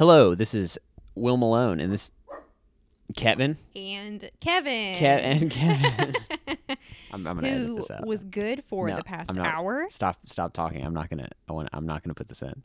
Hello, 0.00 0.34
this 0.34 0.54
is 0.54 0.78
Will 1.14 1.36
Malone, 1.36 1.78
and 1.78 1.92
this 1.92 2.10
Kevin. 3.14 3.58
and 3.76 4.30
Kevin. 4.40 4.94
Ke- 4.94 5.02
and 5.02 5.50
Kevin. 5.50 6.14
I'm, 7.12 7.26
I'm 7.26 7.34
gonna 7.34 7.46
edit 7.48 7.66
who 7.66 7.76
this 7.76 7.90
out. 7.90 8.06
was 8.06 8.24
good 8.24 8.64
for 8.64 8.88
No, 8.88 8.96
the 8.96 9.04
past 9.04 9.34
not. 9.34 9.46
hour. 9.46 9.84
Stop! 9.90 10.16
Stop 10.24 10.54
talking. 10.54 10.82
I'm 10.86 10.94
not 10.94 11.10
gonna. 11.10 11.28
I 11.50 11.52
want. 11.52 11.68
I'm 11.74 11.84
not 11.84 12.02
gonna 12.02 12.14
put 12.14 12.30
this 12.30 12.40
in. 12.40 12.62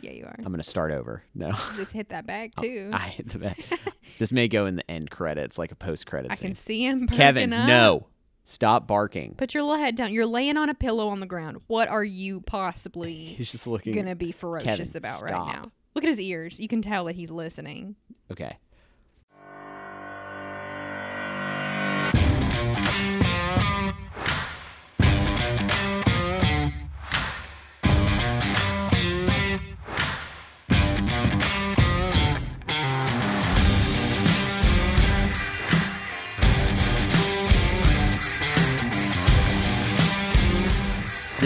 Yeah, 0.00 0.12
you 0.12 0.24
are. 0.24 0.36
I'm 0.38 0.50
gonna 0.50 0.62
start 0.62 0.90
over. 0.90 1.22
No, 1.34 1.52
Just 1.76 1.92
hit 1.92 2.08
that 2.08 2.26
back 2.26 2.52
oh, 2.56 2.62
too. 2.62 2.88
Oh, 2.94 2.96
I 2.96 3.08
hit 3.08 3.28
the 3.28 3.40
back. 3.40 3.58
this 4.18 4.32
may 4.32 4.48
go 4.48 4.64
in 4.64 4.76
the 4.76 4.90
end 4.90 5.10
credits, 5.10 5.58
like 5.58 5.70
a 5.70 5.76
post 5.76 6.06
credit 6.06 6.32
I 6.32 6.36
scene. 6.36 6.48
can 6.52 6.54
see 6.54 6.82
him. 6.86 7.08
Kevin, 7.08 7.52
up. 7.52 7.68
no, 7.68 8.06
stop 8.46 8.86
barking. 8.86 9.34
Put 9.36 9.52
your 9.52 9.64
little 9.64 9.84
head 9.84 9.96
down. 9.96 10.14
You're 10.14 10.24
laying 10.24 10.56
on 10.56 10.70
a 10.70 10.74
pillow 10.74 11.08
on 11.08 11.20
the 11.20 11.26
ground. 11.26 11.60
What 11.66 11.88
are 11.88 12.02
you 12.02 12.40
possibly 12.40 13.12
He's 13.34 13.52
just 13.52 13.66
looking. 13.66 13.92
gonna 13.92 14.16
be 14.16 14.32
ferocious 14.32 14.78
Kevin, 14.78 14.96
about 14.96 15.18
stop. 15.18 15.30
right 15.30 15.52
now? 15.62 15.72
Look 15.98 16.04
at 16.04 16.10
his 16.10 16.20
ears. 16.20 16.60
You 16.60 16.68
can 16.68 16.80
tell 16.80 17.06
that 17.06 17.16
he's 17.16 17.28
listening. 17.28 17.96
Okay. 18.30 18.56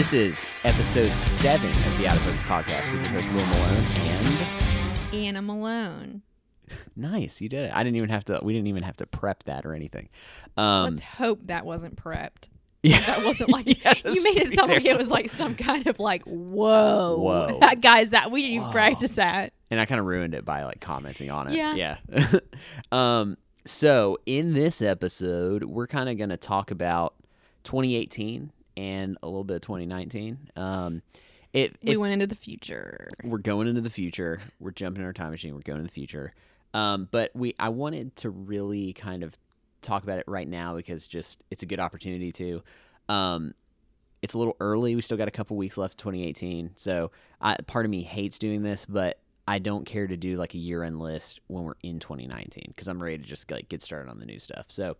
This 0.03 0.13
is 0.13 0.65
episode 0.65 1.07
seven 1.07 1.69
of 1.69 1.97
the 1.97 2.07
Out 2.07 2.17
of 2.17 2.23
Focus 2.23 2.41
podcast 2.41 2.91
with 2.91 2.99
your 3.03 3.09
host 3.11 3.31
Will 3.31 3.45
Malone 3.45 3.85
and 3.95 5.13
Anna 5.13 5.41
Malone. 5.41 6.21
Nice, 6.97 7.39
you 7.39 7.47
did 7.47 7.67
it. 7.67 7.71
I 7.73 7.83
didn't 7.85 7.95
even 7.95 8.09
have 8.09 8.25
to. 8.25 8.41
We 8.43 8.51
didn't 8.51 8.67
even 8.67 8.83
have 8.83 8.97
to 8.97 9.05
prep 9.05 9.43
that 9.43 9.65
or 9.65 9.73
anything. 9.73 10.09
Um, 10.57 10.95
Let's 10.95 11.01
hope 11.01 11.47
that 11.47 11.65
wasn't 11.65 11.95
prepped. 11.95 12.49
yeah, 12.83 12.99
That 12.99 13.23
wasn't 13.23 13.49
like 13.49 13.65
Yeah, 13.83 13.93
you 14.03 14.21
made 14.23 14.39
it 14.39 14.53
sound 14.53 14.67
like 14.67 14.83
it 14.83 14.97
was 14.97 15.07
like 15.07 15.29
some 15.29 15.55
kind 15.55 15.87
of 15.87 16.01
like 16.01 16.23
whoa, 16.25 17.17
Whoa. 17.17 17.59
that 17.61 17.79
guy's 17.79 18.09
that 18.09 18.29
we 18.29 18.41
didn't 18.41 18.55
even 18.57 18.71
practice 18.71 19.11
that. 19.11 19.53
and 19.71 19.79
I 19.79 19.85
kind 19.85 19.99
of 20.01 20.05
ruined 20.05 20.35
it 20.35 20.43
by 20.43 20.65
like 20.65 20.81
commenting 20.81 21.31
on 21.31 21.47
it. 21.47 21.55
Yeah. 21.55 21.95
yeah. 22.09 22.39
um, 22.91 23.37
so 23.65 24.17
in 24.25 24.53
this 24.53 24.81
episode, 24.81 25.63
we're 25.63 25.87
kind 25.87 26.09
of 26.09 26.17
going 26.17 26.29
to 26.29 26.35
talk 26.35 26.71
about 26.71 27.13
2018 27.63 28.51
and 28.77 29.17
a 29.23 29.27
little 29.27 29.43
bit 29.43 29.55
of 29.55 29.61
2019. 29.61 30.37
Um, 30.55 31.01
if, 31.53 31.73
We 31.83 31.93
if 31.93 31.97
went 31.97 32.13
into 32.13 32.27
the 32.27 32.35
future. 32.35 33.09
we're 33.23 33.37
going 33.37 33.67
into 33.67 33.81
the 33.81 33.89
future, 33.89 34.41
we're 34.59 34.71
jumping 34.71 35.01
in 35.01 35.05
our 35.05 35.13
time 35.13 35.31
machine. 35.31 35.53
We're 35.53 35.61
going 35.61 35.79
to 35.79 35.83
the 35.83 35.91
future. 35.91 36.33
Um, 36.73 37.07
but 37.11 37.31
we, 37.35 37.53
I 37.59 37.69
wanted 37.69 38.15
to 38.17 38.29
really 38.31 38.93
kind 38.93 39.23
of 39.23 39.37
talk 39.81 40.03
about 40.03 40.17
it 40.17 40.25
right 40.27 40.47
now 40.47 40.75
because 40.75 41.05
just 41.05 41.43
it's 41.51 41.61
a 41.61 41.67
good 41.67 41.79
opportunity 41.79 42.31
to. 42.31 42.63
Um, 43.09 43.53
it's 44.23 44.33
a 44.33 44.37
little 44.37 44.55
early. 44.59 44.95
We 44.95 45.01
still 45.01 45.17
got 45.17 45.27
a 45.27 45.31
couple 45.31 45.57
weeks 45.57 45.77
left, 45.77 45.97
2018. 45.97 46.71
So 46.75 47.11
I, 47.41 47.57
part 47.67 47.85
of 47.85 47.91
me 47.91 48.03
hates 48.03 48.39
doing 48.39 48.63
this, 48.63 48.85
but 48.85 49.19
I 49.47 49.59
don't 49.59 49.85
care 49.85 50.07
to 50.07 50.15
do 50.15 50.37
like 50.37 50.53
a 50.53 50.57
year-end 50.57 50.99
list 50.99 51.41
when 51.47 51.65
we're 51.65 51.73
in 51.83 51.99
2019 51.99 52.63
because 52.69 52.87
I'm 52.87 53.03
ready 53.03 53.17
to 53.17 53.23
just 53.23 53.51
like 53.51 53.67
get 53.67 53.83
started 53.83 54.09
on 54.09 54.19
the 54.19 54.25
new 54.25 54.39
stuff. 54.39 54.67
So 54.69 54.95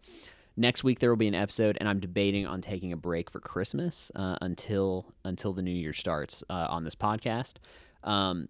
next 0.56 0.84
week 0.84 1.00
there 1.00 1.10
will 1.10 1.18
be 1.18 1.28
an 1.28 1.36
episode, 1.36 1.78
and 1.80 1.88
I'm 1.90 2.00
debating 2.00 2.46
on 2.46 2.62
taking 2.62 2.94
a 2.94 2.98
break 2.98 3.30
for 3.30 3.40
Christmas 3.40 4.12
uh, 4.16 4.38
until 4.42 5.14
until 5.26 5.54
the 5.54 5.62
new 5.62 5.72
year 5.72 5.94
starts 5.94 6.44
uh, 6.50 6.68
on 6.70 6.84
this 6.84 6.96
podcast. 6.96 7.56
Um, 8.04 8.50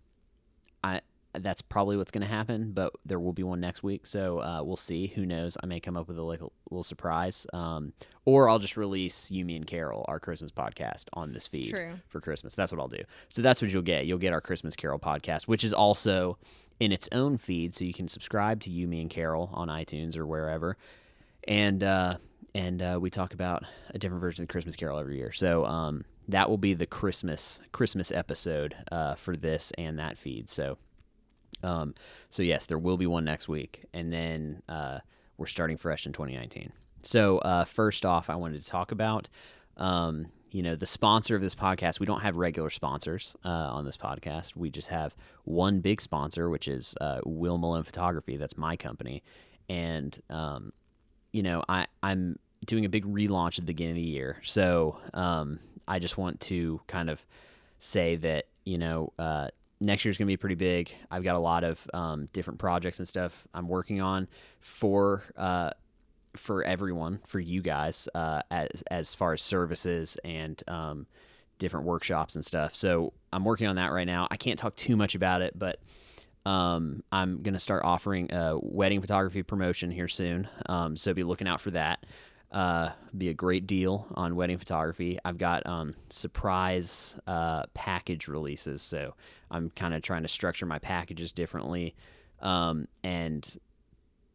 I 0.84 1.02
that's 1.36 1.62
probably 1.62 1.98
what's 1.98 2.12
going 2.12 2.22
to 2.22 2.28
happen, 2.28 2.74
but 2.74 2.94
there 3.06 3.20
will 3.20 3.34
be 3.34 3.44
one 3.44 3.60
next 3.60 3.82
week, 3.82 4.06
so 4.06 4.40
uh, 4.40 4.62
we'll 4.64 4.78
see. 4.78 5.08
Who 5.08 5.26
knows? 5.26 5.58
I 5.64 5.66
may 5.66 5.80
come 5.80 5.98
up 5.98 6.08
with 6.08 6.18
a, 6.18 6.22
like 6.22 6.42
little 6.70 6.84
surprise, 6.84 7.48
um, 7.54 7.94
or 8.26 8.50
I'll 8.50 8.60
just 8.60 8.78
release 8.78 9.32
you, 9.32 9.44
me, 9.44 9.56
and 9.56 9.66
Carol, 9.66 10.06
our 10.08 10.20
Christmas 10.20 10.52
podcast, 10.52 11.06
on 11.14 11.32
this 11.32 11.48
feed 11.48 11.72
True. 11.72 11.94
for 12.08 12.22
Christmas. 12.22 12.54
That's 12.54 12.72
what 12.72 12.80
I'll 12.80 12.88
do. 12.88 13.04
So 13.30 13.42
that's 13.42 13.62
what 13.62 13.72
you'll 13.72 13.82
get. 13.82 14.06
You'll 14.06 14.20
get 14.20 14.34
our 14.34 14.42
Christmas 14.42 14.76
Carol 14.76 15.00
podcast, 15.00 15.48
which 15.48 15.64
is 15.64 15.74
also 15.74 16.38
in 16.80 16.92
its 16.92 17.10
own 17.12 17.38
feed, 17.38 17.74
so 17.74 17.84
you 17.84 17.94
can 17.94 18.08
subscribe 18.08 18.60
to 18.62 18.70
you, 18.70 18.88
me, 18.88 19.02
and 19.02 19.10
Carol 19.10 19.50
on 19.54 19.70
iTunes 19.70 20.18
or 20.18 20.28
wherever, 20.28 20.78
and 21.48 21.84
uh, 21.84 22.18
and 22.56 22.82
uh, 22.82 22.98
we 23.02 23.10
talk 23.10 23.34
about 23.34 23.64
a 23.90 23.98
different 23.98 24.22
version 24.22 24.44
of 24.44 24.48
the 24.48 24.52
Christmas 24.52 24.76
Carol 24.76 25.00
every 25.00 25.18
year. 25.18 25.32
So 25.32 25.66
um, 25.66 26.06
that 26.28 26.50
will 26.50 26.58
be 26.58 26.74
the 26.74 26.86
Christmas 26.86 27.60
Christmas 27.72 28.12
episode 28.12 28.76
uh, 28.92 29.16
for 29.16 29.36
this 29.36 29.72
and 29.78 30.00
that 30.00 30.18
feed. 30.18 30.50
So. 30.50 30.78
Um, 31.62 31.96
so 32.30 32.44
yes, 32.44 32.66
there 32.66 32.78
will 32.78 32.98
be 32.98 33.08
one 33.08 33.24
next 33.24 33.48
week, 33.48 33.86
and 33.94 34.12
then 34.12 34.62
uh, 34.68 35.00
we're 35.38 35.46
starting 35.46 35.78
fresh 35.78 36.06
in 36.06 36.12
2019. 36.12 36.74
So 37.04 37.38
uh, 37.38 37.64
first 37.64 38.06
off, 38.06 38.30
I 38.30 38.36
wanted 38.36 38.62
to 38.62 38.68
talk 38.68 38.92
about, 38.92 39.30
um, 39.78 40.28
you 40.52 40.62
know, 40.62 40.76
the 40.76 40.86
sponsor 40.86 41.38
of 41.38 41.42
this 41.42 41.56
podcast. 41.56 42.02
We 42.02 42.06
don't 42.06 42.20
have 42.20 42.36
regular 42.36 42.70
sponsors 42.70 43.38
uh, 43.46 43.50
on 43.50 43.86
this 43.86 43.96
podcast. 43.96 44.58
We 44.58 44.72
just 44.72 44.90
have 44.90 45.16
one 45.46 45.80
big 45.80 46.02
sponsor, 46.02 46.50
which 46.50 46.68
is 46.68 46.96
uh, 47.00 47.22
Will 47.26 47.58
Malone 47.58 47.84
Photography. 47.84 48.36
That's 48.36 48.58
my 48.58 48.76
company, 48.76 49.24
and 49.70 50.20
um, 50.30 50.74
you 51.34 51.44
know, 51.44 51.64
I 51.68 51.88
I'm 52.02 52.40
doing 52.66 52.86
a 52.86 52.90
big 52.90 53.06
relaunch 53.06 53.60
at 53.60 53.66
the 53.66 53.74
beginning 53.74 53.92
of 53.92 53.98
the 53.98 54.02
year. 54.04 54.38
So 54.44 54.98
um, 55.14 55.60
I 55.88 56.00
just 56.00 56.18
want 56.18 56.40
to 56.42 56.80
kind 56.88 57.10
of 57.10 57.20
say 57.80 58.16
that 58.18 58.46
you 58.64 58.78
know 58.78 59.12
uh, 59.20 59.50
next 59.82 60.06
year's 60.06 60.18
going 60.18 60.28
to 60.28 60.32
be 60.32 60.38
pretty 60.38 60.56
big. 60.56 60.94
I've 61.12 61.24
got 61.24 61.36
a 61.36 61.40
lot 61.40 61.66
of 61.66 61.86
um, 61.94 62.30
different 62.32 62.60
projects 62.60 63.00
and 63.00 63.08
stuff 63.08 63.46
I'm 63.54 63.68
working 63.68 64.02
on 64.02 64.30
for 64.62 65.24
uh, 65.36 65.72
for 66.36 66.64
everyone, 66.64 67.20
for 67.28 67.40
you 67.40 67.62
guys, 67.62 68.08
uh, 68.16 68.42
as 68.50 68.84
as 68.90 69.14
far 69.14 69.34
as 69.34 69.42
services 69.42 70.18
and 70.24 70.62
um, 70.68 71.08
different 71.60 71.86
workshops 71.86 72.36
and 72.36 72.46
stuff. 72.46 72.76
So 72.76 73.14
I'm 73.32 73.44
working 73.44 73.68
on 73.68 73.76
that 73.76 73.92
right 73.92 74.08
now. 74.08 74.28
I 74.32 74.38
can't 74.38 74.58
talk 74.58 74.76
too 74.76 74.96
much 74.96 75.16
about 75.16 75.42
it, 75.42 75.58
but 75.58 75.80
um, 76.46 77.04
I'm 77.12 77.42
gonna 77.42 77.60
start 77.60 77.84
offering 77.84 78.32
a 78.34 78.58
wedding 78.62 79.02
photography 79.02 79.44
promotion 79.44 79.92
here 79.92 80.08
soon. 80.08 80.48
Um, 80.68 80.96
so 80.96 81.14
be 81.14 81.24
looking 81.24 81.48
out 81.48 81.62
for 81.62 81.72
that. 81.72 82.06
Uh, 82.52 82.92
be 83.18 83.30
a 83.30 83.34
great 83.34 83.66
deal 83.66 84.06
on 84.14 84.36
wedding 84.36 84.60
photography. 84.60 85.18
I've 85.26 85.40
got 85.40 85.66
um, 85.66 85.96
surprise 86.10 87.18
uh, 87.26 87.64
package 87.74 88.28
releases, 88.28 88.84
so 88.84 89.16
I'm 89.50 89.72
kind 89.72 89.96
of 89.96 90.04
trying 90.04 90.22
to 90.22 90.28
structure 90.28 90.68
my 90.68 90.78
packages 90.78 91.32
differently, 91.32 91.96
um, 92.42 92.88
and 93.04 93.58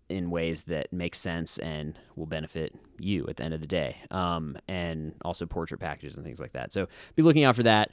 in 0.09 0.31
ways 0.31 0.63
that 0.63 0.93
make 0.93 1.15
sense 1.15 1.59
and 1.59 1.99
will 2.17 2.27
benefit 2.27 2.75
you 2.99 3.27
at 3.29 3.37
the 3.37 3.45
end 3.45 3.55
of 3.55 3.61
the 3.61 3.67
day. 3.67 3.97
Um, 4.11 4.57
and 4.67 5.15
also 5.23 5.47
portrait 5.47 5.79
packages 5.79 6.17
and 6.17 6.25
things 6.25 6.41
like 6.41 6.53
that. 6.53 6.73
So 6.73 6.89
be 7.15 7.23
looking 7.23 7.45
out 7.45 7.57
for 7.57 7.63
that. 7.65 7.91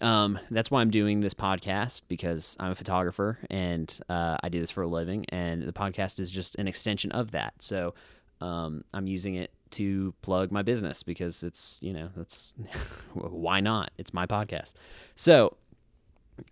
Um, 0.00 0.38
that's 0.50 0.70
why 0.70 0.80
I'm 0.80 0.90
doing 0.90 1.20
this 1.20 1.34
podcast 1.34 2.02
because 2.08 2.56
I'm 2.60 2.72
a 2.72 2.74
photographer 2.74 3.38
and 3.50 3.98
uh, 4.08 4.36
I 4.42 4.48
do 4.48 4.60
this 4.60 4.70
for 4.70 4.82
a 4.82 4.88
living, 4.88 5.24
and 5.30 5.62
the 5.62 5.72
podcast 5.72 6.20
is 6.20 6.30
just 6.30 6.56
an 6.56 6.68
extension 6.68 7.12
of 7.12 7.30
that. 7.32 7.54
So 7.60 7.94
um, 8.40 8.84
I'm 8.92 9.06
using 9.06 9.36
it 9.36 9.50
to 9.72 10.14
plug 10.22 10.52
my 10.52 10.62
business 10.62 11.02
because 11.02 11.42
it's 11.42 11.78
you 11.80 11.92
know 11.92 12.10
that's 12.16 12.52
why 13.14 13.60
not? 13.60 13.90
It's 13.98 14.12
my 14.12 14.26
podcast. 14.26 14.74
So 15.16 15.56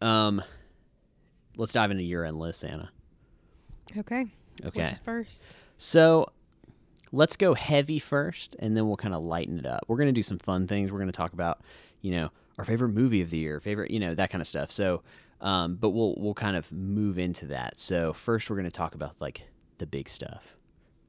um, 0.00 0.42
let's 1.56 1.72
dive 1.72 1.90
into 1.90 2.02
your 2.02 2.24
end 2.24 2.38
list, 2.38 2.64
Anna. 2.64 2.90
Okay. 3.96 4.26
Okay. 4.64 4.82
Which 4.82 4.92
is 4.92 4.98
first? 5.00 5.42
So 5.76 6.30
let's 7.12 7.36
go 7.36 7.54
heavy 7.54 7.98
first, 7.98 8.56
and 8.58 8.76
then 8.76 8.86
we'll 8.86 8.96
kind 8.96 9.14
of 9.14 9.22
lighten 9.22 9.58
it 9.58 9.66
up. 9.66 9.84
We're 9.88 9.96
going 9.96 10.08
to 10.08 10.12
do 10.12 10.22
some 10.22 10.38
fun 10.38 10.66
things. 10.66 10.90
We're 10.90 10.98
going 10.98 11.10
to 11.10 11.16
talk 11.16 11.32
about, 11.32 11.60
you 12.00 12.12
know, 12.12 12.30
our 12.58 12.64
favorite 12.64 12.90
movie 12.90 13.20
of 13.20 13.30
the 13.30 13.38
year, 13.38 13.60
favorite, 13.60 13.90
you 13.90 14.00
know, 14.00 14.14
that 14.14 14.30
kind 14.30 14.40
of 14.40 14.46
stuff. 14.48 14.70
So, 14.70 15.02
um, 15.40 15.76
but 15.76 15.90
we'll 15.90 16.14
we'll 16.18 16.34
kind 16.34 16.56
of 16.56 16.70
move 16.72 17.18
into 17.18 17.46
that. 17.46 17.78
So 17.78 18.12
first, 18.12 18.48
we're 18.48 18.56
going 18.56 18.64
to 18.64 18.70
talk 18.70 18.94
about 18.94 19.16
like 19.20 19.42
the 19.78 19.86
big 19.86 20.08
stuff, 20.08 20.56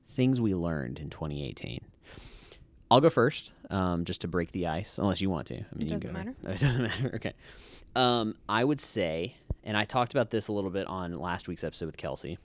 things 0.09 0.41
we 0.41 0.53
learned 0.55 0.99
in 0.99 1.09
2018. 1.09 1.81
I'll 2.91 3.01
go 3.01 3.09
first, 3.09 3.51
um, 3.69 4.05
just 4.05 4.21
to 4.21 4.27
break 4.27 4.51
the 4.51 4.67
ice, 4.67 4.97
unless 4.99 5.19
you 5.19 5.29
want 5.29 5.47
to. 5.47 5.55
I 5.55 5.75
mean, 5.75 5.87
It 5.87 5.93
you 5.93 5.99
can 5.99 6.13
doesn't 6.13 6.43
go. 6.43 6.49
It 6.51 6.59
doesn't 6.59 6.81
matter. 6.83 7.11
Okay. 7.15 7.33
Um, 7.95 8.35
I 8.47 8.63
would 8.63 8.79
say, 8.79 9.35
and 9.63 9.75
I 9.75 9.85
talked 9.85 10.13
about 10.13 10.29
this 10.29 10.49
a 10.49 10.51
little 10.53 10.69
bit 10.69 10.85
on 10.87 11.17
last 11.19 11.47
week's 11.47 11.63
episode 11.63 11.87
with 11.87 11.97
Kelsey, 11.97 12.37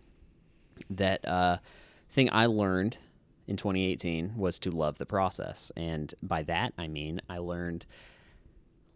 that 0.88 1.24
uh, 1.26 1.58
thing 2.08 2.30
I 2.32 2.46
learned 2.46 2.96
in 3.46 3.56
2018 3.56 4.36
was 4.36 4.58
to 4.60 4.70
love 4.70 4.96
the 4.98 5.06
process. 5.06 5.72
And 5.76 6.14
by 6.22 6.42
that, 6.44 6.72
I 6.78 6.88
mean, 6.88 7.20
I 7.28 7.38
learned 7.38 7.84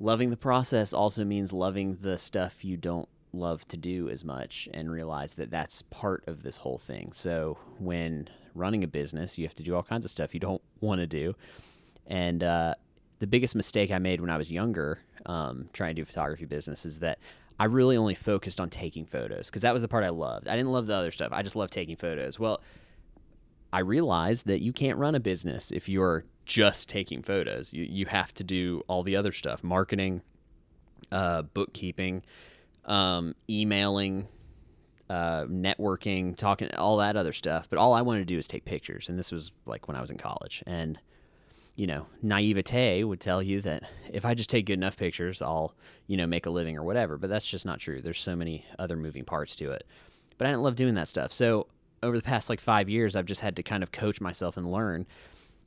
loving 0.01 0.31
the 0.31 0.37
process 0.37 0.93
also 0.93 1.25
means 1.25 1.53
loving 1.53 1.99
the 2.01 2.19
stuff 2.19 2.65
you 2.65 2.77
don't 2.77 3.09
love 3.33 3.67
to 3.69 3.77
do 3.77 4.09
as 4.09 4.25
much 4.25 4.69
and 4.73 4.91
realize 4.91 5.35
that 5.35 5.51
that's 5.51 5.83
part 5.83 6.25
of 6.27 6.43
this 6.43 6.57
whole 6.57 6.79
thing. 6.79 7.11
So 7.13 7.59
when 7.79 8.29
running 8.55 8.85
a 8.85 8.87
business, 8.87 9.37
you 9.37 9.45
have 9.47 9.55
to 9.57 9.63
do 9.63 9.75
all 9.75 9.83
kinds 9.83 10.05
of 10.05 10.11
stuff 10.11 10.35
you 10.35 10.41
don't 10.41 10.63
want 10.81 11.01
to 11.01 11.07
do. 11.07 11.35
And 12.07 12.43
uh, 12.43 12.75
the 13.19 13.27
biggest 13.27 13.55
mistake 13.55 13.91
I 13.91 13.99
made 13.99 14.21
when 14.21 14.31
I 14.31 14.37
was 14.37 14.51
younger, 14.51 15.01
um, 15.27 15.69
trying 15.73 15.95
to 15.95 16.03
do 16.03 16.05
photography 16.05 16.45
business, 16.45 16.85
is 16.85 17.01
that 17.01 17.19
I 17.59 17.67
really 17.67 17.97
only 17.97 18.15
focused 18.15 18.61
on 18.61 18.71
taking 18.71 19.07
photos 19.07 19.49
because 19.49 19.63
that 19.63 19.73
was 19.73 19.83
the 19.83 19.89
part 19.89 20.05
I 20.05 20.11
loved. 20.11 20.49
I 20.49 20.57
didn't 20.57 20.73
love 20.73 20.87
the 20.87 20.95
other 20.95 21.13
stuff. 21.13 21.31
I 21.33 21.43
just 21.43 21.57
loved 21.57 21.73
taking 21.73 21.97
photos. 21.97 22.39
Well, 22.39 22.61
I 23.75 23.81
realized 23.81 24.47
that 24.47 24.61
you 24.61 24.73
can't 24.73 24.99
run 24.99 25.17
a 25.17 25.21
business 25.21 25.73
if 25.73 25.89
you're 25.89 26.25
just 26.47 26.89
taking 26.89 27.23
photos. 27.23 27.73
You 27.73 27.83
you 27.83 28.07
have 28.07 28.33
to 28.35 28.45
do 28.45 28.85
all 28.87 29.03
the 29.03 29.17
other 29.17 29.33
stuff: 29.33 29.65
marketing, 29.65 30.23
uh, 31.11 31.43
bookkeeping, 31.43 32.23
um, 32.85 33.35
emailing, 33.51 34.29
uh, 35.11 35.47
networking, 35.47 36.37
talking, 36.37 36.73
all 36.77 36.99
that 36.99 37.17
other 37.17 37.33
stuff. 37.33 37.69
But 37.69 37.81
all 37.81 37.95
I 37.95 38.03
wanted 38.03 38.21
to 38.21 38.27
do 38.27 38.39
is 38.39 38.47
take 38.47 38.65
pictures, 38.65 39.09
and 39.09 39.19
this 39.19 39.33
was 39.33 39.51
like 39.67 39.89
when 39.89 39.97
I 39.97 40.01
was 40.01 40.13
in 40.13 40.19
college. 40.19 40.63
And 40.69 40.97
you 41.75 41.89
know, 41.89 42.07
naivete 42.23 43.03
would 43.03 43.19
tell 43.19 43.43
you 43.43 43.61
that 43.63 43.83
if 44.13 44.25
I 44.25 44.35
just 44.35 44.51
take 44.51 44.67
good 44.67 44.75
enough 44.75 44.97
pictures, 44.97 45.43
I'll 45.43 45.75
you 46.07 46.17
know 46.17 46.29
make 46.29 46.47
a 46.47 46.51
living 46.51 46.77
or 46.77 46.85
whatever. 46.85 47.19
But 47.19 47.29
that's 47.29 47.49
just 47.49 47.67
not 47.67 47.81
true. 47.81 48.01
There's 48.01 48.23
so 48.23 48.37
many 48.37 48.67
other 48.79 48.97
moving 48.97 49.25
parts 49.25 49.57
to 49.57 49.73
it. 49.73 49.85
But 50.39 50.47
I 50.47 50.51
didn't 50.51 50.63
love 50.63 50.77
doing 50.77 50.95
that 50.95 51.09
stuff. 51.09 51.33
So 51.33 51.67
over 52.05 52.17
the 52.17 52.23
past 52.23 52.49
like 52.49 52.61
five 52.61 52.89
years, 52.89 53.17
I've 53.17 53.27
just 53.27 53.41
had 53.41 53.57
to 53.57 53.63
kind 53.63 53.83
of 53.83 53.91
coach 53.91 54.21
myself 54.21 54.57
and 54.57 54.71
learn 54.71 55.07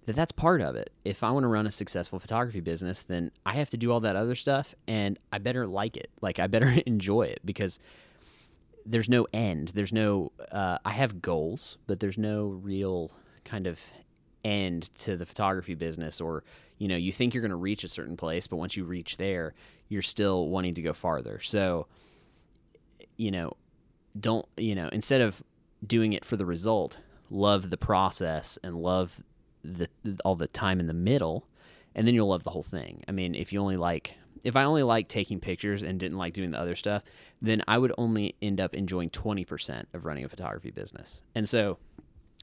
that 0.08 0.16
that's 0.16 0.32
part 0.32 0.62
of 0.62 0.76
it. 0.76 0.90
If 1.04 1.22
I 1.22 1.32
want 1.32 1.44
to 1.44 1.48
run 1.48 1.68
a 1.68 1.72
successful 1.72 2.18
photography 2.18 2.62
business, 2.62 3.02
then 3.02 3.30
I 3.46 3.54
have 3.54 3.70
to 3.70 3.78
do 3.78 3.92
all 3.92 4.00
that 4.00 4.16
other 4.16 4.36
stuff 4.36 4.74
and 4.88 5.20
I 5.34 5.38
better 5.38 5.68
like 5.68 5.98
it. 5.98 6.10
Like 6.22 6.40
I 6.40 6.48
better 6.48 6.70
enjoy 6.86 7.24
it 7.24 7.42
because 7.44 7.78
there's 8.86 9.10
no 9.10 9.28
end. 9.34 9.72
There's 9.76 9.92
no, 9.92 10.32
uh, 10.50 10.78
I 10.86 10.92
have 10.92 11.22
goals, 11.22 11.78
but 11.88 12.00
there's 12.00 12.18
no 12.18 12.46
real 12.46 13.12
kind 13.44 13.68
of 13.68 13.80
end 14.46 14.90
to 15.00 15.18
the 15.18 15.26
photography 15.26 15.76
business 15.76 16.22
or, 16.22 16.46
you 16.78 16.88
know, 16.88 16.96
you 16.96 17.12
think 17.12 17.34
you're 17.34 17.42
going 17.42 17.50
to 17.50 17.58
reach 17.58 17.84
a 17.84 17.90
certain 17.90 18.16
place, 18.16 18.48
but 18.48 18.56
once 18.56 18.78
you 18.78 18.86
reach 18.86 19.18
there, 19.18 19.56
you're 19.90 20.02
still 20.02 20.48
wanting 20.48 20.74
to 20.76 20.82
go 20.82 20.94
farther. 20.94 21.42
So, 21.42 21.88
you 23.18 23.32
know, 23.32 23.58
don't, 24.18 24.46
you 24.56 24.74
know, 24.74 24.88
instead 24.94 25.20
of 25.20 25.44
doing 25.86 26.14
it 26.14 26.26
for 26.26 26.38
the 26.38 26.46
result, 26.46 27.00
love 27.30 27.70
the 27.70 27.78
process 27.78 28.58
and 28.64 28.76
love 28.76 29.22
the 29.64 29.90
all 30.24 30.36
the 30.36 30.48
time 30.48 30.80
in 30.80 30.88
the 30.88 30.94
middle, 30.94 31.48
and 31.96 32.08
then 32.08 32.14
you'll 32.14 32.30
love 32.30 32.44
the 32.44 32.52
whole 32.52 32.64
thing. 32.64 33.04
I 33.08 33.12
mean, 33.12 33.36
if 33.36 33.52
you 33.52 33.60
only 33.60 33.78
like 33.78 34.16
if 34.44 34.56
I 34.56 34.64
only 34.64 34.84
like 34.84 35.08
taking 35.08 35.40
pictures 35.40 35.84
and 35.84 36.00
didn't 36.00 36.18
like 36.18 36.34
doing 36.34 36.52
the 36.52 36.60
other 36.60 36.76
stuff, 36.76 37.04
then 37.42 37.62
I 37.68 37.78
would 37.78 37.94
only 37.98 38.36
end 38.42 38.62
up 38.62 38.76
enjoying 38.76 39.10
20% 39.10 39.86
of 39.94 40.06
running 40.06 40.24
a 40.24 40.30
photography 40.30 40.72
business. 40.72 41.22
And 41.36 41.50
so 41.50 41.78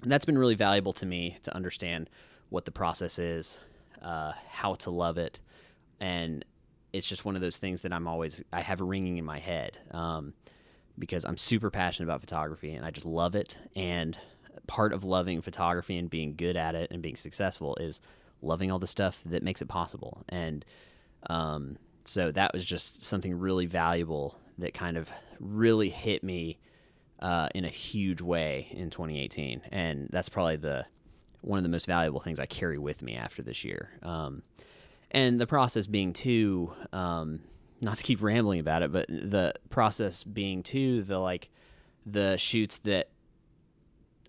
that's 0.03 0.25
been 0.25 0.37
really 0.37 0.55
valuable 0.55 0.93
to 0.95 1.07
me 1.07 1.39
to 1.45 1.55
understand 1.55 2.11
what 2.51 2.65
the 2.67 2.71
process 2.71 3.19
is, 3.19 3.61
uh, 4.03 4.33
how 4.49 4.75
to 4.75 4.91
love 4.91 5.17
it. 5.19 5.41
And 6.01 6.45
it's 6.93 7.09
just 7.09 7.25
one 7.25 7.37
of 7.37 7.41
those 7.41 7.57
things 7.57 7.81
that 7.83 7.93
I'm 7.93 8.07
always, 8.07 8.43
I 8.53 8.61
have 8.61 8.81
ringing 8.81 9.17
in 9.17 9.25
my 9.25 9.39
head. 9.39 9.79
Um, 9.91 10.35
because 10.99 11.25
I'm 11.25 11.37
super 11.37 11.71
passionate 11.71 12.07
about 12.07 12.21
photography 12.21 12.73
and 12.75 12.85
I 12.85 12.91
just 12.91 13.07
love 13.07 13.35
it. 13.35 13.59
And 13.75 14.17
part 14.67 14.93
of 14.93 15.05
loving 15.05 15.43
photography 15.43 15.99
and 15.99 16.09
being 16.09 16.37
good 16.37 16.57
at 16.57 16.75
it 16.75 16.91
and 16.91 17.03
being 17.03 17.17
successful 17.17 17.77
is 17.77 18.01
loving 18.43 18.71
all 18.71 18.79
the 18.79 18.87
stuff 18.87 19.19
that 19.27 19.43
makes 19.43 19.63
it 19.63 19.69
possible. 19.69 20.23
And 20.29 20.65
um, 21.29 21.79
so 22.05 22.31
that 22.33 22.53
was 22.53 22.65
just 22.65 23.03
something 23.03 23.39
really 23.39 23.67
valuable 23.67 24.39
that 24.59 24.75
kind 24.75 24.97
of 24.97 25.11
really 25.41 25.89
hit 25.89 26.23
me 26.23 26.59
uh, 27.21 27.49
in 27.55 27.65
a 27.65 27.69
huge 27.69 28.21
way 28.21 28.69
in 28.71 28.91
2018. 28.91 29.63
And 29.73 30.09
that's 30.13 30.29
probably 30.29 30.57
the 30.57 30.87
one 31.41 31.59
of 31.59 31.63
the 31.63 31.69
most 31.69 31.87
valuable 31.87 32.21
things 32.21 32.41
I 32.41 32.47
carry 32.47 32.79
with 32.79 33.03
me 33.03 33.17
after 33.17 33.43
this 33.43 33.65
year. 33.65 33.91
Um, 34.03 34.43
and 35.11 35.41
the 35.41 35.47
process 35.47 35.87
being 35.87 36.13
too, 36.13 36.73
um, 36.93 37.41
not 37.85 37.99
to 37.99 38.03
keep 38.03 38.23
rambling 38.23 38.61
about 38.61 38.83
it, 38.83 38.91
but 38.91 39.07
the 39.09 39.55
process 39.71 40.25
being 40.25 40.63
too 40.63 41.03
the 41.03 41.19
like 41.19 41.51
the 42.07 42.37
shoots 42.37 42.79
that 42.79 43.11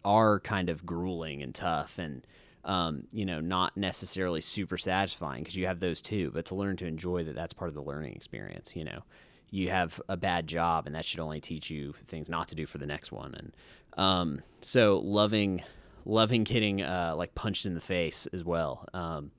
are 0.03 0.39
kind 0.41 0.69
of 0.69 0.85
grueling 0.85 1.41
and 1.41 1.55
tough 1.55 1.97
and 1.97 2.25
um, 2.63 3.03
you 3.11 3.25
know 3.25 3.39
not 3.39 3.75
necessarily 3.75 4.41
super 4.41 4.77
satisfying 4.77 5.41
because 5.41 5.55
you 5.55 5.65
have 5.67 5.79
those 5.79 6.01
too 6.01 6.31
but 6.33 6.45
to 6.45 6.55
learn 6.55 6.77
to 6.77 6.85
enjoy 6.85 7.23
that 7.23 7.35
that's 7.35 7.53
part 7.53 7.69
of 7.69 7.75
the 7.75 7.81
learning 7.81 8.13
experience 8.13 8.75
you 8.75 8.83
know. 8.83 9.01
You 9.51 9.69
have 9.69 10.01
a 10.09 10.17
bad 10.17 10.47
job 10.47 10.85
and 10.85 10.95
that 10.95 11.05
should 11.05 11.21
only 11.21 11.39
teach 11.39 11.69
you 11.69 11.93
things 12.05 12.27
not 12.27 12.49
to 12.49 12.55
do 12.55 12.65
for 12.65 12.77
the 12.77 12.85
next 12.85 13.11
one 13.11 13.33
and 13.35 13.53
um, 13.97 14.41
so 14.61 14.99
loving 15.03 15.63
loving 16.05 16.43
getting 16.43 16.81
uh, 16.81 17.13
like 17.15 17.33
punched 17.35 17.65
in 17.65 17.73
the 17.73 17.79
face 17.79 18.27
as 18.33 18.43
well 18.43 18.85
um, 18.93 19.31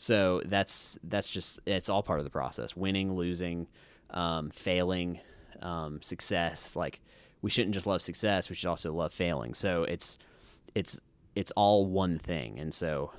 so 0.00 0.40
that's 0.46 0.98
that's 1.04 1.28
just 1.28 1.60
it's 1.66 1.90
all 1.90 2.02
part 2.02 2.20
of 2.20 2.24
the 2.24 2.30
process. 2.30 2.74
Winning 2.74 3.14
losing 3.14 3.66
um, 4.08 4.48
failing 4.48 5.20
um, 5.60 6.00
success 6.00 6.74
like 6.74 7.02
we 7.42 7.50
shouldn't 7.50 7.74
just 7.74 7.86
love 7.86 8.00
success 8.00 8.48
we 8.48 8.56
should 8.56 8.68
also 8.68 8.94
love 8.94 9.12
failing. 9.12 9.52
So 9.52 9.84
it's 9.84 10.18
it's 10.74 10.98
it's 11.34 11.50
all 11.50 11.84
one 11.84 12.18
thing. 12.18 12.58
And 12.58 12.72
so 12.72 13.12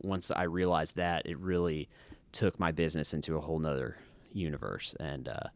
once 0.00 0.30
i 0.30 0.44
realized 0.44 0.96
that 0.96 1.26
it 1.26 1.38
really 1.38 1.88
took 2.32 2.58
my 2.58 2.72
business 2.72 3.12
into 3.12 3.36
a 3.36 3.40
whole 3.40 3.58
nother 3.58 3.98
universe. 4.32 4.96
And 4.98 5.28
uh, 5.28 5.48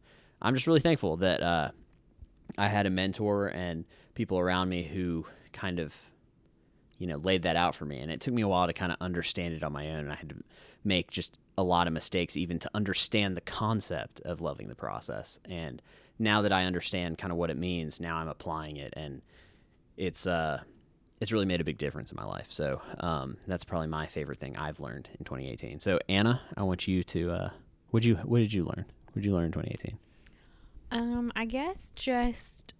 i'm 0.43 0.55
just 0.55 0.67
really 0.67 0.81
thankful 0.81 1.17
that 1.17 1.43
uh, 1.43 1.71
i 2.59 2.69
had 2.69 2.85
a 2.85 2.91
mentor 2.91 3.47
and 3.47 3.87
people 4.15 4.39
around 4.39 4.69
me 4.69 4.83
who 4.85 5.25
kind 5.53 5.79
of 5.79 5.95
you 6.99 7.07
know 7.07 7.17
laid 7.19 7.43
that 7.43 7.57
out 7.57 7.75
for 7.75 7.85
me 7.85 7.99
and 7.99 8.11
it 8.11 8.21
took 8.21 8.35
me 8.35 8.43
a 8.43 8.49
while 8.49 8.67
to 8.67 8.73
kind 8.73 8.93
of 8.93 8.99
understand 9.01 9.55
it 9.55 9.63
on 9.63 9.73
my 9.73 9.91
own 9.91 10.01
and 10.01 10.13
i 10.13 10.15
had 10.15 10.29
to 10.29 10.37
make 10.85 11.11
just 11.11 11.39
a 11.59 11.63
lot 11.63 11.87
of 11.87 11.93
mistakes 11.93 12.37
even 12.37 12.59
to 12.59 12.71
understand 12.75 13.37
the 13.37 13.41
concept 13.41 14.21
of 14.23 14.41
loving 14.41 14.69
the 14.69 14.75
process 14.75 15.39
and 15.49 15.83
now 16.19 16.43
that 16.43 16.53
I 16.53 16.65
understand 16.65 17.19
kind 17.19 17.33
of 17.33 17.39
what 17.39 17.51
it 17.51 17.57
means, 17.57 18.01
now 18.01 18.17
I'm 18.17 18.29
applying 18.29 18.77
it, 18.77 18.95
and 18.97 19.23
it's 19.97 20.27
uh, 20.27 20.61
it's 21.21 21.33
really 21.33 21.47
made 21.47 21.61
a 21.61 21.65
big 21.65 21.79
difference 21.79 22.11
in 22.11 22.17
my 22.17 22.25
life. 22.25 22.47
So 22.49 22.81
um, 23.01 23.37
that's 23.47 23.65
probably 23.65 23.89
my 23.89 24.07
favorite 24.07 24.39
thing 24.39 24.57
I've 24.57 24.81
learned 24.81 25.09
in 25.19 25.25
2018. 25.25 25.81
So 25.81 25.99
Anna, 26.09 26.41
I 26.57 26.63
want 26.63 26.89
you 26.89 27.03
to 27.05 27.31
uh, 27.31 27.51
what 27.91 28.05
you 28.05 28.17
what 28.17 28.39
did 28.39 28.53
you 28.53 28.65
learn? 28.65 28.85
What 29.13 29.23
did 29.23 29.25
you 29.25 29.35
learn 29.35 29.47
in 29.47 29.53
2018? 29.53 29.99
Um, 30.93 31.33
I 31.35 31.47
guess 31.47 31.93
just 31.97 32.75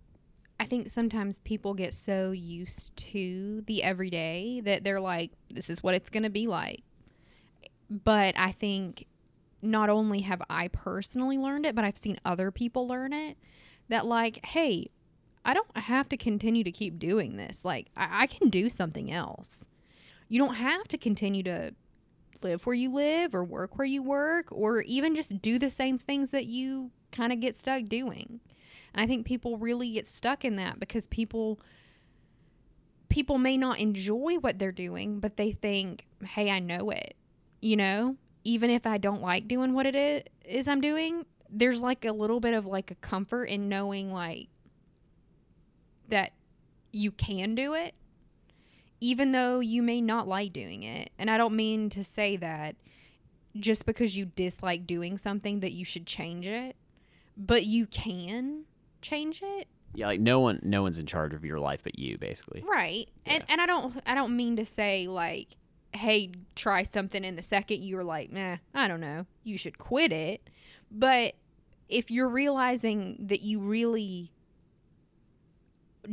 I 0.59 0.65
think 0.65 0.89
sometimes 0.89 1.39
people 1.41 1.75
get 1.75 1.93
so 1.93 2.31
used 2.31 2.97
to 2.97 3.63
the 3.67 3.83
everyday 3.83 4.61
that 4.65 4.85
they're 4.85 5.01
like, 5.01 5.33
this 5.53 5.69
is 5.69 5.83
what 5.83 5.95
it's 5.95 6.11
going 6.11 6.23
to 6.23 6.31
be 6.31 6.47
like. 6.47 6.83
But 7.91 8.39
I 8.39 8.53
think 8.53 9.07
not 9.61 9.91
only 9.91 10.21
have 10.21 10.43
I 10.49 10.69
personally 10.69 11.39
learned 11.39 11.67
it, 11.67 11.75
but 11.75 11.85
I've 11.85 11.99
seen 11.99 12.19
other 12.25 12.51
people 12.51 12.89
learn 12.89 13.13
it 13.13 13.37
that, 13.89 14.07
like, 14.07 14.45
hey, 14.47 14.91
I 15.45 15.55
don't 15.55 15.77
have 15.77 16.09
to 16.09 16.17
continue 16.17 16.65
to 16.65 16.73
keep 16.73 16.99
doing 16.99 17.37
this. 17.37 17.65
Like, 17.65 17.89
I, 17.97 18.23
I 18.23 18.27
can 18.27 18.49
do 18.49 18.69
something 18.69 19.13
else. 19.13 19.65
You 20.29 20.39
don't 20.39 20.55
have 20.55 20.89
to 20.89 20.99
continue 20.99 21.43
to 21.45 21.75
live 22.43 22.67
where 22.67 22.75
you 22.75 22.93
live 22.93 23.35
or 23.35 23.45
work 23.45 23.79
where 23.79 23.87
you 23.87 24.03
work 24.03 24.47
or 24.51 24.83
even 24.83 25.15
just 25.15 25.41
do 25.41 25.59
the 25.59 25.71
same 25.71 25.99
things 25.99 26.31
that 26.31 26.47
you 26.47 26.91
kind 27.13 27.33
of 27.33 27.41
get 27.41 27.57
stuck 27.57 27.85
doing. 27.85 28.41
And 28.97 29.05
I 29.05 29.07
think 29.07 29.27
people 29.27 29.59
really 29.59 29.91
get 29.91 30.07
stuck 30.07 30.45
in 30.45 30.57
that 30.57 30.81
because 30.81 31.07
people 31.07 31.61
people 33.09 33.39
may 33.39 33.57
not 33.57 33.79
enjoy 33.79 34.37
what 34.41 34.59
they're 34.59 34.73
doing, 34.73 35.21
but 35.21 35.37
they 35.37 35.53
think, 35.53 36.07
"Hey, 36.25 36.51
I 36.51 36.59
know 36.59 36.91
it." 36.91 37.15
You 37.61 37.77
know? 37.77 38.17
even 38.47 38.71
if 38.71 38.87
I 38.87 38.97
don't 38.97 39.21
like 39.21 39.49
doing 39.49 39.75
what 39.75 39.87
it 39.87 39.97
is, 39.97 40.23
is 40.45 40.69
I'm 40.69 40.81
doing, 40.81 41.27
there's 41.51 41.81
like 41.81 42.05
a 42.05 42.13
little 42.13 42.39
bit 42.39 42.55
of 42.55 42.65
like 42.65 42.93
a 42.93 42.95
comfort 42.95 43.47
in 43.47 43.69
knowing 43.69 44.13
like 44.13 44.47
that 46.09 46.31
you 46.93 47.11
can 47.11 47.57
do 47.57 47.75
it 47.75 47.95
even 49.01 49.33
though 49.33 49.61
you 49.61 49.83
may 49.83 50.01
not 50.01 50.27
like 50.27 50.53
doing 50.55 50.83
it. 50.83 51.11
And 51.19 51.31
I 51.31 51.37
don't 51.37 51.55
mean 51.55 51.91
to 51.91 52.03
say 52.03 52.37
that 52.37 52.77
just 53.55 53.85
because 53.85 54.17
you 54.17 54.25
dislike 54.25 54.87
doing 54.87 55.19
something 55.19 55.61
that 55.61 55.73
you 55.73 55.85
should 55.85 56.07
change 56.07 56.47
it, 56.47 56.77
but 57.37 57.67
you 57.67 57.87
can 57.87 58.65
change 59.03 59.43
it. 59.43 59.69
Yeah, 59.95 60.07
like 60.07 60.21
no 60.21 60.41
one 60.41 60.61
no 60.63 60.83
one's 60.83 60.99
in 60.99 61.07
charge 61.07 61.33
of 61.33 61.45
your 61.45 61.59
life 61.59 61.81
but 61.83 61.99
you 61.99 62.19
basically. 62.19 62.63
Right. 62.69 63.09
Yeah. 63.27 63.35
And 63.35 63.45
and 63.49 63.61
I 63.61 63.67
don't 63.67 64.01
I 64.07 64.15
don't 64.15 64.37
mean 64.37 64.57
to 64.57 64.65
say 64.65 65.07
like 65.07 65.57
hey, 65.93 66.31
try 66.55 66.83
something 66.83 67.25
in 67.25 67.37
the 67.37 67.43
second 67.43 67.83
you're 67.83 68.05
like, 68.05 68.31
nah, 68.31 68.57
I 68.75 68.87
don't 68.87 69.01
know, 69.01 69.27
you 69.45 69.57
should 69.57 69.79
quit 69.79 70.13
it. 70.13 70.51
But 70.91 71.35
if 71.89 72.11
you're 72.11 72.29
realizing 72.29 73.17
that 73.29 73.41
you 73.43 73.61
really 73.61 74.33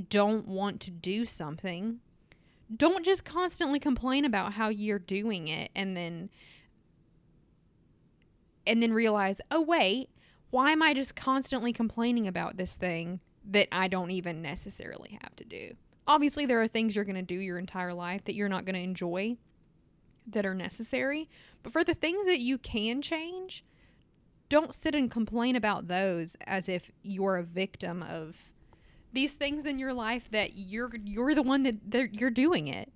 don't 0.09 0.47
want 0.47 0.79
to 0.81 0.91
do 0.91 1.25
something, 1.25 1.99
don't 2.75 3.05
just 3.05 3.25
constantly 3.25 3.79
complain 3.79 4.25
about 4.25 4.53
how 4.53 4.69
you're 4.69 4.99
doing 4.99 5.47
it 5.47 5.71
and 5.75 5.95
then 5.95 6.29
and 8.65 8.81
then 8.81 8.93
realize, 8.93 9.41
"Oh 9.51 9.61
wait, 9.61 10.09
why 10.53 10.71
am 10.71 10.83
I 10.83 10.93
just 10.93 11.15
constantly 11.15 11.73
complaining 11.73 12.27
about 12.27 12.57
this 12.57 12.75
thing 12.75 13.19
that 13.43 13.67
I 13.71 13.87
don't 13.87 14.11
even 14.11 14.41
necessarily 14.41 15.17
have 15.21 15.35
to 15.37 15.43
do?" 15.43 15.75
Obviously, 16.07 16.45
there 16.45 16.61
are 16.61 16.67
things 16.67 16.95
you're 16.95 17.05
going 17.05 17.15
to 17.15 17.21
do 17.21 17.39
your 17.39 17.57
entire 17.57 17.93
life 17.93 18.23
that 18.25 18.35
you're 18.35 18.49
not 18.49 18.65
going 18.65 18.75
to 18.75 18.81
enjoy 18.81 19.37
that 20.27 20.45
are 20.45 20.53
necessary. 20.53 21.27
But 21.63 21.73
for 21.73 21.83
the 21.83 21.93
things 21.95 22.25
that 22.27 22.39
you 22.39 22.57
can 22.57 23.01
change, 23.01 23.63
don't 24.49 24.75
sit 24.75 24.93
and 24.93 25.09
complain 25.09 25.55
about 25.55 25.87
those 25.87 26.35
as 26.45 26.69
if 26.69 26.91
you're 27.01 27.37
a 27.37 27.43
victim 27.43 28.03
of 28.03 28.51
these 29.11 29.31
things 29.31 29.65
in 29.65 29.79
your 29.79 29.93
life 29.93 30.29
that 30.31 30.51
you're 30.55 30.91
you're 31.03 31.33
the 31.33 31.41
one 31.41 31.63
that 31.63 32.13
you're 32.13 32.29
doing 32.29 32.67
it 32.67 32.91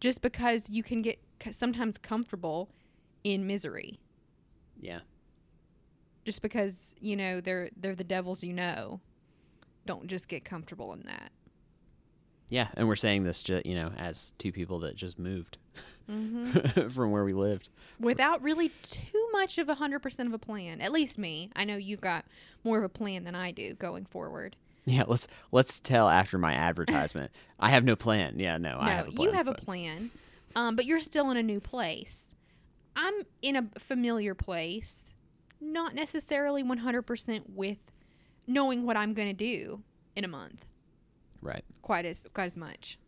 just 0.00 0.20
because 0.22 0.70
you 0.70 0.82
can 0.82 1.02
get 1.02 1.18
sometimes 1.50 1.98
comfortable 1.98 2.70
in 3.24 3.46
misery 3.46 3.98
Yeah. 4.80 5.00
Just 6.24 6.42
because 6.42 6.94
you 7.00 7.16
know 7.16 7.40
they're 7.40 7.70
they're 7.76 7.94
the 7.94 8.04
devils 8.04 8.42
you 8.42 8.52
know 8.52 9.00
don't 9.86 10.06
just 10.06 10.28
get 10.28 10.44
comfortable 10.44 10.92
in 10.92 11.00
that 11.00 11.32
Yeah, 12.48 12.68
and 12.74 12.86
we're 12.86 12.96
saying 12.96 13.24
this 13.24 13.42
just 13.42 13.66
you 13.66 13.74
know 13.74 13.92
as 13.96 14.32
two 14.38 14.52
people 14.52 14.78
that 14.80 14.94
just 14.96 15.18
moved 15.18 15.58
mm-hmm. 16.10 16.88
from 16.90 17.10
where 17.10 17.24
we 17.24 17.32
lived. 17.32 17.70
without 17.98 18.42
really 18.42 18.70
too 18.82 19.28
much 19.32 19.58
of 19.58 19.68
a 19.68 19.74
hundred 19.74 20.00
percent 20.00 20.28
of 20.28 20.32
a 20.34 20.38
plan 20.38 20.80
at 20.80 20.92
least 20.92 21.18
me 21.18 21.50
i 21.56 21.64
know 21.64 21.76
you've 21.76 22.00
got 22.00 22.24
more 22.64 22.78
of 22.78 22.84
a 22.84 22.88
plan 22.88 23.24
than 23.24 23.34
i 23.34 23.50
do 23.50 23.74
going 23.74 24.04
forward 24.04 24.54
Yeah, 24.84 25.04
let's 25.06 25.26
let's 25.52 25.78
tell 25.80 26.08
after 26.08 26.38
my 26.38 26.52
advertisement. 26.54 27.30
I 27.58 27.70
have 27.70 27.84
no 27.84 27.94
plan. 27.94 28.38
Yeah, 28.40 28.58
no, 28.58 28.78
I 28.80 28.86
no 28.86 28.96
have 28.96 29.08
a 29.08 29.10
plan. 29.12 29.22
you 29.28 29.30
have 29.32 29.46
a 29.48 29.54
plan 29.54 30.10
um, 30.54 30.76
but 30.76 30.84
you're 30.84 31.00
still 31.00 31.30
in 31.30 31.36
a 31.36 31.42
new 31.42 31.60
place 31.60 32.34
i'm 32.94 33.14
in 33.40 33.56
a 33.56 33.68
familiar 33.78 34.34
place 34.34 35.14
not 35.62 35.94
necessarily 35.94 36.62
100% 36.64 37.42
with 37.54 37.78
knowing 38.46 38.84
what 38.84 38.96
i'm 38.96 39.14
going 39.14 39.28
to 39.28 39.32
do 39.34 39.82
in 40.16 40.24
a 40.24 40.28
month 40.28 40.64
Right. 41.40 41.64
quite 41.80 42.04
as 42.04 42.24
quite 42.34 42.46
as 42.46 42.56
much 42.56 42.98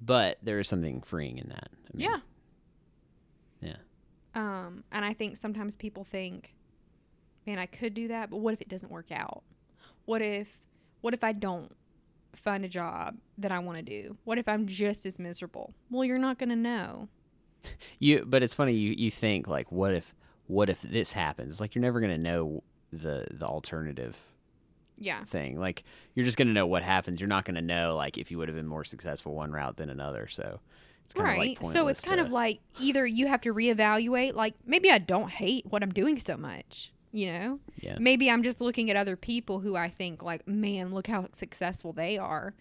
But 0.00 0.38
there 0.42 0.58
is 0.58 0.68
something 0.68 1.00
freeing 1.02 1.38
in 1.38 1.48
that. 1.48 1.68
I 1.72 1.96
mean, 1.96 2.08
yeah 2.08 2.18
Yeah. 3.60 3.76
Um, 4.34 4.84
and 4.92 5.04
I 5.04 5.12
think 5.14 5.36
sometimes 5.36 5.76
people 5.76 6.04
think, 6.04 6.54
man, 7.46 7.58
I 7.58 7.66
could 7.66 7.92
do 7.94 8.08
that, 8.08 8.30
but 8.30 8.36
what 8.38 8.54
if 8.54 8.60
it 8.60 8.68
doesn't 8.68 8.92
work 8.92 9.10
out? 9.10 9.42
What 10.04 10.22
if 10.22 10.60
what 11.00 11.14
if 11.14 11.24
I 11.24 11.32
don't 11.32 11.72
find 12.34 12.64
a 12.64 12.68
job 12.68 13.16
that 13.38 13.50
I 13.52 13.58
want 13.58 13.78
to 13.78 13.82
do? 13.82 14.16
What 14.24 14.38
if 14.38 14.46
I'm 14.48 14.66
just 14.66 15.06
as 15.06 15.18
miserable? 15.18 15.74
Well, 15.90 16.04
you're 16.04 16.18
not 16.18 16.38
going 16.38 16.50
to 16.50 16.56
know. 16.56 17.08
You 17.98 18.24
but 18.24 18.42
it's 18.44 18.54
funny 18.54 18.74
you 18.74 18.94
you 18.96 19.10
think 19.10 19.48
like 19.48 19.72
what 19.72 19.92
if 19.94 20.14
what 20.48 20.68
if 20.68 20.82
this 20.82 21.12
happens? 21.12 21.52
It's 21.52 21.60
Like 21.60 21.74
you're 21.74 21.82
never 21.82 22.00
going 22.00 22.12
to 22.12 22.18
know 22.18 22.62
the 22.92 23.26
the 23.30 23.46
alternative 23.46 24.16
Yeah. 24.98 25.24
thing. 25.24 25.58
Like 25.60 25.84
you're 26.14 26.24
just 26.24 26.36
going 26.38 26.48
to 26.48 26.54
know 26.54 26.66
what 26.66 26.82
happens. 26.82 27.20
You're 27.20 27.28
not 27.28 27.44
going 27.44 27.54
to 27.54 27.62
know 27.62 27.94
like 27.96 28.18
if 28.18 28.30
you 28.30 28.38
would 28.38 28.48
have 28.48 28.56
been 28.56 28.66
more 28.66 28.84
successful 28.84 29.34
one 29.34 29.52
route 29.52 29.76
than 29.76 29.90
another. 29.90 30.26
So 30.26 30.58
it's 31.04 31.14
kind 31.14 31.28
right. 31.28 31.56
of 31.58 31.62
like 31.64 31.72
so 31.72 31.88
it's 31.88 32.00
kind 32.00 32.18
to- 32.18 32.24
of 32.24 32.30
like 32.32 32.60
either 32.80 33.06
you 33.06 33.28
have 33.28 33.40
to 33.42 33.54
reevaluate 33.54 34.34
like 34.34 34.54
maybe 34.66 34.90
I 34.90 34.98
don't 34.98 35.30
hate 35.30 35.64
what 35.66 35.82
I'm 35.82 35.92
doing 35.92 36.18
so 36.18 36.36
much, 36.36 36.92
you 37.12 37.26
know? 37.32 37.60
yeah. 37.80 37.96
Maybe 37.98 38.30
I'm 38.30 38.42
just 38.42 38.60
looking 38.60 38.90
at 38.90 38.96
other 38.96 39.16
people 39.16 39.60
who 39.60 39.76
I 39.76 39.88
think 39.88 40.22
like, 40.22 40.46
man, 40.48 40.92
look 40.92 41.06
how 41.06 41.28
successful 41.32 41.92
they 41.92 42.18
are 42.18 42.54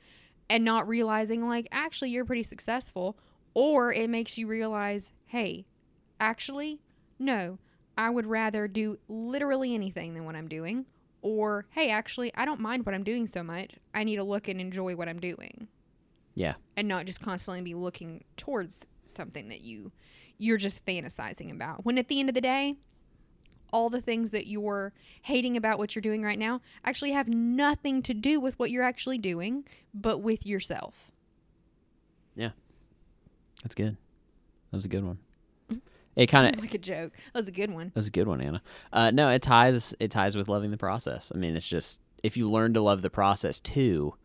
and 0.49 0.63
not 0.63 0.87
realizing 0.87 1.47
like 1.47 1.67
actually 1.71 2.09
you're 2.11 2.23
pretty 2.25 2.43
successful 2.43 3.17
or 3.53 3.91
it 3.91 4.09
makes 4.09 4.37
you 4.37 4.45
realize, 4.47 5.11
hey, 5.25 5.65
actually, 6.19 6.79
no, 7.19 7.57
I 7.97 8.09
would 8.09 8.25
rather 8.27 8.67
do 8.67 8.97
literally 9.07 9.73
anything 9.73 10.13
than 10.13 10.25
what 10.25 10.35
I'm 10.35 10.47
doing 10.47 10.85
or 11.23 11.65
hey, 11.71 11.89
actually, 11.89 12.31
I 12.35 12.45
don't 12.45 12.59
mind 12.59 12.85
what 12.85 12.93
I'm 12.95 13.03
doing 13.03 13.25
so 13.27 13.41
much. 13.43 13.71
I 13.93 14.03
need 14.03 14.17
to 14.17 14.23
look 14.23 14.47
and 14.47 14.61
enjoy 14.61 14.95
what 14.95 15.09
I'm 15.09 15.19
doing 15.19 15.67
Yeah. 16.35 16.53
and 16.75 16.87
not 16.87 17.05
just 17.05 17.19
constantly 17.21 17.61
be 17.61 17.73
looking 17.73 18.23
towards 18.37 18.85
something 19.05 19.49
that 19.49 19.61
you 19.61 19.91
you're 20.39 20.57
just 20.57 20.85
fantasizing 20.85 21.51
about. 21.51 21.83
When 21.83 21.97
at 21.97 22.07
the 22.09 22.19
end 22.19 22.29
of 22.29 22.35
the 22.35 22.41
day, 22.41 22.75
all 23.73 23.89
the 23.89 23.99
things 24.01 24.29
that 24.31 24.45
you're 24.45 24.93
hating 25.23 25.57
about 25.57 25.79
what 25.79 25.95
you're 25.95 26.01
doing 26.01 26.21
right 26.21 26.37
now 26.37 26.61
actually 26.85 27.11
have 27.13 27.27
nothing 27.27 28.03
to 28.03 28.13
do 28.13 28.39
with 28.39 28.57
what 28.59 28.69
you're 28.69 28.83
actually 28.83 29.17
doing, 29.17 29.65
but 29.95 30.19
with 30.19 30.45
yourself. 30.45 31.11
Yeah. 32.35 32.51
That's 33.63 33.73
good. 33.75 33.97
That 34.71 34.77
was 34.77 34.85
a 34.85 34.89
good 34.89 35.03
one. 35.03 35.17
It 36.17 36.27
kind 36.27 36.53
of 36.53 36.59
like 36.59 36.73
a 36.73 36.79
joke. 36.79 37.13
That 37.31 37.39
was 37.39 37.47
a 37.47 37.51
good 37.51 37.71
one. 37.71 37.87
That 37.89 37.95
was 37.95 38.07
a 38.07 38.11
good 38.11 38.27
one, 38.27 38.41
Anna. 38.41 38.61
Uh, 38.91 39.11
no, 39.11 39.29
it 39.29 39.43
ties 39.43 39.93
it 39.99 40.09
ties 40.11 40.35
with 40.35 40.49
loving 40.49 40.71
the 40.71 40.77
process. 40.77 41.31
I 41.33 41.37
mean, 41.37 41.55
it's 41.55 41.67
just 41.67 42.01
if 42.23 42.35
you 42.35 42.49
learn 42.49 42.73
to 42.73 42.81
love 42.81 43.03
the 43.03 43.11
process 43.11 43.59
too, 43.59 44.15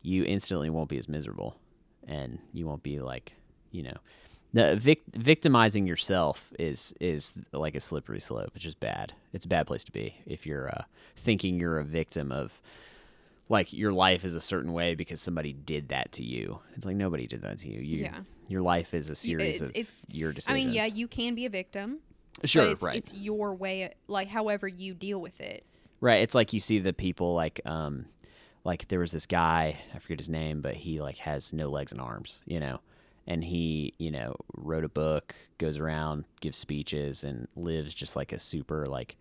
you 0.00 0.24
instantly 0.24 0.70
won't 0.70 0.88
be 0.88 0.96
as 0.96 1.08
miserable, 1.08 1.56
and 2.06 2.38
you 2.52 2.66
won't 2.66 2.84
be 2.84 3.00
like, 3.00 3.32
you 3.72 3.82
know, 3.82 3.96
the 4.52 4.76
vic- 4.76 5.02
victimizing 5.12 5.88
yourself 5.88 6.52
is 6.56 6.94
is 7.00 7.34
like 7.52 7.74
a 7.74 7.80
slippery 7.80 8.20
slope. 8.20 8.52
It's 8.54 8.64
just 8.64 8.78
bad. 8.78 9.12
It's 9.32 9.44
a 9.44 9.48
bad 9.48 9.66
place 9.66 9.82
to 9.84 9.92
be 9.92 10.14
if 10.26 10.46
you're 10.46 10.68
uh, 10.68 10.84
thinking 11.16 11.58
you're 11.58 11.80
a 11.80 11.84
victim 11.84 12.30
of 12.30 12.60
like 13.48 13.72
your 13.72 13.92
life 13.92 14.24
is 14.24 14.34
a 14.34 14.40
certain 14.40 14.72
way 14.72 14.94
because 14.94 15.20
somebody 15.20 15.52
did 15.52 15.88
that 15.88 16.12
to 16.12 16.24
you. 16.24 16.60
It's 16.76 16.86
like 16.86 16.96
nobody 16.96 17.26
did 17.26 17.42
that 17.42 17.58
to 17.60 17.68
you. 17.68 17.80
you 17.80 18.04
Yeah. 18.04 18.20
Your 18.48 18.62
life 18.62 18.94
is 18.94 19.10
a 19.10 19.14
series 19.14 19.56
it's- 19.56 19.60
of 19.62 19.70
it's- 19.70 20.06
your 20.10 20.34
I 20.46 20.54
mean, 20.54 20.70
yeah, 20.70 20.86
you 20.86 21.08
can 21.08 21.34
be 21.34 21.46
a 21.46 21.50
victim. 21.50 21.98
sure, 22.44 22.66
it's, 22.70 22.82
right. 22.82 22.96
it's 22.96 23.14
your 23.14 23.54
way, 23.54 23.94
like 24.08 24.28
however 24.28 24.66
you 24.68 24.94
deal 24.94 25.20
with 25.20 25.40
it. 25.40 25.64
Right. 26.00 26.22
It's 26.22 26.34
like 26.34 26.52
you 26.52 26.60
see 26.60 26.78
the 26.78 26.92
people 26.92 27.34
like 27.34 27.60
um 27.64 28.06
like 28.64 28.88
there 28.88 28.98
was 29.00 29.12
this 29.12 29.26
guy, 29.26 29.78
I 29.94 29.98
forget 29.98 30.18
his 30.18 30.30
name, 30.30 30.62
but 30.62 30.74
he 30.74 31.00
like 31.00 31.18
has 31.18 31.52
no 31.52 31.68
legs 31.70 31.92
and 31.92 32.00
arms, 32.00 32.42
you 32.46 32.60
know. 32.60 32.80
And 33.26 33.42
he, 33.42 33.94
you 33.98 34.10
know, 34.10 34.36
wrote 34.54 34.84
a 34.84 34.88
book, 34.88 35.34
goes 35.56 35.78
around, 35.78 36.24
gives 36.40 36.58
speeches 36.58 37.24
and 37.24 37.48
lives 37.56 37.94
just 37.94 38.16
like 38.16 38.32
a 38.32 38.38
super 38.38 38.84
like 38.86 39.16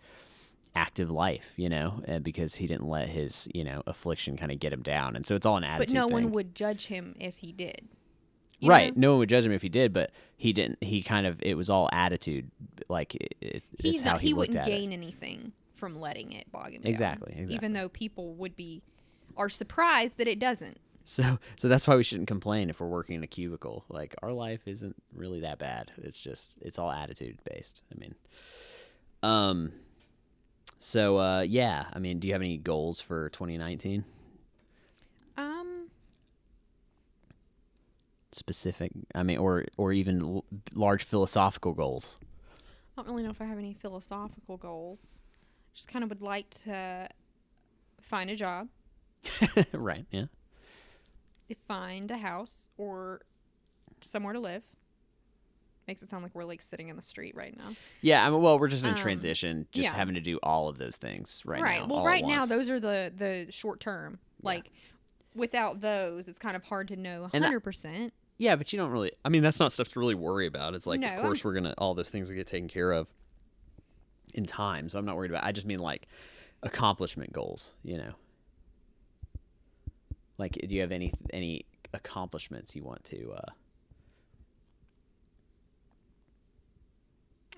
active 0.76 1.10
life, 1.12 1.54
you 1.56 1.70
know, 1.70 2.02
uh, 2.08 2.20
because 2.20 2.56
he 2.56 2.68
didn't 2.68 2.88
let 2.88 3.08
his, 3.10 3.48
you 3.54 3.64
know, 3.64 3.84
affliction 3.88 4.38
kind 4.38 4.52
of 4.52 4.60
get 4.60 4.74
him 4.74 4.82
down. 4.82 5.16
And 5.16 5.26
so 5.26 5.36
it's 5.36 5.46
all 5.46 5.58
an 5.58 5.64
attitude 5.64 5.94
But 5.96 6.00
no 6.00 6.08
thing. 6.08 6.14
one 6.14 6.32
would 6.32 6.56
judge 6.56 6.88
him 6.88 7.16
if 7.20 7.38
he 7.38 7.52
did. 7.52 7.88
You 8.60 8.70
right. 8.70 8.96
know? 8.96 9.02
No 9.02 9.10
one 9.12 9.20
would 9.20 9.30
judge 9.30 9.46
him 9.46 9.52
if 9.52 9.62
he 9.62 9.70
did, 9.70 9.94
but 9.94 10.12
he 10.38 10.54
didn't 10.54 10.82
he 10.84 11.04
kind 11.04 11.28
of 11.28 11.38
it 11.44 11.56
was 11.56 11.70
all 11.70 11.90
attitude 11.92 12.50
like 12.90 13.14
it, 13.16 13.36
it, 13.42 13.64
He's 13.80 13.96
it's 13.96 14.04
how 14.04 14.14
not. 14.14 14.22
he, 14.22 14.28
He, 14.28 14.34
wouldn't 14.34 14.58
at 14.58 14.68
it. 14.68 14.72
gain 14.72 14.92
anything 14.94 15.52
from 15.76 16.00
letting 16.00 16.32
it 16.32 16.50
bog 16.52 16.72
him 16.74 16.82
down. 16.82 16.90
Exactly, 16.90 17.34
exactly. 17.34 17.56
Even 17.56 17.74
though 17.74 17.90
people 17.90 18.34
would 18.36 18.56
be 18.56 18.82
are 19.36 19.50
surprised 19.50 20.18
that 20.18 20.28
it 20.28 20.40
doesn't. 20.40 20.80
So 21.04 21.38
so 21.58 21.68
that's 21.68 21.86
why 21.86 21.98
we 21.98 22.04
shouldn't 22.04 22.30
complain 22.30 22.70
if 22.70 22.80
we're 22.80 22.88
working 22.88 23.16
in 23.16 23.24
a 23.24 23.28
cubicle. 23.28 23.84
Like 23.90 24.16
our 24.24 24.32
life 24.32 24.62
isn't 24.68 24.96
really 25.14 25.42
that 25.42 25.60
bad. 25.60 25.92
It's 25.98 26.18
just 26.18 26.54
it's 26.62 26.80
all 26.80 26.90
attitude 26.90 27.40
based. 27.44 27.82
I 27.94 28.00
mean 28.00 28.16
um 29.22 29.72
so 30.84 31.18
uh 31.18 31.42
yeah, 31.42 31.86
I 31.94 32.00
mean, 32.00 32.20
do 32.20 32.28
you 32.28 32.34
have 32.34 32.42
any 32.42 32.58
goals 32.58 33.00
for 33.00 33.30
2019? 33.30 34.04
Um, 35.38 35.88
Specific, 38.34 38.92
I 39.16 39.24
mean 39.24 39.38
or 39.38 39.66
or 39.78 39.94
even 39.94 40.22
l- 40.22 40.46
large 40.74 41.04
philosophical 41.04 41.74
goals. 41.74 42.18
I 42.98 43.02
don't 43.02 43.10
really 43.12 43.24
know 43.24 43.30
if 43.30 43.42
I 43.42 43.46
have 43.46 43.58
any 43.58 43.74
philosophical 43.74 44.58
goals. 44.58 45.20
Just 45.74 45.88
kind 45.88 46.04
of 46.04 46.10
would 46.10 46.22
like 46.22 46.50
to 46.66 47.08
find 48.02 48.30
a 48.30 48.36
job, 48.36 48.68
right, 49.72 50.06
yeah. 50.12 50.26
find 51.66 52.12
a 52.12 52.18
house, 52.18 52.70
or 52.78 53.22
somewhere 54.02 54.34
to 54.34 54.40
live. 54.40 54.64
Makes 55.88 56.02
it 56.02 56.10
sound 56.10 56.24
like 56.24 56.34
we're 56.34 56.46
like 56.46 56.62
sitting 56.62 56.88
in 56.88 56.96
the 56.96 57.04
street 57.04 57.36
right 57.36 57.58
now. 57.58 57.76
Yeah, 58.02 58.26
I 58.26 58.30
mean 58.30 58.42
well, 58.42 58.58
we're 58.58 58.70
just 58.70 58.86
in 58.86 58.92
Um, 58.92 58.96
transition, 58.96 59.68
just 59.74 59.90
yeah. 59.92 59.96
having 59.96 60.16
to 60.16 60.22
do 60.22 60.40
all 60.42 60.70
of 60.70 60.78
those 60.78 60.96
things 60.96 61.42
right, 61.46 61.60
now. 61.60 61.64
Right. 61.66 61.88
Well, 61.88 62.06
right 62.06 62.26
now 62.26 62.46
those 62.46 62.70
are 62.70 62.80
the 62.80 63.12
the 63.16 63.48
short 63.52 63.80
term. 63.80 64.20
Like 64.42 64.72
without 65.36 65.82
those, 65.82 66.28
it's 66.28 66.40
kind 66.40 66.56
of 66.56 66.64
hard 66.64 66.88
to 66.90 66.96
know 66.96 67.30
And 67.34 67.44
hundred 67.44 67.62
percent. 67.62 68.14
Yeah, 68.38 68.56
but 68.56 68.72
you 68.74 68.78
don't 68.78 68.90
really. 68.92 69.12
I 69.24 69.30
mean, 69.30 69.44
that's 69.44 69.60
not 69.60 69.72
stuff 69.74 69.90
to 69.90 70.00
really 70.00 70.16
worry 70.16 70.48
about. 70.48 70.74
It's 70.74 70.88
like, 70.88 71.00
No, 71.00 71.08
of 71.08 71.22
course, 71.22 71.44
we're 71.44 71.54
gonna 71.54 71.74
all 71.78 71.94
those 71.94 72.10
things 72.10 72.30
will 72.30 72.36
get 72.36 72.48
taken 72.48 72.68
care 72.68 72.92
of 72.92 73.08
in 74.34 74.46
time. 74.46 74.90
So 74.90 74.98
I'm 74.98 75.06
not 75.06 75.16
worried 75.18 75.32
about. 75.32 75.44
I 75.44 75.52
just 75.52 75.68
mean 75.68 75.80
like 75.80 76.08
accomplishment 76.64 77.32
goals. 77.34 77.74
You 77.84 77.98
know, 77.98 78.14
like 80.38 80.54
do 80.54 80.74
you 80.74 80.82
have 80.82 80.92
any 80.92 81.14
any 81.32 81.66
accomplishments 81.94 82.76
you 82.76 82.84
want 82.84 83.04
to? 83.06 83.34
uh 83.34 83.52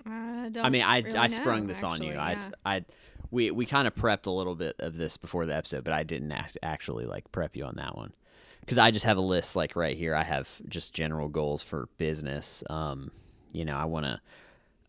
I 0.06 0.48
don't. 0.50 0.64
I 0.64 0.68
mean, 0.70 0.82
I 0.82 0.98
really 1.00 1.18
I 1.18 1.26
sprung 1.26 1.62
know, 1.62 1.66
this 1.68 1.82
on 1.82 2.02
you. 2.02 2.14
actually, 2.14 2.18
I 2.18 2.30
yeah. 2.30 2.36
s- 2.36 2.50
I 2.64 2.84
we 3.30 3.50
we 3.50 3.66
kind 3.66 3.86
of 3.88 3.94
prepped 3.94 4.26
a 4.26 4.30
little 4.30 4.54
bit 4.54 4.76
of 4.78 4.96
this 4.96 5.16
before 5.16 5.46
the 5.46 5.54
episode, 5.54 5.84
but 5.84 5.92
I 5.92 6.02
didn't 6.04 6.32
act, 6.32 6.56
actually 6.62 7.06
like 7.06 7.30
prep 7.32 7.56
you 7.56 7.64
on 7.64 7.76
that 7.76 7.96
one 7.96 8.12
because 8.60 8.78
I 8.78 8.90
just 8.90 9.04
have 9.04 9.16
a 9.16 9.20
list 9.22 9.56
like 9.56 9.76
right 9.76 9.96
here. 9.96 10.14
I 10.14 10.22
have 10.24 10.48
just 10.68 10.92
general 10.92 11.28
goals 11.28 11.62
for 11.62 11.88
business. 11.98 12.62
Um, 12.70 13.10
you 13.52 13.64
know, 13.64 13.76
I 13.76 13.84
want 13.84 14.06
to. 14.06 14.20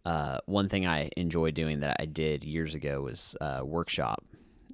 Uh, 0.06 0.40
one 0.46 0.70
thing 0.70 0.86
I 0.86 1.10
enjoy 1.18 1.52
doing 1.52 1.82
that 1.82 1.98
I 2.00 2.06
did 2.06 2.46
years 2.46 2.74
ago 2.76 3.02
was 3.02 3.36
uh, 3.42 3.62
workshop, 3.66 4.24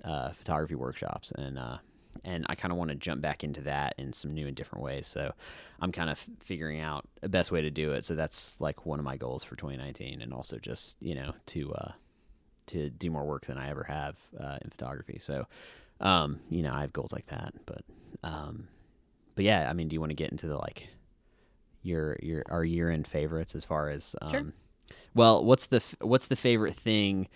uh, 0.04 0.32
photography 0.34 0.76
workshops, 0.76 1.32
and 1.32 1.58
uh, 1.58 1.78
and 2.24 2.46
I 2.50 2.56
kind 2.56 2.72
of 2.72 2.78
want 2.78 2.90
to 2.92 2.96
jump 2.96 3.22
back 3.22 3.44
into 3.44 3.62
that 3.62 3.96
in 3.98 4.14
some 4.14 4.34
new 4.34 4.48
and 4.48 4.56
different 4.56 4.84
ways. 4.84 5.08
So 5.08 5.34
I'm 5.80 5.92
kind 5.92 6.10
of 6.10 6.20
figuring 6.44 6.80
out 6.80 7.06
the 7.22 7.30
best 7.30 7.52
way 7.52 7.62
to 7.62 7.70
do 7.72 7.92
it. 7.94 8.06
So 8.06 8.16
that's 8.16 8.60
like 8.62 8.86
one 8.86 9.00
of 9.00 9.06
my 9.06 9.18
goals 9.18 9.44
for 9.44 9.56
2019, 9.56 10.22
and 10.22 10.34
also 10.34 10.58
just 10.58 10.98
you 11.00 11.16
know 11.16 11.34
to 11.48 11.74
uh, 11.74 11.92
to 12.68 12.90
do 12.90 13.10
more 13.12 13.26
work 13.26 13.46
than 13.46 13.58
I 13.58 13.70
ever 13.70 13.84
have 13.84 14.18
uh, 14.40 14.58
in 14.62 14.70
photography. 14.70 15.18
So, 15.20 15.48
um, 16.00 16.40
you 16.50 16.62
know, 16.64 16.74
I 16.74 16.82
have 16.82 16.94
goals 16.94 17.12
like 17.12 17.28
that. 17.28 17.54
But, 17.66 17.84
um, 18.24 18.68
but 19.36 19.44
yeah, 19.44 19.70
I 19.70 19.74
mean, 19.74 19.90
do 19.90 19.96
you 19.96 20.00
want 20.00 20.12
to 20.12 20.16
get 20.16 20.32
into 20.32 20.48
the 20.48 20.58
like 20.58 20.88
your 21.82 22.18
your 22.22 22.44
our 22.50 22.64
year 22.64 22.90
end 22.90 23.08
favorites 23.08 23.56
as 23.56 23.66
far 23.66 23.90
as 23.90 24.16
um, 24.22 24.30
Sure. 24.30 24.54
well, 25.14 25.44
what's 25.44 25.66
the 25.68 25.78
f- 25.78 25.96
what's 26.02 26.28
the 26.28 26.36
favorite 26.38 26.76
thing? 26.76 27.28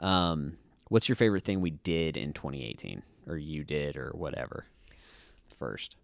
Um, 0.00 0.58
what's 0.94 1.08
your 1.08 1.16
favorite 1.16 1.42
thing 1.42 1.60
we 1.60 1.70
did 1.70 2.16
in 2.16 2.32
2018, 2.32 3.02
or 3.26 3.36
you 3.36 3.64
did, 3.64 3.96
or 3.96 4.12
whatever? 4.14 4.64
First, 5.58 5.96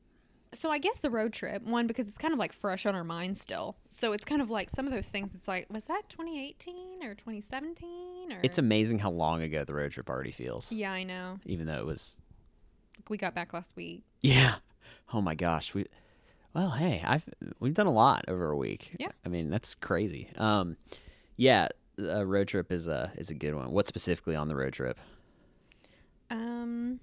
So 0.52 0.68
I 0.68 0.78
guess 0.78 0.98
the 0.98 1.10
road 1.10 1.32
trip 1.32 1.62
one 1.62 1.86
because 1.86 2.08
it's 2.08 2.18
kind 2.18 2.32
of 2.32 2.40
like 2.40 2.52
fresh 2.52 2.86
on 2.86 2.96
our 2.96 3.04
mind 3.04 3.38
still. 3.38 3.76
So 3.88 4.12
it's 4.12 4.24
kind 4.24 4.42
of 4.42 4.50
like 4.50 4.68
some 4.68 4.88
of 4.88 4.92
those 4.92 5.06
things. 5.06 5.30
It's 5.32 5.46
like 5.46 5.68
was 5.70 5.84
that 5.84 6.02
2018 6.08 7.04
or 7.04 7.14
2017 7.14 8.32
or 8.32 8.40
it's 8.42 8.58
amazing 8.58 8.98
how 8.98 9.10
long 9.12 9.42
ago 9.42 9.62
the 9.62 9.74
road 9.74 9.92
trip 9.92 10.10
already 10.10 10.32
feels, 10.32 10.72
yeah 10.72 10.90
I 10.90 11.04
know. 11.04 11.38
even 11.46 11.66
though 11.68 11.78
it 11.78 11.86
was 11.86 12.16
We 13.08 13.16
got 13.16 13.32
back 13.32 13.52
last 13.52 13.76
week. 13.76 14.02
Yeah. 14.22 14.56
Oh 15.12 15.20
my 15.20 15.36
gosh. 15.36 15.72
We 15.72 15.86
well, 16.52 16.70
hey, 16.70 17.00
I've 17.06 17.28
we've 17.60 17.74
done 17.74 17.86
a 17.86 17.92
lot 17.92 18.24
over 18.26 18.50
a 18.50 18.56
week. 18.56 18.96
Yeah. 18.98 19.12
I 19.24 19.28
mean, 19.28 19.50
that's 19.50 19.76
crazy. 19.76 20.30
Um 20.36 20.76
yeah, 21.36 21.68
a 22.00 22.24
road 22.26 22.48
trip 22.48 22.72
is 22.72 22.88
a 22.88 23.12
is 23.16 23.30
a 23.30 23.34
good 23.34 23.54
one. 23.54 23.70
What 23.72 23.86
specifically 23.86 24.34
on 24.36 24.48
the 24.48 24.56
road 24.56 24.72
trip? 24.72 24.98
Um, 26.30 27.00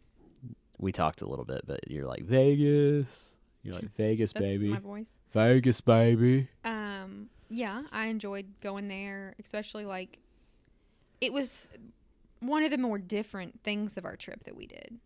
We 0.79 0.91
talked 0.91 1.21
a 1.21 1.27
little 1.27 1.45
bit, 1.45 1.61
but 1.65 1.89
you're 1.89 2.05
like 2.07 2.23
Vegas. 2.23 3.35
You're 3.63 3.75
like 3.75 3.95
Vegas, 3.97 4.31
that's 4.31 4.43
baby. 4.45 4.69
my 4.69 4.79
voice. 4.79 5.11
Vegas, 5.31 5.81
baby. 5.81 6.47
Um, 6.63 7.29
yeah, 7.49 7.83
I 7.91 8.05
enjoyed 8.07 8.45
going 8.61 8.87
there, 8.87 9.35
especially 9.43 9.85
like 9.85 10.19
it 11.19 11.33
was 11.33 11.67
one 12.39 12.63
of 12.63 12.71
the 12.71 12.77
more 12.77 12.97
different 12.99 13.59
things 13.63 13.97
of 13.97 14.05
our 14.05 14.15
trip 14.15 14.43
that 14.45 14.55
we 14.55 14.67
did. 14.67 14.99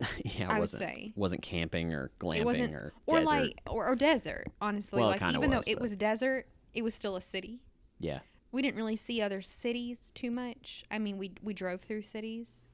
yeah, 0.24 0.44
it 0.44 0.48
I 0.48 0.52
would 0.54 0.60
wasn't 0.60 0.82
say. 0.82 1.12
wasn't 1.16 1.42
camping 1.42 1.92
or 1.92 2.10
glamping 2.20 2.72
or 2.74 2.92
Or 3.06 3.18
desert. 3.20 3.26
like 3.34 3.60
or, 3.66 3.86
or 3.86 3.96
desert, 3.96 4.46
honestly. 4.60 5.00
Well, 5.00 5.10
like 5.10 5.22
even 5.22 5.50
was, 5.50 5.64
though 5.64 5.70
it 5.70 5.80
was 5.80 5.94
desert, 5.96 6.46
it 6.72 6.82
was 6.82 6.94
still 6.94 7.16
a 7.16 7.20
city. 7.20 7.60
yeah. 7.98 8.20
We 8.54 8.62
didn't 8.62 8.76
really 8.76 8.94
see 8.94 9.20
other 9.20 9.42
cities 9.42 10.12
too 10.14 10.30
much. 10.30 10.84
I 10.88 10.98
mean, 10.98 11.18
we 11.18 11.32
we 11.42 11.52
drove 11.54 11.80
through 11.80 12.02
cities. 12.02 12.68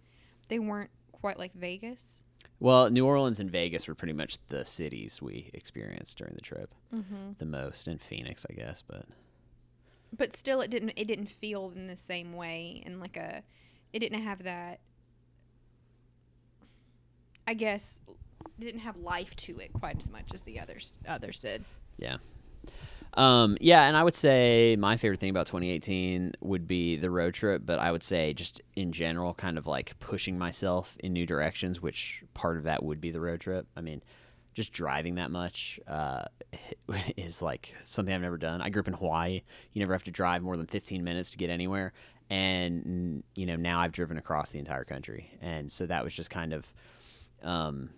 They 0.48 0.58
weren't 0.58 0.90
quite 1.10 1.38
like 1.38 1.54
Vegas. 1.54 2.24
Well, 2.58 2.90
New 2.90 3.06
Orleans 3.06 3.40
and 3.40 3.50
Vegas 3.50 3.88
were 3.88 3.94
pretty 3.94 4.12
much 4.12 4.36
the 4.48 4.66
cities 4.66 5.22
we 5.22 5.50
experienced 5.54 6.18
during 6.18 6.34
the 6.34 6.42
trip 6.42 6.74
Mm-hmm. 6.94 7.32
the 7.38 7.46
most, 7.46 7.86
and 7.86 7.98
Phoenix, 7.98 8.44
I 8.50 8.52
guess. 8.52 8.82
But 8.82 9.06
But 10.14 10.36
still, 10.36 10.60
it 10.60 10.70
didn't 10.70 10.92
it 10.96 11.06
didn't 11.06 11.30
feel 11.30 11.72
in 11.74 11.86
the 11.86 11.96
same 11.96 12.34
way, 12.34 12.82
and 12.84 13.00
like 13.00 13.16
a, 13.16 13.42
it 13.94 14.00
didn't 14.00 14.20
have 14.22 14.42
that. 14.42 14.80
I 17.46 17.54
guess 17.54 18.00
didn't 18.58 18.80
have 18.80 18.98
life 18.98 19.34
to 19.36 19.58
it 19.58 19.72
quite 19.72 19.96
as 19.98 20.10
much 20.10 20.34
as 20.34 20.42
the 20.42 20.60
others 20.60 20.92
others 21.08 21.38
did. 21.38 21.64
Yeah. 21.98 22.18
Um, 23.14 23.56
yeah, 23.60 23.84
and 23.84 23.96
I 23.96 24.04
would 24.04 24.14
say 24.14 24.76
my 24.78 24.96
favorite 24.96 25.18
thing 25.18 25.30
about 25.30 25.46
2018 25.46 26.32
would 26.40 26.68
be 26.68 26.96
the 26.96 27.10
road 27.10 27.34
trip, 27.34 27.62
but 27.64 27.78
I 27.78 27.90
would 27.90 28.02
say 28.02 28.32
just 28.32 28.60
in 28.76 28.92
general, 28.92 29.34
kind 29.34 29.58
of 29.58 29.66
like 29.66 29.98
pushing 29.98 30.38
myself 30.38 30.96
in 31.00 31.12
new 31.12 31.26
directions, 31.26 31.80
which 31.80 32.22
part 32.34 32.56
of 32.56 32.64
that 32.64 32.84
would 32.84 33.00
be 33.00 33.10
the 33.10 33.20
road 33.20 33.40
trip. 33.40 33.66
I 33.76 33.80
mean, 33.80 34.02
just 34.54 34.72
driving 34.72 35.16
that 35.16 35.30
much 35.30 35.80
uh, 35.88 36.22
is 37.16 37.42
like 37.42 37.74
something 37.84 38.14
I've 38.14 38.20
never 38.20 38.38
done. 38.38 38.62
I 38.62 38.70
grew 38.70 38.80
up 38.80 38.88
in 38.88 38.94
Hawaii. 38.94 39.42
You 39.72 39.80
never 39.80 39.92
have 39.92 40.04
to 40.04 40.10
drive 40.10 40.42
more 40.42 40.56
than 40.56 40.66
15 40.66 41.02
minutes 41.02 41.32
to 41.32 41.38
get 41.38 41.50
anywhere. 41.50 41.92
And, 42.28 43.24
you 43.34 43.46
know, 43.46 43.56
now 43.56 43.80
I've 43.80 43.92
driven 43.92 44.16
across 44.16 44.50
the 44.50 44.60
entire 44.60 44.84
country. 44.84 45.36
And 45.40 45.70
so 45.70 45.86
that 45.86 46.04
was 46.04 46.14
just 46.14 46.30
kind 46.30 46.52
of, 46.52 46.72
um, 47.42 47.90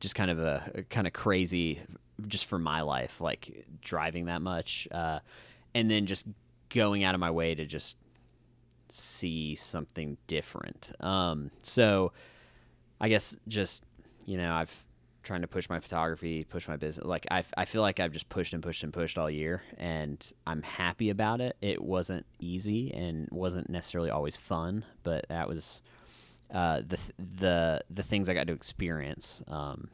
just 0.00 0.14
kind 0.14 0.30
of 0.30 0.38
a, 0.38 0.70
a 0.74 0.82
kind 0.82 1.06
of 1.06 1.14
crazy 1.14 1.80
just 2.26 2.46
for 2.46 2.58
my 2.58 2.80
life 2.80 3.20
like 3.20 3.66
driving 3.80 4.26
that 4.26 4.42
much 4.42 4.88
uh, 4.90 5.20
and 5.74 5.90
then 5.90 6.06
just 6.06 6.26
going 6.68 7.04
out 7.04 7.14
of 7.14 7.20
my 7.20 7.30
way 7.30 7.54
to 7.54 7.64
just 7.64 7.96
see 8.90 9.54
something 9.54 10.16
different. 10.26 10.92
Um, 11.00 11.50
so 11.62 12.12
i 13.00 13.08
guess 13.08 13.36
just 13.46 13.84
you 14.26 14.36
know 14.36 14.52
i've 14.52 14.84
trying 15.22 15.42
to 15.42 15.46
push 15.46 15.68
my 15.68 15.78
photography 15.78 16.42
push 16.42 16.66
my 16.66 16.76
business 16.76 17.06
like 17.06 17.26
I, 17.30 17.44
I 17.56 17.64
feel 17.64 17.82
like 17.82 18.00
i've 18.00 18.12
just 18.12 18.28
pushed 18.28 18.54
and 18.54 18.62
pushed 18.62 18.82
and 18.82 18.92
pushed 18.92 19.18
all 19.18 19.30
year 19.30 19.62
and 19.76 20.18
i'm 20.46 20.62
happy 20.62 21.10
about 21.10 21.40
it. 21.40 21.56
It 21.60 21.82
wasn't 21.82 22.26
easy 22.40 22.92
and 22.92 23.28
wasn't 23.30 23.68
necessarily 23.68 24.10
always 24.10 24.36
fun 24.36 24.84
but 25.04 25.26
that 25.28 25.48
was 25.48 25.82
uh, 26.52 26.82
the 26.86 26.98
the 27.18 27.84
the 27.90 28.02
things 28.02 28.28
I 28.28 28.34
got 28.34 28.46
to 28.46 28.52
experience, 28.52 29.42
um, 29.48 29.88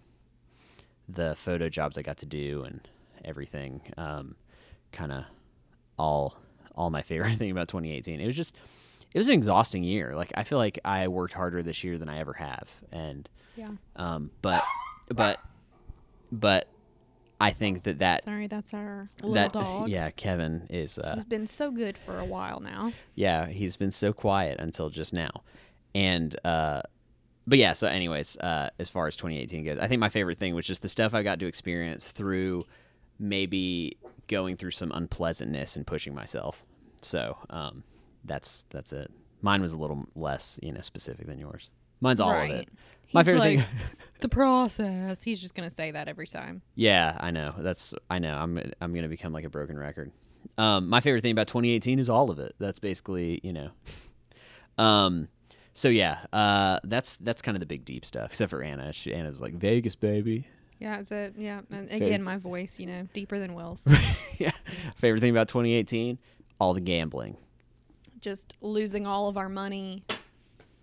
the 1.09 1.35
photo 1.37 1.69
jobs 1.69 1.99
I 1.99 2.03
got 2.03 2.19
to 2.19 2.27
do, 2.27 2.63
and 2.65 2.81
everything, 3.25 3.81
um, 3.97 4.35
kind 4.93 5.13
of 5.13 5.25
all 5.99 6.37
all 6.75 6.91
my 6.91 7.03
favorite 7.03 7.37
thing 7.39 7.51
about 7.51 7.69
2018. 7.69 8.21
It 8.21 8.27
was 8.27 8.37
just 8.37 8.55
it 9.13 9.19
was 9.19 9.29
an 9.29 9.35
exhausting 9.35 9.85
year. 9.85 10.15
Like 10.17 10.33
I 10.37 10.45
feel 10.45 10.59
like 10.59 10.79
I 10.85 11.09
worked 11.09 11.35
harder 11.35 11.63
this 11.63 11.85
year 11.85 11.99
than 11.99 12.09
I 12.09 12.19
ever 12.19 12.33
have, 12.35 12.69
and 12.93 13.29
Yeah. 13.57 13.71
um, 13.97 14.31
but 14.43 14.65
but 15.09 15.39
but 16.33 16.67
I 17.41 17.51
think 17.53 17.83
that 17.85 17.99
that 17.99 18.25
Sorry, 18.25 18.47
that's 18.47 18.73
our 18.75 19.09
little 19.23 19.35
that 19.35 19.53
dog. 19.53 19.89
yeah, 19.89 20.11
Kevin 20.11 20.67
is 20.71 20.99
uh, 20.99 21.15
He's 21.15 21.25
been 21.25 21.47
so 21.47 21.71
good 21.71 21.99
for 21.99 22.19
a 22.19 22.25
while 22.25 22.61
now. 22.61 22.93
yeah, 23.15 23.47
he's 23.47 23.77
been 23.77 23.91
so 23.91 24.13
quiet 24.13 24.59
until 24.61 24.89
just 24.91 25.13
now. 25.13 25.43
And 25.95 26.35
uh 26.45 26.83
but 27.47 27.59
yeah, 27.59 27.73
so 27.73 27.87
anyways, 27.89 28.37
uh 28.39 28.71
as 28.79 28.89
far 28.89 29.07
as 29.07 29.17
2018 29.17 29.65
goes, 29.65 29.79
I 29.79 29.89
think 29.89 30.01
my 30.01 30.09
favorite 30.09 30.39
thing 30.39 30.55
was 30.55 30.67
just 30.67 30.83
the 30.83 30.89
stuff 30.89 31.15
I 31.15 31.23
got 31.23 31.39
to 31.41 31.47
experience 31.47 32.11
through 32.13 32.65
maybe 33.19 33.97
going 34.29 34.57
through 34.57 34.73
some 34.73 34.91
unpleasantness 34.93 35.77
and 35.77 35.87
pushing 35.87 36.15
myself. 36.15 36.65
So, 37.03 37.37
um 37.51 37.85
that's 38.25 38.65
that's 38.71 38.93
it. 38.93 39.11
Mine 39.43 39.61
was 39.61 39.73
a 39.75 39.77
little 39.77 40.07
less, 40.17 40.59
you 40.63 40.73
know, 40.73 40.81
specific 40.81 41.27
than 41.27 41.39
yours. 41.39 41.71
Mine's 42.01 42.21
all 42.21 42.33
of 42.33 42.51
it. 42.51 42.69
My 43.13 43.21
He's 43.21 43.27
favorite 43.27 43.41
like, 43.41 43.59
thing 43.59 43.67
the 44.21 44.29
process. 44.29 45.23
He's 45.23 45.39
just 45.41 45.55
gonna 45.55 45.71
say 45.71 45.91
that 45.91 46.09
every 46.09 46.27
time. 46.27 46.63
Yeah, 46.75 47.17
I 47.21 47.31
know. 47.31 47.55
That's 47.59 47.95
I 48.11 48.19
know. 48.19 48.35
I'm 48.35 48.59
I'm 48.81 48.95
gonna 48.95 49.09
become 49.09 49.33
like 49.33 49.45
a 49.45 49.51
broken 49.51 49.79
record. 49.79 50.11
Um, 50.59 50.89
my 50.89 51.01
favorite 51.01 51.23
thing 51.23 51.33
about 51.33 51.49
2018 51.49 51.99
is 51.99 52.09
all 52.11 52.31
of 52.31 52.39
it. 52.39 52.55
That's 52.59 52.79
basically 52.79 53.41
you 53.43 53.53
know. 53.53 53.71
Um, 54.77 55.29
so 55.75 55.89
yeah, 55.89 56.21
uh, 56.33 56.81
that's 56.85 57.17
that's 57.17 57.43
kind 57.43 57.57
of 57.57 57.61
the 57.61 57.67
big 57.67 57.85
deep 57.85 58.05
stuff. 58.05 58.31
Except 58.31 58.49
for 58.51 58.63
Anna, 58.63 58.93
she, 58.93 59.13
Anna 59.13 59.29
was 59.29 59.41
like 59.41 59.55
Vegas, 59.55 59.95
baby. 59.95 60.47
Yeah, 60.81 61.01
it's 61.01 61.13
a 61.13 61.33
yeah. 61.37 61.61
And 61.71 61.91
again, 61.91 62.23
my 62.23 62.37
voice, 62.37 62.79
you 62.79 62.87
know, 62.87 63.07
deeper 63.13 63.39
than 63.39 63.55
Will's. 63.55 63.87
yeah. 64.39 64.53
Favorite 64.97 65.21
thing 65.21 65.31
about 65.31 65.49
2018, 65.49 66.19
all 66.61 66.75
the 66.75 66.81
gambling. 66.81 67.37
just 68.21 68.57
losing 68.61 69.07
all 69.07 69.29
of 69.29 69.37
our 69.37 69.49
money, 69.49 70.03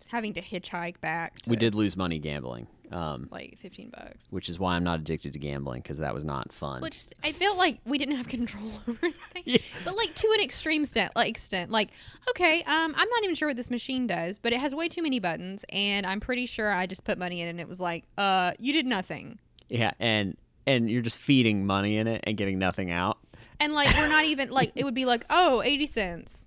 having 0.08 0.34
to 0.34 0.42
hitchhike 0.42 1.00
back. 1.02 1.40
To 1.42 1.50
We 1.50 1.56
did 1.56 1.74
lose 1.74 1.98
money 1.98 2.20
gambling, 2.20 2.68
um, 2.92 3.28
like 3.32 3.58
fifteen 3.58 3.90
bucks. 3.90 4.26
which 4.30 4.50
is 4.50 4.60
why 4.60 4.76
I'm 4.76 4.84
not 4.84 5.00
addicted 5.00 5.34
to 5.34 5.40
gambling 5.40 5.82
because 5.82 5.98
that 6.00 6.14
was 6.14 6.24
not 6.24 6.52
fun. 6.54 6.82
Which 6.82 7.06
I 7.24 7.32
felt 7.32 7.58
like 7.58 7.80
we 7.86 7.98
didn't 7.98 8.16
have 8.16 8.28
control 8.38 8.72
over 8.88 9.00
anything. 9.04 9.44
Yeah. 9.46 9.58
But 9.86 9.96
like 9.96 10.14
to 10.16 10.28
an 10.36 10.42
extreme 10.42 10.84
extent, 10.84 11.14
like 11.16 11.30
extent, 11.30 11.72
like 11.72 11.90
okay, 12.30 12.64
um, 12.64 12.94
I'm 12.98 13.10
not 13.10 13.24
even 13.24 13.36
sure 13.36 13.48
what 13.48 13.58
this 13.58 13.70
machine 13.72 14.08
does, 14.08 14.38
but 14.38 14.54
it 14.54 14.60
has 14.60 14.76
way 14.76 14.90
too 14.90 15.02
many 15.04 15.20
buttons, 15.20 15.64
and 15.70 16.06
I'm 16.06 16.20
pretty 16.20 16.46
sure 16.46 16.74
I 16.74 16.86
just 16.86 17.04
put 17.04 17.18
money 17.18 17.42
in, 17.42 17.48
and 17.48 17.60
it 17.60 17.68
was 17.68 17.80
like, 17.80 18.06
uh, 18.18 18.52
you 18.60 18.74
did 18.74 18.86
nothing, 18.86 19.40
yeah, 19.70 19.92
and 20.00 20.38
and 20.68 20.90
you're 20.90 21.02
just 21.02 21.18
feeding 21.18 21.66
money 21.66 21.98
in 21.98 22.08
it 22.08 22.24
and 22.26 22.38
getting 22.38 22.60
nothing 22.60 22.92
out. 22.92 23.18
and 23.60 23.74
like 23.74 23.96
we're 23.98 24.08
not 24.10 24.26
even 24.26 24.50
like 24.50 24.72
it 24.76 24.84
would 24.84 24.94
be 24.94 25.06
like, 25.06 25.26
oh, 25.30 25.62
80 25.64 25.86
cents. 25.88 26.46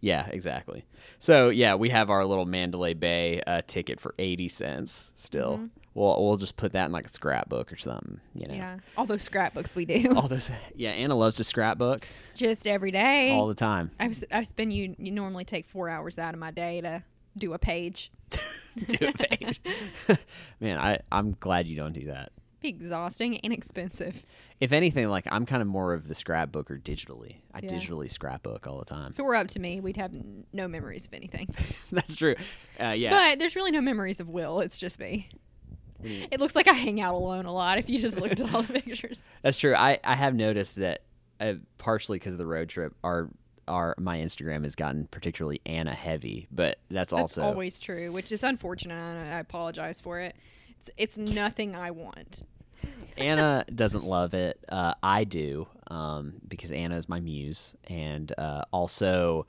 Yeah, 0.00 0.26
exactly. 0.30 0.84
So 1.18 1.50
yeah, 1.50 1.74
we 1.74 1.90
have 1.90 2.08
our 2.10 2.24
little 2.24 2.46
Mandalay 2.46 2.94
Bay 2.94 3.42
uh, 3.46 3.62
ticket 3.66 4.00
for 4.00 4.14
eighty 4.18 4.48
cents. 4.48 5.12
Still, 5.14 5.56
Mm-hmm. 5.58 5.66
we'll 5.94 6.24
we'll 6.24 6.36
just 6.38 6.56
put 6.56 6.72
that 6.72 6.86
in 6.86 6.92
like 6.92 7.06
a 7.06 7.12
scrapbook 7.12 7.70
or 7.72 7.76
something. 7.76 8.18
You 8.34 8.48
know, 8.48 8.54
Yeah, 8.54 8.78
all 8.96 9.04
those 9.06 9.22
scrapbooks 9.22 9.74
we 9.74 9.84
do, 9.84 10.12
all 10.16 10.28
those, 10.28 10.50
Yeah, 10.74 10.90
Anna 10.90 11.14
loves 11.14 11.36
to 11.36 11.44
scrapbook 11.44 12.06
just 12.34 12.66
every 12.66 12.90
day. 12.90 13.32
all 13.32 13.46
the 13.46 13.54
time. 13.54 13.90
I've 14.00 14.22
I've 14.32 14.46
spent 14.46 14.72
you 14.72 14.96
you 14.98 15.10
normally 15.12 15.44
take 15.44 15.66
four 15.66 15.88
hours 15.90 16.18
out 16.18 16.32
of 16.34 16.40
my 16.40 16.50
day 16.50 16.80
to 16.80 17.02
do 17.36 17.52
a 17.52 17.58
page. 17.58 18.10
do 18.86 19.06
a 19.06 19.12
page. 19.12 19.60
Man, 20.60 20.78
I 20.78 21.00
I'm 21.12 21.36
glad 21.40 21.66
you 21.66 21.76
don't 21.76 21.92
do 21.92 22.06
that. 22.06 22.32
Be 22.60 22.68
exhausting 22.68 23.38
and 23.38 23.52
expensive. 23.52 24.24
If 24.60 24.72
anything, 24.72 25.08
like 25.08 25.24
I'm 25.30 25.46
kind 25.46 25.62
of 25.62 25.68
more 25.68 25.94
of 25.94 26.08
the 26.08 26.14
scrapbooker 26.14 26.80
digitally. 26.82 27.36
I 27.54 27.60
Yeah. 27.62 27.70
digitally 27.70 28.10
scrapbook 28.10 28.66
all 28.66 28.78
the 28.78 28.84
time. 28.84 29.12
If 29.12 29.18
it 29.18 29.22
were 29.22 29.34
up 29.34 29.48
to 29.48 29.60
me, 29.60 29.80
we'd 29.80 29.96
have 29.96 30.12
n- 30.14 30.44
no 30.52 30.68
memories 30.68 31.06
of 31.06 31.14
anything. 31.14 31.54
That's 31.92 32.14
true. 32.14 32.34
Uh, 32.78 32.88
yeah. 32.96 33.10
But 33.10 33.38
there's 33.38 33.56
really 33.56 33.70
no 33.70 33.80
memories 33.80 34.20
of 34.20 34.28
Will. 34.28 34.60
It's 34.60 34.76
just 34.78 34.98
me. 34.98 35.30
It 36.02 36.40
looks 36.40 36.56
like 36.56 36.66
I 36.68 36.72
hang 36.72 37.00
out 37.00 37.14
alone 37.14 37.44
a 37.44 37.52
lot 37.52 37.76
if 37.78 37.90
you 37.90 37.98
just 37.98 38.18
looked 38.18 38.40
at 38.40 38.54
all 38.54 38.62
the 38.62 38.72
pictures. 38.80 39.22
That's 39.42 39.58
true. 39.58 39.74
I, 39.74 39.98
I 40.02 40.14
have 40.16 40.34
noticed 40.34 40.76
that 40.76 41.02
uh, 41.40 41.54
partially 41.78 42.18
because 42.18 42.32
of 42.32 42.38
the 42.38 42.46
road 42.46 42.68
trip, 42.68 42.94
our 43.04 43.28
our 43.68 43.94
my 43.98 44.18
Instagram 44.18 44.64
has 44.64 44.74
gotten 44.74 45.06
particularly 45.08 45.60
Anna 45.64 45.94
heavy, 45.94 46.48
but 46.50 46.78
that's, 46.90 47.12
That's 47.12 47.12
also 47.12 47.42
always 47.42 47.78
true, 47.78 48.10
which 48.12 48.32
is 48.32 48.42
unfortunate. 48.42 48.94
and 48.94 49.32
I 49.34 49.38
apologize 49.38 50.00
for 50.00 50.18
it. 50.20 50.34
It's 50.78 50.90
it's 50.96 51.18
nothing 51.18 51.76
I 51.76 51.90
want. 51.90 52.42
Anna 53.16 53.64
doesn't 53.74 54.04
love 54.04 54.34
it. 54.34 54.64
Uh, 54.68 54.94
I 55.02 55.24
do 55.24 55.68
um, 55.90 56.34
because 56.48 56.72
Anna 56.72 56.96
is 56.96 57.08
my 57.08 57.20
muse, 57.20 57.74
and 57.88 58.32
uh, 58.38 58.62
also 58.72 59.46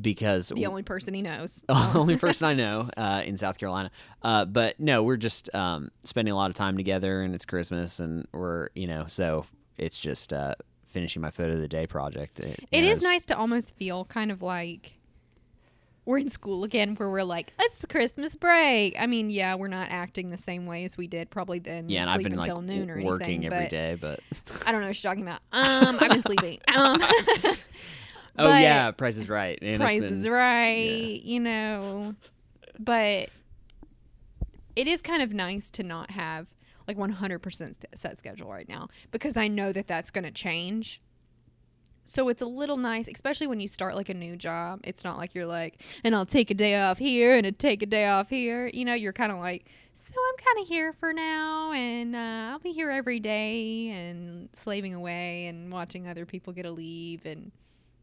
because 0.00 0.48
The 0.48 0.66
only 0.66 0.82
person 0.82 1.14
he 1.14 1.22
knows. 1.22 1.62
The 1.68 1.92
only 1.94 2.16
person 2.16 2.48
I 2.48 2.54
know 2.54 2.90
uh, 2.96 3.22
in 3.24 3.36
South 3.36 3.58
Carolina. 3.58 3.90
Uh, 4.22 4.44
but 4.44 4.80
no, 4.80 5.02
we're 5.02 5.16
just 5.16 5.54
um, 5.54 5.90
spending 6.04 6.32
a 6.32 6.36
lot 6.36 6.50
of 6.50 6.56
time 6.56 6.76
together, 6.76 7.22
and 7.22 7.34
it's 7.34 7.44
Christmas, 7.44 8.00
and 8.00 8.26
we're 8.32 8.68
you 8.74 8.86
know, 8.86 9.04
so 9.06 9.46
it's 9.76 9.98
just 9.98 10.32
uh, 10.32 10.54
finishing 10.86 11.22
my 11.22 11.30
photo 11.30 11.52
of 11.52 11.60
the 11.60 11.68
day 11.68 11.86
project. 11.86 12.40
It, 12.40 12.60
It 12.72 12.84
is 12.84 13.02
nice 13.02 13.26
to 13.26 13.36
almost 13.36 13.76
feel 13.76 14.04
kind 14.06 14.30
of 14.32 14.42
like 14.42 14.94
we're 16.06 16.18
in 16.18 16.28
school 16.30 16.64
again, 16.64 16.94
where 16.96 17.08
we're 17.08 17.22
like, 17.24 17.52
it's 17.58 17.84
Christmas 17.86 18.34
break. 18.36 18.94
I 18.98 19.06
mean, 19.06 19.30
yeah, 19.30 19.54
we're 19.54 19.68
not 19.68 19.88
acting 19.90 20.30
the 20.30 20.36
same 20.36 20.66
way 20.66 20.84
as 20.84 20.96
we 20.96 21.06
did 21.06 21.30
probably 21.30 21.58
then. 21.58 21.88
Yeah, 21.88 22.02
and 22.02 22.10
I've 22.10 22.22
been 22.22 22.36
like 22.36 22.48
until 22.48 22.60
noon 22.62 22.90
or 22.90 23.00
working 23.02 23.26
anything, 23.26 23.46
every 23.46 23.64
but 23.64 23.70
day, 23.70 23.96
but 24.00 24.20
I 24.66 24.72
don't 24.72 24.80
know 24.82 24.88
what 24.88 25.02
you're 25.02 25.10
talking 25.10 25.22
about. 25.22 25.40
Um, 25.52 25.98
I've 26.00 26.10
been 26.10 26.22
sleeping. 26.26 26.60
Um, 26.68 27.02
oh 28.38 28.48
yeah, 28.58 28.90
Price 28.90 29.16
is 29.16 29.28
Right. 29.28 29.58
Anna's 29.62 29.78
Price 29.78 30.00
been- 30.02 30.12
is 30.12 30.28
right, 30.28 31.20
you 31.22 31.40
know. 31.40 32.14
But 32.78 33.30
it 34.76 34.86
is 34.88 35.00
kind 35.00 35.22
of 35.22 35.32
nice 35.32 35.70
to 35.70 35.82
not 35.82 36.10
have 36.10 36.48
like 36.86 36.96
100% 36.98 37.40
st- 37.56 37.76
set 37.94 38.18
schedule 38.18 38.50
right 38.50 38.68
now 38.68 38.88
because 39.10 39.36
I 39.36 39.48
know 39.48 39.72
that 39.72 39.86
that's 39.86 40.10
going 40.10 40.24
to 40.24 40.30
change. 40.30 41.00
So 42.04 42.28
it's 42.28 42.42
a 42.42 42.46
little 42.46 42.76
nice, 42.76 43.08
especially 43.08 43.46
when 43.46 43.60
you 43.60 43.68
start 43.68 43.94
like 43.94 44.08
a 44.08 44.14
new 44.14 44.36
job. 44.36 44.80
It's 44.84 45.04
not 45.04 45.16
like 45.16 45.34
you're 45.34 45.46
like, 45.46 45.82
and 46.04 46.14
I'll 46.14 46.26
take 46.26 46.50
a 46.50 46.54
day 46.54 46.80
off 46.80 46.98
here 46.98 47.36
and 47.36 47.46
I'll 47.46 47.52
take 47.52 47.82
a 47.82 47.86
day 47.86 48.06
off 48.06 48.28
here. 48.28 48.68
You 48.72 48.84
know, 48.84 48.94
you're 48.94 49.12
kind 49.12 49.32
of 49.32 49.38
like, 49.38 49.66
so 49.94 50.14
I'm 50.28 50.44
kind 50.44 50.62
of 50.62 50.68
here 50.68 50.92
for 50.92 51.12
now, 51.12 51.72
and 51.72 52.14
uh, 52.14 52.52
I'll 52.52 52.58
be 52.58 52.72
here 52.72 52.90
every 52.90 53.20
day 53.20 53.88
and 53.88 54.48
slaving 54.52 54.94
away 54.94 55.46
and 55.46 55.72
watching 55.72 56.06
other 56.06 56.26
people 56.26 56.52
get 56.52 56.66
a 56.66 56.70
leave, 56.70 57.24
and 57.26 57.52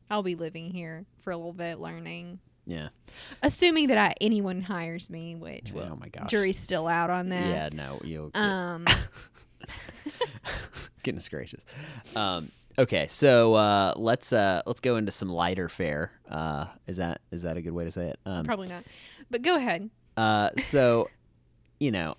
I'll 0.09 0.23
be 0.23 0.35
living 0.35 0.71
here 0.71 1.05
for 1.21 1.31
a 1.31 1.37
little 1.37 1.53
bit, 1.53 1.79
learning. 1.79 2.39
Yeah. 2.65 2.89
Assuming 3.43 3.87
that 3.87 3.97
I, 3.97 4.15
anyone 4.21 4.61
hires 4.61 5.09
me, 5.09 5.35
which 5.35 5.71
well, 5.73 5.89
oh 5.91 5.95
my 5.95 6.09
gosh. 6.09 6.29
jury's 6.29 6.59
still 6.59 6.87
out 6.87 7.09
on 7.09 7.29
that. 7.29 7.47
Yeah. 7.47 7.69
No. 7.71 7.99
You'll. 8.03 8.31
Um, 8.33 8.85
Goodness 11.03 11.27
gracious. 11.29 11.63
Um, 12.15 12.51
okay, 12.81 13.07
so 13.07 13.53
uh, 13.53 13.93
let's 13.95 14.33
uh, 14.33 14.61
let's 14.65 14.79
go 14.79 14.97
into 14.97 15.11
some 15.11 15.29
lighter 15.29 15.69
fare. 15.69 16.11
Uh, 16.29 16.65
is 16.87 16.97
that 16.97 17.21
is 17.31 17.43
that 17.43 17.57
a 17.57 17.61
good 17.61 17.73
way 17.73 17.85
to 17.85 17.91
say 17.91 18.07
it? 18.09 18.19
Um, 18.25 18.45
probably 18.45 18.67
not. 18.67 18.83
But 19.29 19.41
go 19.41 19.55
ahead. 19.55 19.89
uh, 20.17 20.49
so, 20.57 21.09
you 21.79 21.91
know, 21.91 22.15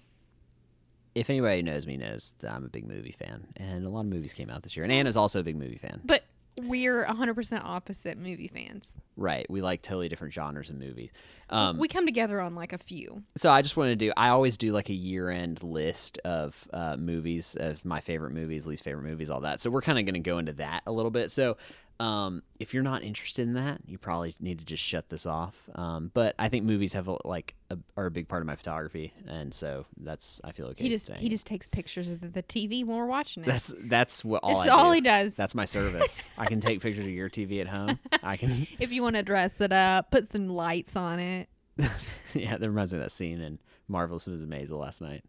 if 1.14 1.28
anybody 1.28 1.62
knows 1.62 1.86
me, 1.86 1.96
knows 1.96 2.34
that 2.40 2.52
I'm 2.52 2.64
a 2.64 2.68
big 2.68 2.86
movie 2.86 3.12
fan, 3.12 3.46
and 3.56 3.84
a 3.84 3.88
lot 3.88 4.00
of 4.00 4.06
movies 4.06 4.32
came 4.32 4.48
out 4.50 4.62
this 4.62 4.76
year. 4.76 4.84
And 4.84 4.92
Anna's 4.92 5.16
also 5.16 5.40
a 5.40 5.42
big 5.42 5.56
movie 5.56 5.78
fan. 5.78 6.00
But 6.04 6.24
we're 6.60 7.04
100% 7.06 7.64
opposite 7.64 8.18
movie 8.18 8.48
fans. 8.48 8.98
Right? 9.16 9.46
We 9.48 9.62
like 9.62 9.82
totally 9.82 10.08
different 10.08 10.34
genres 10.34 10.70
of 10.70 10.76
movies. 10.76 11.10
Um, 11.50 11.78
we 11.78 11.88
come 11.88 12.06
together 12.06 12.40
on 12.40 12.54
like 12.54 12.72
a 12.72 12.78
few. 12.78 13.22
so 13.36 13.50
I 13.50 13.62
just 13.62 13.76
want 13.76 13.88
to 13.88 13.96
do. 13.96 14.12
I 14.16 14.28
always 14.28 14.56
do 14.56 14.72
like 14.72 14.88
a 14.88 14.94
year-end 14.94 15.62
list 15.62 16.18
of 16.24 16.56
uh, 16.72 16.96
movies 16.96 17.56
of 17.58 17.84
my 17.84 18.00
favorite 18.00 18.32
movies, 18.32 18.66
least 18.66 18.84
favorite 18.84 19.04
movies, 19.04 19.30
all 19.30 19.40
that. 19.40 19.60
So 19.60 19.70
we're 19.70 19.82
kind 19.82 19.98
of 19.98 20.04
going 20.04 20.22
to 20.22 20.30
go 20.30 20.38
into 20.38 20.52
that 20.54 20.82
a 20.86 20.92
little 20.92 21.10
bit. 21.10 21.30
So 21.30 21.56
um, 22.00 22.42
if 22.58 22.74
you're 22.74 22.82
not 22.82 23.02
interested 23.02 23.46
in 23.46 23.54
that, 23.54 23.80
you 23.86 23.98
probably 23.98 24.34
need 24.40 24.58
to 24.58 24.64
just 24.64 24.82
shut 24.82 25.08
this 25.08 25.26
off. 25.26 25.54
Um, 25.74 26.10
but 26.12 26.34
I 26.38 26.48
think 26.48 26.64
movies 26.64 26.92
have 26.94 27.08
a, 27.08 27.16
like 27.24 27.54
a, 27.70 27.78
are 27.96 28.06
a 28.06 28.10
big 28.10 28.28
part 28.28 28.42
of 28.42 28.46
my 28.46 28.56
photography, 28.56 29.12
and 29.26 29.52
so 29.52 29.86
that's 29.96 30.40
I 30.44 30.52
feel 30.52 30.66
okay. 30.68 30.84
He 30.84 30.90
just 30.90 31.10
he 31.10 31.28
just 31.28 31.46
takes 31.46 31.68
pictures 31.68 32.10
of 32.10 32.32
the, 32.32 32.42
TV 32.42 32.84
when 32.84 32.96
we're 32.96 33.06
watching 33.06 33.44
it. 33.44 33.46
that's 33.46 33.72
that's 33.84 34.24
what 34.24 34.40
all 34.42 34.68
all 34.68 34.90
do. 34.90 34.94
he 34.94 35.00
does. 35.00 35.36
That's 35.36 35.54
my 35.54 35.64
service. 35.64 36.28
I 36.36 36.46
can 36.46 36.60
take 36.60 36.80
pictures 36.80 37.04
of 37.06 37.12
your 37.12 37.30
TV 37.30 37.60
at 37.60 37.68
home. 37.68 37.98
I 38.22 38.36
can. 38.36 38.66
if 38.78 38.90
you 38.90 39.02
want 39.02 39.16
to 39.16 39.22
dress 39.22 39.52
it 39.60 39.72
up, 39.72 40.10
put 40.10 40.30
some 40.30 40.48
lights 40.48 40.96
on 40.96 41.20
it. 41.20 41.48
yeah, 42.34 42.56
that 42.56 42.68
reminds 42.68 42.92
me 42.92 42.98
of 42.98 43.04
that 43.04 43.12
scene 43.12 43.40
in 43.40 43.58
Marvelous 43.88 44.26
Mrs. 44.26 44.46
Maisel 44.46 44.78
last 44.78 45.00
night. 45.00 45.24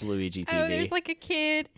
Luigi 0.00 0.44
TV. 0.44 0.54
Oh, 0.54 0.68
there's 0.68 0.90
like 0.90 1.08
a 1.08 1.14
kid, 1.14 1.68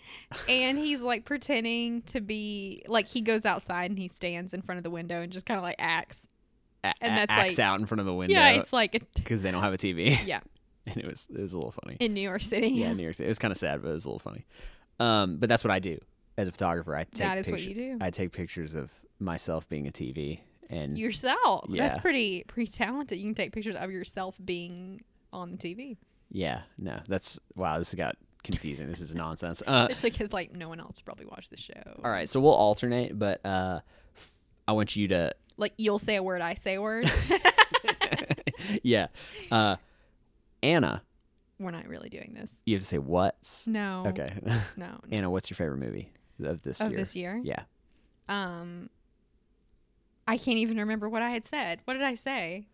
and 0.49 0.79
he's 0.79 1.01
like 1.01 1.25
pretending 1.25 2.03
to 2.03 2.21
be 2.21 2.83
like 2.87 3.09
he 3.09 3.21
goes 3.21 3.45
outside 3.45 3.91
and 3.91 3.99
he 3.99 4.09
stands 4.09 4.55
in 4.55 4.63
front 4.63 4.79
of 4.79 4.85
the 4.85 4.91
window 4.91 5.21
and 5.21 5.33
just 5.33 5.47
kind 5.47 5.59
of 5.59 5.65
like 5.65 5.77
acts. 5.79 6.27
A- 6.85 6.93
and 7.01 7.17
that's 7.17 7.31
acts 7.33 7.59
like- 7.59 7.67
out 7.67 7.81
in 7.81 7.87
front 7.87 8.01
of 8.01 8.07
the 8.07 8.15
window. 8.15 8.35
Yeah, 8.35 8.51
it's 8.51 8.73
like 8.73 9.03
because 9.15 9.43
they 9.43 9.51
don't 9.51 9.63
have 9.63 9.73
a 9.75 9.79
TV. 9.79 10.19
yeah 10.27 10.41
and 10.87 10.97
it 10.99 11.07
was 11.07 11.27
it 11.35 11.41
was 11.41 11.53
a 11.55 11.57
little 11.57 11.73
funny. 11.83 11.97
in 12.01 12.13
New 12.15 12.21
York 12.21 12.43
City. 12.43 12.69
Yeah, 12.69 12.91
in 12.91 12.97
New 12.99 13.03
York 13.05 13.15
City. 13.17 13.27
It 13.27 13.31
was 13.31 13.39
kind 13.39 13.53
of 13.53 13.59
sad, 13.59 13.83
but 13.83 13.89
it 13.89 13.93
was 13.95 14.05
a 14.05 14.09
little 14.09 14.19
funny. 14.19 14.45
Um, 15.01 15.39
but 15.39 15.49
that's 15.49 15.65
what 15.65 15.71
I 15.71 15.79
do 15.79 15.99
as 16.39 16.47
a 16.47 16.53
photographer. 16.53 16.95
I 16.95 17.05
take 17.05 17.15
That 17.17 17.39
is 17.39 17.51
what 17.51 17.63
you 17.63 17.75
do. 17.75 17.99
I 18.01 18.11
take 18.11 18.33
pictures 18.33 18.75
of 18.75 18.91
myself 19.19 19.69
being 19.69 19.87
a 19.89 19.91
TV, 19.91 20.41
and 20.71 20.99
yourself. 20.99 21.67
Yeah. 21.69 21.89
That's 21.89 21.99
pretty 21.99 22.45
pretty 22.47 22.71
talented. 22.71 23.19
You 23.19 23.25
can 23.25 23.35
take 23.35 23.53
pictures 23.53 23.77
of 23.77 23.91
yourself 23.91 24.37
being 24.45 25.03
on 25.33 25.53
the 25.53 25.57
TV, 25.57 25.97
yeah, 26.31 26.63
no, 26.79 27.01
that's 27.09 27.39
wow. 27.55 27.79
This 27.79 27.95
got 27.95 28.17
confusing. 28.43 28.89
This 28.89 29.01
is 29.01 29.15
nonsense. 29.15 29.63
Uh, 29.67 29.87
especially 29.91 30.11
because 30.11 30.33
like 30.33 30.53
no 30.55 30.69
one 30.69 30.81
else 30.81 31.01
probably 31.01 31.27
watched 31.27 31.51
the 31.51 31.57
show. 31.61 31.73
all 32.05 32.11
right, 32.11 32.29
so 32.29 32.41
we'll 32.41 32.53
alternate, 32.53 33.19
but 33.19 33.41
uh, 33.45 33.81
f- 34.17 34.33
I 34.69 34.73
want 34.73 34.97
you 34.97 35.09
to, 35.09 35.33
Like 35.57 35.73
you'll 35.79 35.99
say 35.99 36.17
a 36.17 36.23
word, 36.23 36.41
I 36.43 36.55
say 36.55 36.75
a 36.75 36.83
word. 36.83 37.11
yeah, 38.83 39.09
uh, 39.51 39.77
Anna. 40.63 41.03
We're 41.59 41.71
not 41.71 41.87
really 41.87 42.09
doing 42.09 42.35
this. 42.35 42.53
You 42.67 42.75
have 42.75 42.83
to 42.83 42.87
say 42.87 42.99
what's 42.99 43.67
No. 43.69 44.05
okay. 44.09 44.35
No. 44.43 44.61
no. 44.77 45.01
Anna, 45.13 45.31
what's 45.31 45.49
your 45.49 45.55
favorite 45.57 45.79
movie 45.79 46.13
of 46.43 46.63
this 46.63 46.81
Of 46.81 46.91
year? 46.91 46.99
this 46.99 47.15
year. 47.17 47.41
Yeah. 47.45 47.63
Um. 48.29 48.91
I 50.27 50.37
can't 50.39 50.57
even 50.59 50.79
remember 50.79 51.09
what 51.09 51.23
I 51.23 51.31
had 51.31 51.45
said. 51.45 51.81
What 51.85 51.95
did 51.95 52.03
I 52.03 52.15
say? 52.15 52.67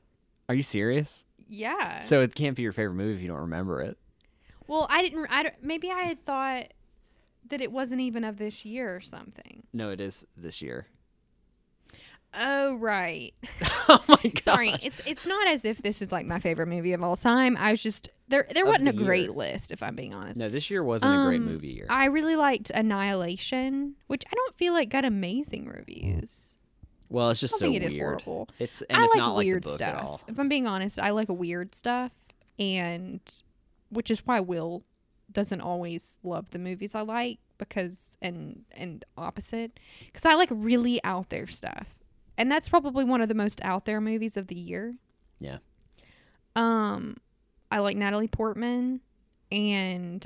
Are 0.48 0.54
you 0.54 0.62
serious? 0.62 1.24
Yeah. 1.52 2.00
So 2.00 2.20
it 2.20 2.34
can't 2.34 2.56
be 2.56 2.62
your 2.62 2.72
favorite 2.72 2.94
movie 2.94 3.14
if 3.16 3.20
you 3.20 3.28
don't 3.28 3.40
remember 3.40 3.80
it. 3.82 3.98
well, 4.68 4.86
I 4.88 5.02
didn't. 5.02 5.26
I 5.30 5.50
maybe 5.60 5.90
I 5.90 6.02
had 6.04 6.24
thought 6.24 6.66
that 7.48 7.60
it 7.60 7.72
wasn't 7.72 8.00
even 8.02 8.22
of 8.22 8.38
this 8.38 8.64
year 8.64 8.94
or 8.94 9.00
something. 9.00 9.64
No, 9.72 9.90
it 9.90 10.00
is 10.00 10.26
this 10.36 10.62
year. 10.62 10.86
Oh 12.32 12.76
right. 12.76 13.34
oh 13.88 14.04
my 14.06 14.16
god. 14.22 14.42
Sorry, 14.42 14.74
it's 14.82 15.00
it's 15.04 15.26
not 15.26 15.48
as 15.48 15.64
if 15.64 15.82
this 15.82 16.00
is 16.00 16.12
like 16.12 16.26
my 16.26 16.38
favorite 16.38 16.68
movie 16.68 16.92
of 16.92 17.02
all 17.02 17.16
time. 17.16 17.56
I 17.58 17.72
was 17.72 17.82
just 17.82 18.08
there. 18.28 18.46
There 18.54 18.62
Of 18.64 18.68
wasn't 18.68 18.90
a 18.90 18.92
the 18.92 19.02
great 19.02 19.32
list, 19.34 19.72
if 19.72 19.82
I'm 19.82 19.96
being 19.96 20.14
honest. 20.14 20.38
No, 20.38 20.48
this 20.48 20.70
year 20.70 20.84
wasn't 20.84 21.12
a 21.20 21.24
great 21.24 21.40
Um, 21.40 21.46
movie 21.46 21.68
year. 21.72 21.86
I 21.90 22.04
really 22.04 22.36
liked 22.36 22.70
Annihilation, 22.70 23.96
which 24.06 24.22
I 24.30 24.34
don't 24.36 24.54
feel 24.56 24.72
like 24.72 24.90
got 24.90 25.04
amazing 25.04 25.66
reviews. 25.66 26.49
Well, 27.10 27.30
it's 27.30 27.40
just 27.40 27.58
so 27.58 27.66
think 27.66 27.76
it 27.76 27.80
did 27.80 27.92
weird. 27.92 28.22
horrible. 28.22 28.48
It's 28.58 28.82
and 28.82 28.98
I 28.98 29.04
it's 29.04 29.14
like 29.14 29.18
not 29.18 29.34
like 29.34 29.44
weird 29.44 29.64
the 29.64 29.68
book 29.68 29.76
stuff. 29.76 29.94
at 29.94 30.02
all. 30.02 30.20
If 30.28 30.38
I'm 30.38 30.48
being 30.48 30.66
honest, 30.66 30.98
I 30.98 31.10
like 31.10 31.28
weird 31.28 31.74
stuff, 31.74 32.12
and 32.58 33.20
which 33.90 34.10
is 34.10 34.24
why 34.24 34.40
Will 34.40 34.84
doesn't 35.32 35.60
always 35.60 36.18
love 36.22 36.50
the 36.50 36.58
movies 36.58 36.94
I 36.94 37.02
like 37.02 37.38
because 37.58 38.16
and 38.22 38.64
and 38.72 39.04
opposite 39.16 39.78
because 40.06 40.24
I 40.24 40.34
like 40.34 40.48
really 40.52 41.02
out 41.04 41.30
there 41.30 41.46
stuff, 41.48 41.86
and 42.38 42.50
that's 42.50 42.68
probably 42.68 43.04
one 43.04 43.20
of 43.20 43.28
the 43.28 43.34
most 43.34 43.60
out 43.64 43.84
there 43.84 44.00
movies 44.00 44.36
of 44.36 44.46
the 44.46 44.56
year. 44.56 44.94
Yeah. 45.40 45.58
Um, 46.56 47.16
I 47.70 47.78
like 47.80 47.96
Natalie 47.96 48.28
Portman, 48.28 49.00
and 49.50 50.24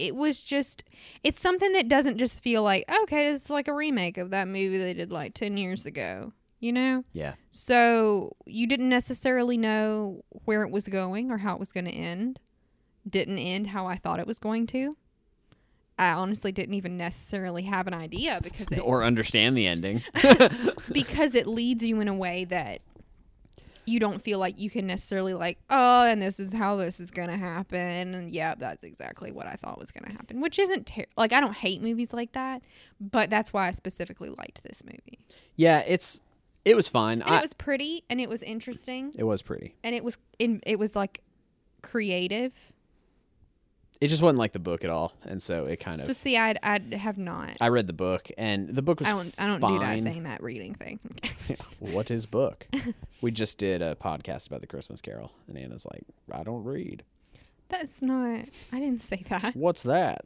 it 0.00 0.16
was 0.16 0.40
just 0.40 0.84
it's 1.22 1.40
something 1.40 1.72
that 1.74 1.88
doesn't 1.88 2.18
just 2.18 2.42
feel 2.42 2.62
like 2.62 2.84
okay, 3.02 3.30
it's 3.30 3.50
like 3.50 3.68
a 3.68 3.74
remake 3.74 4.18
of 4.18 4.30
that 4.30 4.48
movie 4.48 4.78
they 4.78 4.94
did 4.94 5.12
like 5.12 5.34
ten 5.34 5.56
years 5.56 5.86
ago. 5.86 6.32
You 6.58 6.72
know. 6.72 7.04
Yeah. 7.12 7.34
So 7.50 8.36
you 8.44 8.66
didn't 8.66 8.90
necessarily 8.90 9.56
know 9.56 10.24
where 10.44 10.62
it 10.62 10.70
was 10.70 10.86
going 10.88 11.30
or 11.30 11.38
how 11.38 11.54
it 11.54 11.58
was 11.58 11.72
going 11.72 11.86
to 11.86 11.90
end. 11.90 12.38
Didn't 13.08 13.38
end 13.38 13.68
how 13.68 13.86
I 13.86 13.96
thought 13.96 14.20
it 14.20 14.26
was 14.26 14.38
going 14.38 14.66
to. 14.68 14.94
I 15.98 16.12
honestly 16.12 16.50
didn't 16.52 16.74
even 16.74 16.96
necessarily 16.96 17.62
have 17.62 17.86
an 17.86 17.94
idea 17.94 18.40
because 18.42 18.68
it, 18.72 18.78
or 18.78 19.04
understand 19.04 19.56
the 19.56 19.66
ending. 19.66 20.02
because 20.92 21.34
it 21.34 21.46
leads 21.46 21.84
you 21.84 22.00
in 22.00 22.08
a 22.08 22.14
way 22.14 22.44
that 22.46 22.80
you 23.90 23.98
don't 23.98 24.22
feel 24.22 24.38
like 24.38 24.58
you 24.58 24.70
can 24.70 24.86
necessarily 24.86 25.34
like 25.34 25.58
oh 25.68 26.02
and 26.02 26.22
this 26.22 26.38
is 26.38 26.52
how 26.52 26.76
this 26.76 27.00
is 27.00 27.10
going 27.10 27.28
to 27.28 27.36
happen 27.36 28.14
and 28.14 28.30
yeah 28.30 28.54
that's 28.54 28.84
exactly 28.84 29.32
what 29.32 29.46
I 29.46 29.54
thought 29.54 29.78
was 29.78 29.90
going 29.90 30.04
to 30.04 30.12
happen 30.12 30.40
which 30.40 30.58
isn't 30.58 30.86
ter- 30.86 31.06
like 31.16 31.32
I 31.32 31.40
don't 31.40 31.54
hate 31.54 31.82
movies 31.82 32.12
like 32.12 32.32
that 32.32 32.62
but 33.00 33.30
that's 33.30 33.52
why 33.52 33.68
I 33.68 33.70
specifically 33.72 34.30
liked 34.30 34.62
this 34.62 34.82
movie 34.84 35.18
yeah, 35.56 35.80
it's 35.86 36.20
it 36.64 36.74
was 36.74 36.88
fine. 36.88 37.22
and 37.22 37.30
I, 37.30 37.38
it 37.38 37.42
was 37.42 37.54
pretty 37.54 38.04
and 38.08 38.20
it 38.20 38.28
was 38.28 38.42
interesting 38.42 39.12
it 39.18 39.24
was 39.24 39.42
pretty. 39.42 39.74
and 39.82 39.94
it 39.94 40.04
was 40.04 40.18
in 40.38 40.60
it 40.64 40.78
was 40.78 40.94
like 40.94 41.22
creative 41.82 42.52
it 44.00 44.08
just 44.08 44.22
wasn't 44.22 44.38
like 44.38 44.52
the 44.52 44.58
book 44.58 44.82
at 44.82 44.90
all, 44.90 45.12
and 45.24 45.42
so 45.42 45.66
it 45.66 45.78
kind 45.78 46.00
of. 46.00 46.06
So 46.06 46.12
see, 46.14 46.36
I 46.36 46.54
I 46.62 46.80
have 46.96 47.18
not. 47.18 47.56
I 47.60 47.68
read 47.68 47.86
the 47.86 47.92
book, 47.92 48.30
and 48.38 48.68
the 48.74 48.80
book 48.80 49.00
was. 49.00 49.08
I 49.08 49.12
don't 49.12 49.34
I 49.36 49.46
don't 49.46 49.60
do 49.60 49.78
that 49.78 49.84
fine. 49.84 50.04
thing, 50.04 50.22
that 50.22 50.42
reading 50.42 50.74
thing. 50.74 51.00
what 51.78 52.10
is 52.10 52.24
book? 52.24 52.66
we 53.20 53.30
just 53.30 53.58
did 53.58 53.82
a 53.82 53.94
podcast 53.94 54.46
about 54.46 54.62
the 54.62 54.66
Christmas 54.66 55.02
Carol, 55.02 55.32
and 55.48 55.58
Anna's 55.58 55.86
like, 55.92 56.04
"I 56.32 56.42
don't 56.42 56.64
read." 56.64 57.04
That's 57.68 58.00
not. 58.00 58.46
I 58.72 58.80
didn't 58.80 59.02
say 59.02 59.22
that. 59.28 59.54
What's 59.54 59.82
that? 59.82 60.24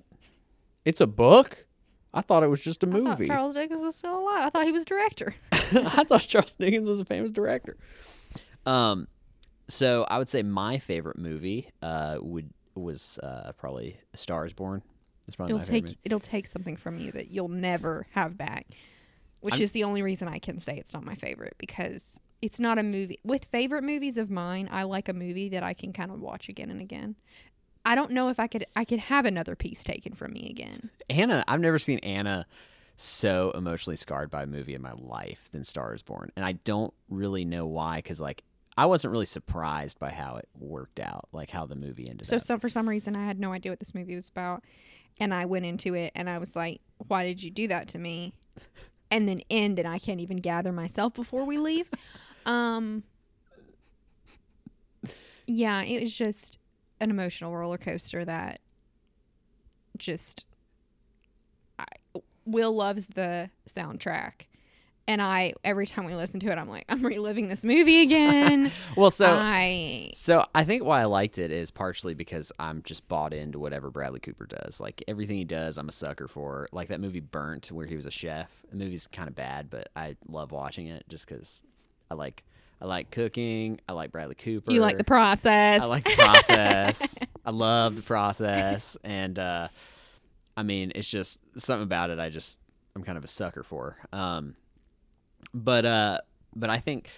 It's 0.85 1.01
a 1.01 1.07
book. 1.07 1.67
I 2.15 2.21
thought 2.21 2.45
it 2.45 2.47
was 2.47 2.61
just 2.61 2.85
a 2.85 2.87
I 2.87 2.91
thought 2.93 3.03
movie. 3.03 3.27
Charles 3.27 3.57
Dickens 3.57 3.83
was 3.83 3.97
still 3.97 4.21
alive. 4.21 4.47
I 4.47 4.51
thought 4.51 4.67
he 4.67 4.73
was 4.73 4.85
director. 4.85 5.35
I 5.53 6.05
thought 6.05 6.21
Charles 6.21 6.55
Dickens 6.55 6.89
was 6.89 7.01
a 7.01 7.05
famous 7.05 7.33
director. 7.33 7.77
Um, 8.65 9.09
so 9.67 10.05
I 10.09 10.19
would 10.19 10.29
say 10.29 10.43
my 10.43 10.79
favorite 10.79 11.19
movie 11.19 11.71
uh 11.83 12.19
would 12.21 12.51
was 12.75 13.19
uh 13.23 13.53
probably 13.57 13.99
A 14.13 14.17
Star 14.17 14.47
Is 14.47 14.53
Born. 14.53 14.83
That's 15.27 15.37
probably 15.37 15.55
It'll 15.55 15.65
take 15.65 15.99
it'll 16.05 16.21
take 16.21 16.47
something 16.47 16.77
from 16.77 16.99
you 16.99 17.13
that 17.13 17.31
you'll 17.31 17.49
never 17.49 18.07
have 18.13 18.37
back, 18.37 18.67
which 19.41 19.55
I'm- 19.55 19.63
is 19.63 19.73
the 19.73 19.85
only 19.85 20.03
reason 20.03 20.29
I 20.29 20.39
can 20.39 20.59
say 20.59 20.77
it's 20.77 20.93
not 20.93 21.05
my 21.05 21.15
favorite 21.15 21.55
because 21.59 22.19
it's 22.43 22.61
not 22.61 22.79
a 22.79 22.83
movie. 22.83 23.21
With 23.25 23.47
favorite 23.47 23.85
movies 23.85 24.19
of 24.19 24.31
mine, 24.31 24.69
I 24.71 24.83
like 24.83 25.09
a 25.09 25.15
movie 25.15 25.49
that 25.51 25.63
I 25.63 25.73
can 25.73 25.93
kind 25.95 26.11
of 26.11 26.21
watch 26.21 26.49
again 26.51 26.71
and 26.71 26.81
again. 26.81 27.17
I 27.87 27.95
don't 27.95 28.11
know 28.13 28.29
if 28.29 28.39
I 28.39 28.47
could 28.47 28.67
I 28.77 28.85
could 28.85 28.99
have 28.99 29.25
another 29.25 29.57
piece 29.57 29.83
taken 29.85 30.15
from 30.15 30.33
me 30.33 30.49
again. 30.51 30.91
Anna. 31.11 31.45
I've 31.49 31.61
never 31.61 31.79
seen 31.79 31.99
Anna 32.01 32.47
so 32.97 33.51
emotionally 33.55 33.97
scarred 33.97 34.31
by 34.31 34.45
a 34.45 34.47
movie 34.47 34.75
in 34.75 34.81
my 34.83 34.93
life 34.93 35.49
than 35.53 35.65
Star 35.65 35.95
Is 35.95 36.03
Born, 36.03 36.31
and 36.37 36.45
I 36.45 36.53
don't 36.53 36.93
really 37.09 37.45
know 37.45 37.67
why. 37.67 37.97
Because 37.99 38.21
like 38.21 38.43
I 38.77 38.87
wasn't 38.87 39.13
really 39.13 39.25
surprised 39.25 39.99
by 39.99 40.11
how 40.11 40.37
it 40.37 40.49
worked 40.59 40.99
out, 40.99 41.29
like 41.33 41.51
how 41.51 41.65
the 41.67 41.77
movie 41.77 42.09
ended 42.09 42.27
So 42.27 42.37
up. 42.37 42.43
some 42.43 42.61
for 42.61 42.69
some 42.69 42.89
reason 42.89 43.15
I 43.15 43.25
had 43.25 43.39
no 43.39 43.53
idea 43.53 43.71
what 43.73 43.79
this 43.79 43.95
movie 43.95 44.17
was 44.17 44.29
about, 44.29 44.65
and 45.21 45.33
I 45.33 45.45
went 45.47 45.65
into 45.65 45.95
it 45.95 46.13
and 46.17 46.29
I 46.29 46.39
was 46.39 46.57
like, 46.57 46.81
"Why 47.07 47.25
did 47.25 47.43
you 47.43 47.51
do 47.51 47.69
that 47.69 47.89
to 47.89 47.99
me?" 47.99 48.35
And 49.11 49.29
then 49.29 49.43
end, 49.49 49.79
and 49.79 49.87
I 49.87 49.99
can't 50.01 50.21
even 50.21 50.39
gather 50.39 50.73
myself 50.73 51.15
before 51.15 51.45
we 51.45 51.59
leave. 51.59 51.89
Um, 52.47 53.05
yeah, 55.47 55.83
it 55.83 56.03
was 56.03 56.13
just 56.15 56.59
an 57.01 57.11
emotional 57.11 57.57
roller 57.57 57.79
coaster 57.79 58.23
that 58.25 58.61
just. 59.97 60.45
I, 61.79 61.87
Will 62.45 62.77
loves 62.77 63.07
the 63.07 63.49
soundtrack. 63.67 64.43
And 65.07 65.21
I 65.21 65.55
every 65.63 65.87
time 65.87 66.07
we 66.07 66.15
listen 66.15 66.41
to 66.41 66.51
it, 66.51 66.57
I'm 66.57 66.69
like, 66.69 66.85
I'm 66.89 67.05
reliving 67.05 67.49
this 67.49 67.63
movie 67.63 68.03
again. 68.03 68.73
well, 68.97 69.11
so 69.11 69.27
I 69.27 70.13
So 70.15 70.47
I 70.55 70.65
think 70.65 70.85
why 70.85 71.03
I 71.03 71.05
liked 71.05 71.39
it 71.39 71.51
is 71.51 71.71
partially 71.71 72.15
because 72.15 72.53
I'm 72.59 72.83
just 72.83 73.07
bought 73.09 73.35
into 73.35 73.59
whatever 73.59 73.91
Bradley 73.91 74.21
Cooper 74.21 74.47
does. 74.47 74.81
Like 74.81 75.03
everything 75.07 75.37
he 75.37 75.45
does, 75.45 75.79
I'm 75.79 75.89
a 75.89 75.93
sucker 75.93 76.29
for. 76.29 76.69
Like 76.73 76.89
that 76.89 77.01
movie 77.01 77.21
Burnt, 77.21 77.71
where 77.71 77.87
he 77.87 77.97
was 77.97 78.07
a 78.07 78.11
chef. 78.11 78.51
The 78.71 78.77
movie's 78.77 79.07
kind 79.07 79.29
of 79.29 79.35
bad, 79.35 79.71
but 79.71 79.89
I 79.95 80.17
love 80.27 80.53
watching 80.53 80.87
it 80.87 81.05
just 81.09 81.29
because 81.29 81.63
I 82.11 82.15
like 82.15 82.45
I 82.81 82.87
like 82.87 83.11
cooking. 83.11 83.81
I 83.89 83.93
like 83.93 84.13
Bradley 84.13 84.35
Cooper. 84.35 84.73
you 84.73 84.81
like 84.81 84.99
the 84.99 85.05
process. 85.05 85.81
I 85.81 85.87
like 85.87 86.05
the 86.05 86.17
process. 86.17 87.17
I 87.45 87.51
love 87.51 87.97
the 87.97 88.03
process, 88.03 88.97
and 89.05 89.39
uh, 89.39 89.69
I 90.57 90.63
mean, 90.63 90.93
it's 90.95 91.09
just 91.09 91.39
something 91.57 91.83
about 91.83 92.11
it. 92.11 92.19
I 92.19 92.29
just 92.29 92.59
I'm 92.95 93.03
kind 93.03 93.19
of 93.19 93.25
a 93.25 93.29
sucker 93.29 93.63
for. 93.63 93.97
Um, 94.13 94.55
but 95.55 95.87
uh, 95.87 96.19
but 96.55 96.69
I 96.69 96.79
think 96.79 97.09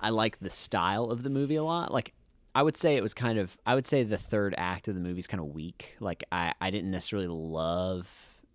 I 0.00 0.10
like 0.10 0.40
the 0.40 0.50
style 0.50 1.04
of 1.04 1.22
the 1.22 1.30
movie 1.30 1.56
a 1.56 1.62
lot. 1.62 1.92
Like 1.92 2.14
I 2.54 2.62
would 2.62 2.76
say 2.76 2.96
it 2.96 3.02
was 3.02 3.14
kind 3.14 3.38
of 3.38 3.56
I 3.66 3.74
would 3.74 3.86
say 3.86 4.02
the 4.02 4.18
third 4.18 4.54
act 4.58 4.88
of 4.88 4.94
the 4.94 5.00
movie 5.00 5.18
is 5.18 5.26
kind 5.26 5.40
of 5.40 5.48
weak. 5.48 5.96
Like 6.00 6.24
I 6.32 6.52
I 6.60 6.70
didn't 6.70 6.90
necessarily 6.90 7.28
love 7.28 8.08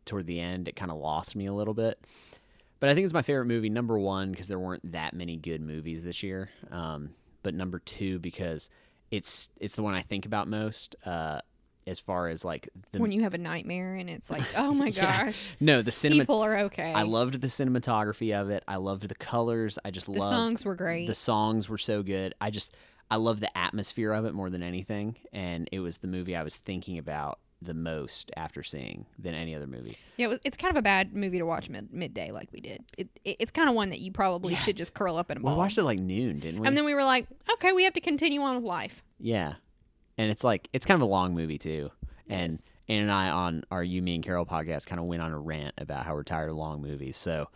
toward 0.06 0.28
the 0.28 0.40
end. 0.40 0.68
It 0.68 0.76
kind 0.76 0.92
of 0.92 0.98
lost 0.98 1.36
me 1.36 1.46
a 1.46 1.54
little 1.54 1.74
bit. 1.74 2.00
But 2.80 2.90
I 2.90 2.94
think 2.94 3.06
it's 3.06 3.14
my 3.14 3.22
favorite 3.22 3.46
movie. 3.46 3.70
Number 3.70 3.98
one 3.98 4.32
because 4.32 4.48
there 4.48 4.60
weren't 4.60 4.92
that 4.92 5.14
many 5.14 5.38
good 5.38 5.62
movies 5.62 6.04
this 6.04 6.24
year. 6.24 6.50
Um, 6.72 7.12
but 7.44 7.54
number 7.54 7.80
two 7.80 8.20
because 8.20 8.70
it's 9.12 9.50
it's 9.60 9.76
the 9.76 9.84
one 9.84 9.94
I 9.94 10.02
think 10.02 10.26
about 10.26 10.48
most. 10.48 10.96
Uh, 11.06 11.42
as 11.88 12.00
far 12.00 12.28
as 12.28 12.44
like 12.46 12.70
the 12.92 13.00
when 13.00 13.12
you 13.12 13.24
have 13.24 13.34
a 13.34 13.38
nightmare 13.38 13.96
and 13.96 14.10
it's 14.10 14.30
like, 14.30 14.44
oh 14.58 14.74
my 14.74 14.88
Yeah. 14.88 15.26
gosh, 15.26 15.52
no 15.60 15.82
the 15.82 15.92
cinema. 15.92 16.22
people 16.24 16.42
are 16.44 16.58
okay. 16.66 16.94
I 16.94 17.04
loved 17.04 17.42
the 17.42 17.48
cinematography 17.48 18.40
of 18.40 18.50
it. 18.50 18.64
I 18.68 18.76
loved 18.76 19.08
the 19.08 19.16
colors. 19.16 19.80
I 19.86 19.92
just 19.92 20.08
loved 20.08 20.18
the 20.18 20.26
loved 20.26 20.36
songs 20.36 20.66
were 20.66 20.76
great. 20.76 21.08
the 21.08 21.14
songs 21.14 21.70
were 21.70 21.78
so 21.78 22.04
good. 22.04 22.36
I 22.42 22.50
just 22.52 22.76
I 23.10 23.16
love 23.16 23.40
the 23.40 23.58
atmosphere 23.58 24.12
of 24.12 24.26
it 24.26 24.34
more 24.34 24.50
than 24.50 24.62
anything, 24.62 25.16
and 25.32 25.70
it 25.72 25.80
was 25.80 26.00
the 26.00 26.08
movie 26.08 26.36
I 26.36 26.44
was 26.44 26.56
thinking 26.58 26.98
about 26.98 27.40
the 27.62 27.74
most 27.74 28.32
after 28.38 28.62
seeing 28.62 29.06
than 29.18 29.34
any 29.34 29.56
other 29.56 29.66
movie. 29.66 29.98
yeah, 30.18 30.28
it 30.28 30.30
was, 30.30 30.40
it's 30.44 30.58
kind 30.58 30.70
of 30.70 30.78
a 30.78 30.82
bad 30.84 31.16
movie 31.16 31.40
to 31.40 31.46
watch 31.46 31.70
mid, 31.70 31.92
midday 31.92 32.30
like 32.32 32.50
we 32.52 32.60
did. 32.62 32.84
It, 33.00 33.08
it, 33.26 33.38
it's 33.40 33.52
kind 33.52 33.68
of 33.68 33.74
one 33.74 33.90
that 33.90 34.00
you 34.00 34.12
probably 34.12 34.54
Yeah. 34.54 34.60
should 34.60 34.78
just 34.78 34.94
curl 34.94 35.18
up 35.18 35.32
in 35.32 35.38
a 35.38 35.40
ball. 35.40 35.54
We 35.54 35.58
watched 35.58 35.78
it 35.80 35.84
like 35.84 35.98
noon, 36.00 36.38
didn't 36.40 36.60
we? 36.62 36.68
and 36.68 36.78
then 36.78 36.86
we 36.86 36.94
were 36.94 37.04
like, 37.04 37.26
okay, 37.54 37.72
we 37.72 37.84
have 37.86 37.94
to 37.94 38.02
continue 38.02 38.42
on 38.42 38.58
with 38.58 38.64
life. 38.66 39.02
yeah, 39.20 39.56
and 40.18 40.32
it's 40.32 40.44
like 40.44 40.68
it's 40.74 40.86
kind 40.86 40.96
of 41.02 41.02
a 41.08 41.12
long 41.12 41.34
movie 41.36 41.58
too. 41.58 41.92
And 42.30 42.52
Yes. 42.54 42.64
Ann 42.90 43.02
and 43.04 43.12
I 43.12 43.30
on 43.30 43.64
our 43.72 43.84
You 43.84 44.02
Me 44.02 44.16
and 44.16 44.24
Carol 44.24 44.46
podcast 44.46 44.86
kind 44.86 45.00
of 45.00 45.06
went 45.08 45.22
on 45.22 45.32
a 45.32 45.40
rant 45.40 45.74
about 45.78 46.06
how 46.06 46.14
we're 46.14 46.24
tired 46.24 46.50
of 46.50 46.56
long 46.56 46.82
movies. 46.82 47.18
So 47.18 47.50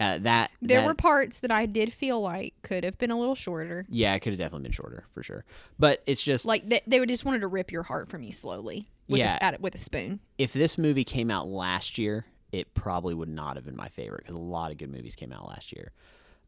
uh, 0.00 0.18
that 0.18 0.50
There 0.62 0.80
that- 0.80 0.86
were 0.86 0.94
parts 0.94 1.40
that 1.40 1.50
I 1.50 1.66
did 1.66 1.92
feel 1.92 2.20
like 2.20 2.54
could 2.62 2.84
have 2.84 2.96
been 2.98 3.10
a 3.10 3.18
little 3.18 3.34
shorter. 3.34 3.84
yeah, 3.90 4.14
it 4.14 4.20
could 4.20 4.32
have 4.32 4.38
definitely 4.38 4.62
been 4.64 4.72
shorter 4.72 5.04
for 5.12 5.22
sure. 5.22 5.44
But 5.78 6.02
it's 6.06 6.22
just 6.22 6.46
Like 6.46 6.68
they, 6.68 6.80
they 6.86 7.00
would 7.00 7.08
just 7.08 7.24
wanted 7.24 7.40
to 7.40 7.48
rip 7.48 7.70
your 7.72 7.82
heart 7.82 8.08
from 8.08 8.22
you 8.22 8.32
slowly. 8.32 8.88
With 9.08 9.18
Yeah. 9.20 9.54
a, 9.56 9.60
with 9.60 9.74
a 9.74 9.78
spoon. 9.78 10.20
if 10.36 10.52
this 10.52 10.76
movie 10.78 11.04
came 11.04 11.30
out 11.30 11.48
last 11.48 11.96
year, 11.98 12.26
it 12.52 12.72
probably 12.74 13.14
would 13.14 13.28
not 13.28 13.56
have 13.56 13.64
been 13.64 13.76
my 13.76 13.88
favorite 13.88 14.18
because 14.22 14.34
a 14.34 14.38
lot 14.38 14.70
of 14.70 14.78
good 14.78 14.90
movies 14.90 15.16
came 15.16 15.32
out 15.32 15.46
last 15.48 15.72
year. 15.72 15.92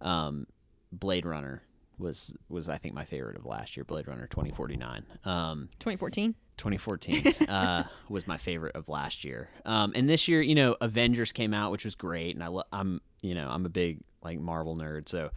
Um, 0.01 0.47
Blade 0.93 1.25
Runner 1.27 1.63
was 2.01 2.35
was 2.49 2.69
I 2.69 2.79
think 2.79 2.95
my 2.95 3.05
favorite 3.05 3.37
of 3.37 3.47
last 3.47 3.77
year. 3.77 3.85
Blade 3.85 4.09
Runner 4.09 4.27
twenty 4.27 4.51
forty 4.51 4.77
nine. 4.77 5.05
Um, 5.25 5.69
2014. 5.79 6.35
2014 6.57 7.35
uh, 7.49 7.85
was 8.11 8.27
my 8.27 8.37
favorite 8.37 8.77
of 8.77 8.87
last 8.89 9.25
year. 9.25 9.49
Um, 9.65 9.93
and 9.95 10.09
this 10.11 10.29
year, 10.29 10.43
you 10.43 10.55
know, 10.55 10.77
Avengers 10.83 11.33
came 11.33 11.55
out, 11.55 11.73
which 11.73 11.87
was 11.87 11.95
great, 11.95 12.35
and 12.35 12.45
I 12.45 12.49
lo- 12.49 12.65
I'm 12.73 13.01
you 13.23 13.35
know 13.35 13.49
I'm 13.49 13.65
a 13.65 13.71
big 13.71 14.01
like 14.23 14.39
Marvel 14.39 14.77
nerd, 14.77 15.09
so 15.09 15.31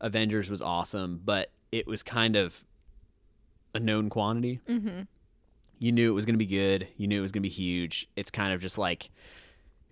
Avengers 0.00 0.50
was 0.50 0.62
awesome, 0.62 1.20
but 1.24 1.50
it 1.72 1.86
was 1.86 2.02
kind 2.02 2.36
of 2.36 2.64
a 3.74 3.80
known 3.80 4.08
quantity 4.08 4.60
Mm-hmm. 4.68 5.00
you 5.78 5.92
knew 5.92 6.10
it 6.10 6.14
was 6.14 6.24
going 6.24 6.34
to 6.34 6.38
be 6.38 6.46
good. 6.46 6.88
You 6.96 7.08
knew 7.08 7.18
it 7.18 7.22
was 7.22 7.32
going 7.32 7.42
to 7.42 7.48
be 7.48 7.52
huge. 7.52 8.08
It's 8.16 8.30
kind 8.30 8.52
of 8.54 8.60
just 8.60 8.78
like 8.78 9.10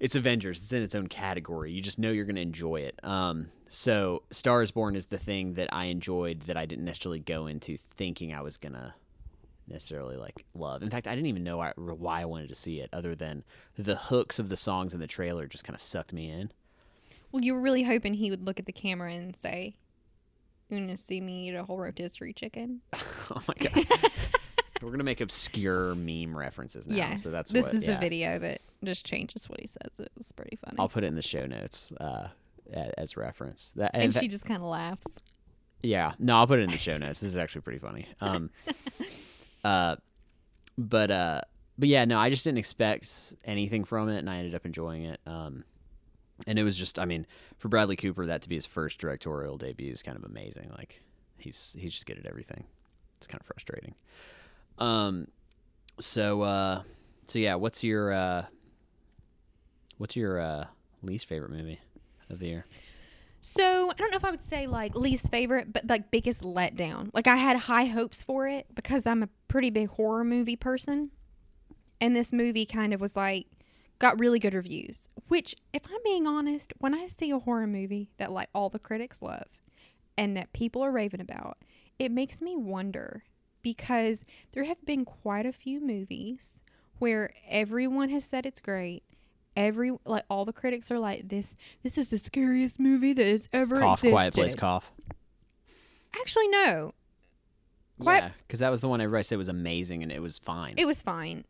it's 0.03 0.17
Avengers. 0.17 0.59
It's 0.59 0.73
in 0.73 0.83
its 0.83 0.97
own 0.97 1.07
category. 1.07 1.71
You 1.71 1.81
just 1.81 1.97
know 1.97 2.11
you're 2.11 2.25
going 2.25 2.35
to 2.35 2.43
enjoy 2.43 2.81
it. 2.81 2.99
Um, 3.05 3.51
so 3.69 4.25
Star 4.33 4.61
is 4.61 4.73
Born 4.73 4.97
is 4.97 5.07
the 5.07 5.17
thing 5.17 5.55
that 5.55 5.73
I 5.73 5.85
enjoyed 5.85 6.41
that 6.43 6.57
I 6.57 6.67
didn't 6.67 6.85
necessarily 6.85 7.21
go 7.21 7.47
into 7.47 7.77
thinking 7.95 8.35
I 8.35 8.41
was 8.41 8.57
going 8.57 8.73
to 8.73 8.95
necessarily 9.69 10.17
like 10.17 10.45
love. 10.55 10.83
In 10.83 10.91
fact, 10.91 11.07
I 11.07 11.15
didn't 11.15 11.29
even 11.29 11.45
know 11.45 11.59
why, 11.59 11.73
why 11.77 12.21
I 12.21 12.25
wanted 12.25 12.49
to 12.49 12.57
see 12.57 12.81
it 12.81 12.91
other 12.93 13.15
than 13.15 13.45
the 13.77 13.95
hooks 13.95 14.41
of 14.41 14.49
the 14.49 14.57
songs 14.57 14.93
in 14.93 14.99
the 14.99 15.07
trailer 15.07 15.47
just 15.47 15.63
kind 15.63 15.77
of 15.77 15.81
sucked 15.81 16.13
me 16.13 16.29
in. 16.29 16.51
Well, 17.31 17.45
you 17.45 17.55
were 17.55 17.61
really 17.61 17.85
hoping 17.85 18.15
he 18.15 18.29
would 18.29 18.43
look 18.43 18.59
at 18.59 18.67
the 18.67 18.73
camera 18.73 19.13
and 19.13 19.37
say, 19.37 19.77
"You 20.69 20.79
want 20.79 20.91
to 20.91 20.97
see 20.97 21.21
me 21.21 21.49
eat 21.49 21.55
a 21.55 21.63
whole 21.63 21.79
rotisserie 21.79 22.33
chicken?" 22.33 22.81
oh 22.93 23.41
my 23.47 23.55
god. 23.55 24.11
We're 24.83 24.91
going 24.91 24.99
to 24.99 25.05
make 25.05 25.21
obscure 25.21 25.95
meme 25.95 26.37
references 26.37 26.87
now. 26.87 26.97
yes. 26.97 27.23
So 27.23 27.31
that's 27.31 27.51
this 27.51 27.67
what, 27.67 27.75
is 27.75 27.85
yeah. 27.85 27.97
a 27.97 28.01
video 28.01 28.39
that 28.39 28.61
just 28.85 29.07
changes 29.07 29.49
what 29.49 29.61
he 29.61 29.67
says. 29.67 29.99
It 29.99 30.11
was 30.17 30.33
pretty 30.33 30.57
funny. 30.57 30.77
I'll 30.79 30.89
put 30.89 31.05
it 31.05 31.09
in 31.09 31.15
the 31.15 31.23
show 31.23 31.47
notes 31.47 31.93
uh, 32.01 32.29
as 32.73 33.17
reference. 33.17 33.73
That, 33.77 33.93
and 33.95 34.13
fact- 34.13 34.23
she 34.23 34.29
just 34.29 34.45
kind 34.45 34.61
of 34.61 34.69
laughs. 34.69 35.07
Yeah, 35.83 36.13
no, 36.19 36.37
I'll 36.37 36.47
put 36.47 36.61
it 36.61 36.63
in 36.63 36.71
the 36.71 36.79
show 36.79 36.97
notes. 36.97 37.21
This 37.21 37.31
is 37.31 37.37
actually 37.37 37.63
pretty 37.63 37.81
funny. 37.81 38.07
Um, 38.21 38.51
uh, 39.65 39.97
but 40.79 41.11
uh, 41.11 41.41
but 41.77 41.89
yeah, 41.89 42.05
no, 42.05 42.19
I 42.19 42.31
just 42.31 42.45
didn't 42.45 42.59
expect 42.59 43.35
anything 43.45 43.85
from 43.85 44.09
it, 44.09 44.19
and 44.19 44.31
I 44.31 44.37
ended 44.37 44.55
up 44.55 44.65
enjoying 44.65 45.05
it. 45.05 45.21
Um, 45.27 45.65
and 46.47 46.59
it 46.59 46.65
was 46.65 46.77
just, 46.77 46.99
I 46.99 47.05
mean, 47.05 47.27
for 47.59 47.69
Bradley 47.69 47.97
Cooper, 47.97 48.27
that 48.27 48.43
to 48.43 48.49
be 48.49 48.55
his 48.55 48.67
first 48.67 48.99
directorial 48.99 49.57
debut 49.57 49.91
is 49.91 50.03
kind 50.03 50.17
of 50.17 50.25
amazing. 50.25 50.71
Like 50.77 51.03
he's 51.39 51.75
he's 51.79 51.93
just 51.93 52.07
good 52.07 52.19
at 52.19 52.27
everything. 52.27 52.65
It's 53.19 53.27
kind 53.27 53.41
of 53.41 53.47
frustrating. 53.47 53.95
Um, 54.79 55.29
so 56.01 56.43
uh, 56.43 56.83
so 57.27 57.39
yeah, 57.39 57.55
what's 57.55 57.83
your 57.85 58.13
uh, 58.13 58.47
what's 59.99 60.17
your 60.17 60.41
uh, 60.41 60.67
least 61.03 61.27
favorite 61.27 61.51
movie 61.51 61.81
of 62.31 62.39
the 62.39 62.47
year? 62.47 62.67
So 63.41 63.91
I 63.91 63.95
don't 63.95 64.11
know 64.11 64.17
if 64.17 64.25
I 64.25 64.31
would 64.31 64.43
say 64.43 64.67
like 64.67 64.95
least 64.95 65.29
favorite, 65.31 65.73
but 65.73 65.87
like 65.87 66.11
biggest 66.11 66.43
letdown. 66.43 67.11
Like 67.13 67.27
I 67.27 67.37
had 67.37 67.57
high 67.57 67.87
hopes 67.87 68.23
for 68.23 68.47
it 68.47 68.67
because 68.75 69.07
I'm 69.07 69.23
a 69.23 69.29
pretty 69.49 69.71
big 69.71 69.89
horror 69.89 70.25
movie 70.25 70.57
person, 70.57 71.11
and 72.01 72.15
this 72.15 72.33
movie 72.33 72.67
kind 72.67 72.95
of 72.95 73.01
was 73.01 73.17
like 73.17 73.47
got 73.99 74.19
really 74.19 74.39
good 74.39 74.55
reviews. 74.55 75.09
Which, 75.29 75.55
if 75.73 75.83
I'm 75.87 76.03
being 76.05 76.27
honest, 76.27 76.73
when 76.79 76.95
I 76.95 77.07
see 77.07 77.31
a 77.31 77.39
horror 77.39 77.67
movie 77.67 78.11
that 78.19 78.31
like 78.33 78.49
all 78.55 78.69
the 78.69 78.79
critics 78.79 79.23
love 79.23 79.47
and 80.19 80.37
that 80.37 80.53
people 80.53 80.83
are 80.83 80.91
raving 80.91 81.21
about, 81.21 81.59
it 81.99 82.11
makes 82.11 82.41
me 82.41 82.57
wonder 82.57 83.25
because 83.63 84.25
there 84.53 84.65
have 84.65 84.85
been 84.85 85.05
quite 85.05 85.47
a 85.47 85.53
few 85.53 85.81
movies 85.81 86.59
where 86.99 87.33
everyone 87.49 88.09
has 88.11 88.25
said 88.25 88.47
it's 88.47 88.61
great. 88.61 89.03
Every 89.57 89.93
like 90.07 90.25
all 90.31 90.45
the 90.45 90.53
critics 90.53 90.91
are 90.91 90.99
like 90.99 91.29
this. 91.29 91.55
This 91.83 91.99
is 91.99 92.09
the 92.09 92.19
scariest 92.19 92.79
movie 92.81 93.13
that 93.13 93.27
has 93.27 93.49
ever 93.53 93.81
Cough, 93.81 93.99
existed. 93.99 94.13
quiet 94.13 94.35
place, 94.35 94.55
cough. 94.55 94.93
Actually, 96.19 96.49
no. 96.49 96.95
Quiet- 98.01 98.25
Yeah, 98.25 98.31
because 98.47 98.61
that 98.61 98.71
was 98.71 98.81
the 98.81 98.89
one 98.89 99.01
everybody 99.01 99.23
said 99.25 99.39
was 99.39 99.49
amazing 99.49 100.03
and 100.03 100.11
it 100.11 100.21
was 100.23 100.39
fine. 100.39 100.75
It 100.77 100.87
was 100.87 101.03
fine. 101.03 101.45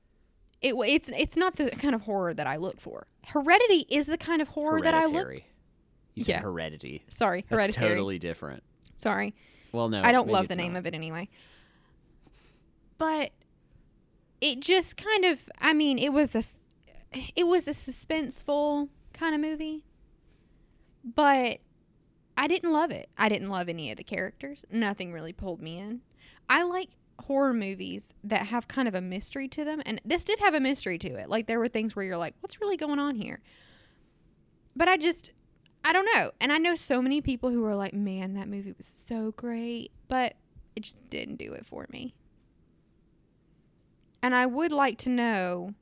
It 0.61 0.75
it's 0.87 1.09
it's 1.17 1.37
not 1.37 1.57
the 1.57 1.71
kind 1.71 1.95
of 1.95 2.03
horror 2.03 2.35
that 2.35 2.47
I 2.47 2.57
look 2.57 2.81
for. 2.81 3.07
Heredity 3.29 3.87
is 3.89 4.07
the 4.07 4.19
kind 4.19 4.41
of 4.43 4.49
horror 4.49 4.81
that 4.83 4.95
I 4.95 5.05
look. 5.05 5.13
Hereditary. 5.15 5.47
You 6.15 6.25
said 6.25 6.33
Yeah. 6.33 6.41
heredity. 6.43 7.03
Sorry, 7.09 7.45
hereditary. 7.49 7.67
That's 7.89 7.95
totally 7.97 8.19
different. 8.19 8.63
Sorry, 8.97 9.35
Well, 9.73 9.89
no, 9.89 10.03
I 10.03 10.13
don't 10.13 10.29
love 10.29 10.47
the 10.49 10.55
name 10.57 10.75
not. 10.75 10.81
of 10.81 10.87
it 10.87 10.95
anyway. 10.95 11.29
But 13.03 13.33
it 14.41 14.61
just 14.61 14.97
kind 14.97 15.25
of. 15.25 15.49
I 15.61 15.73
mean, 15.73 15.99
it 15.99 16.13
was 16.13 16.37
a 16.37 16.45
it 17.35 17.49
was 17.49 17.67
a 17.67 17.73
suspenseful 17.73 18.91
kind 19.13 19.35
of 19.35 19.41
movie, 19.41 19.83
but 21.05 21.59
I 22.39 22.47
didn't 22.47 22.71
love 22.71 22.93
it. 22.93 23.09
I 23.19 23.29
didn't 23.29 23.49
love 23.49 23.69
any 23.69 23.91
of 23.91 23.97
the 23.97 24.05
characters. 24.05 24.65
Nothing 24.71 25.13
really 25.13 25.33
pulled 25.33 25.61
me 25.61 25.79
in. 25.81 26.03
I 26.49 26.63
like 26.63 26.91
horror 27.19 27.53
movies 27.53 28.15
that 28.23 28.47
have 28.47 28.69
kind 28.69 28.87
of 28.87 28.95
a 28.95 29.01
mystery 29.01 29.49
to 29.49 29.65
them, 29.65 29.83
and 29.85 30.01
this 30.05 30.23
did 30.23 30.39
have 30.39 30.55
a 30.55 30.61
mystery 30.61 30.99
to 30.99 31.17
it. 31.17 31.29
Like 31.29 31.49
there 31.49 31.59
were 31.59 31.67
things 31.67 31.97
where 31.97 32.05
you're 32.05 32.17
like, 32.17 32.37
"What's 32.39 32.61
really 32.61 32.77
going 32.77 33.01
on 33.01 33.17
here?" 33.17 33.41
But 34.77 34.87
I 34.87 34.97
just, 34.97 35.33
I 35.85 35.93
don't 35.93 36.09
know. 36.15 36.31
And 36.41 36.53
I 36.53 36.59
know 36.59 36.77
so 36.77 37.03
many 37.03 37.21
people 37.21 37.51
who 37.51 37.65
are 37.65 37.75
like, 37.75 37.95
"Man, 37.95 38.35
that 38.35 38.47
movie 38.47 38.75
was 38.79 38.87
so 38.87 39.33
great," 39.33 39.91
but 40.07 40.37
it 40.77 40.85
just 40.85 41.11
didn't 41.11 41.39
do 41.39 41.53
it 41.53 41.67
for 41.67 41.89
me. 41.91 42.15
And 44.23 44.35
I 44.35 44.47
would 44.47 44.73
like 44.73 44.99
to 44.99 45.09
know 45.09 45.75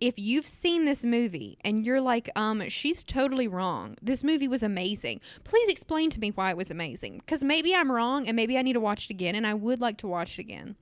if 0.00 0.18
you've 0.18 0.46
seen 0.46 0.84
this 0.84 1.04
movie 1.04 1.56
and 1.64 1.86
you're 1.86 2.00
like, 2.00 2.28
um, 2.34 2.68
she's 2.68 3.04
totally 3.04 3.46
wrong. 3.46 3.96
This 4.02 4.24
movie 4.24 4.48
was 4.48 4.64
amazing. 4.64 5.20
Please 5.44 5.68
explain 5.68 6.10
to 6.10 6.18
me 6.18 6.30
why 6.30 6.50
it 6.50 6.56
was 6.56 6.72
amazing. 6.72 7.18
Because 7.18 7.44
maybe 7.44 7.72
I'm 7.72 7.92
wrong 7.92 8.26
and 8.26 8.34
maybe 8.34 8.58
I 8.58 8.62
need 8.62 8.72
to 8.72 8.80
watch 8.80 9.04
it 9.04 9.10
again, 9.10 9.36
and 9.36 9.46
I 9.46 9.54
would 9.54 9.80
like 9.80 9.98
to 9.98 10.08
watch 10.08 10.38
it 10.38 10.42
again. 10.42 10.74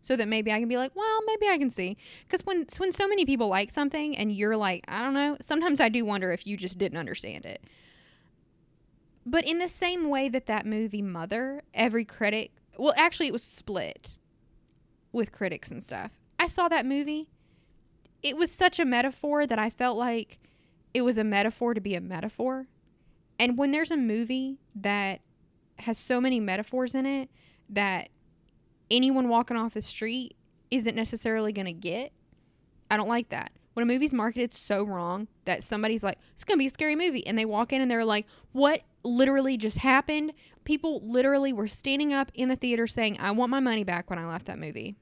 So 0.00 0.16
that 0.16 0.28
maybe 0.28 0.50
I 0.50 0.58
can 0.58 0.68
be 0.68 0.78
like, 0.78 0.96
well, 0.96 1.20
maybe 1.26 1.46
I 1.48 1.58
can 1.58 1.68
see. 1.68 1.98
Because 2.26 2.46
when 2.46 2.64
when 2.78 2.90
so 2.90 3.06
many 3.06 3.26
people 3.26 3.48
like 3.48 3.70
something 3.70 4.16
and 4.16 4.32
you're 4.32 4.56
like, 4.56 4.86
I 4.88 5.02
don't 5.02 5.12
know, 5.12 5.36
sometimes 5.42 5.78
I 5.78 5.90
do 5.90 6.06
wonder 6.06 6.32
if 6.32 6.46
you 6.46 6.56
just 6.56 6.78
didn't 6.78 6.96
understand 6.96 7.44
it. 7.44 7.62
But 9.26 9.46
in 9.46 9.58
the 9.58 9.68
same 9.68 10.08
way 10.08 10.30
that 10.30 10.46
that 10.46 10.64
movie 10.64 11.02
Mother, 11.02 11.62
every 11.74 12.06
critic, 12.06 12.52
well, 12.78 12.94
actually, 12.96 13.26
it 13.26 13.34
was 13.34 13.42
split 13.42 14.16
with 15.12 15.32
critics 15.32 15.70
and 15.70 15.82
stuff. 15.82 16.12
I 16.38 16.46
saw 16.46 16.68
that 16.68 16.86
movie. 16.86 17.28
It 18.22 18.36
was 18.36 18.50
such 18.50 18.78
a 18.78 18.84
metaphor 18.84 19.46
that 19.46 19.58
I 19.58 19.70
felt 19.70 19.96
like 19.96 20.38
it 20.92 21.02
was 21.02 21.18
a 21.18 21.24
metaphor 21.24 21.74
to 21.74 21.80
be 21.80 21.94
a 21.94 22.00
metaphor. 22.00 22.66
And 23.38 23.56
when 23.56 23.72
there's 23.72 23.90
a 23.90 23.96
movie 23.96 24.58
that 24.74 25.20
has 25.80 25.96
so 25.96 26.20
many 26.20 26.40
metaphors 26.40 26.94
in 26.94 27.06
it 27.06 27.30
that 27.70 28.08
anyone 28.90 29.28
walking 29.28 29.56
off 29.56 29.74
the 29.74 29.82
street 29.82 30.36
isn't 30.70 30.94
necessarily 30.94 31.52
going 31.52 31.66
to 31.66 31.72
get, 31.72 32.12
I 32.90 32.96
don't 32.96 33.08
like 33.08 33.30
that. 33.30 33.52
When 33.74 33.84
a 33.84 33.86
movie's 33.86 34.12
marketed 34.12 34.52
so 34.52 34.82
wrong 34.82 35.28
that 35.44 35.62
somebody's 35.62 36.02
like, 36.02 36.18
it's 36.34 36.44
going 36.44 36.58
to 36.58 36.62
be 36.62 36.66
a 36.66 36.70
scary 36.70 36.96
movie, 36.96 37.26
and 37.26 37.38
they 37.38 37.44
walk 37.44 37.72
in 37.72 37.80
and 37.80 37.90
they're 37.90 38.04
like, 38.04 38.26
what 38.52 38.82
literally 39.04 39.56
just 39.56 39.78
happened? 39.78 40.32
People 40.70 41.02
literally 41.04 41.52
were 41.52 41.66
standing 41.66 42.12
up 42.12 42.30
in 42.32 42.48
the 42.48 42.54
theater 42.54 42.86
saying, 42.86 43.16
I 43.18 43.32
want 43.32 43.50
my 43.50 43.58
money 43.58 43.82
back 43.82 44.08
when 44.08 44.20
I 44.20 44.26
left 44.30 44.46
that 44.46 44.56
movie. 44.56 44.94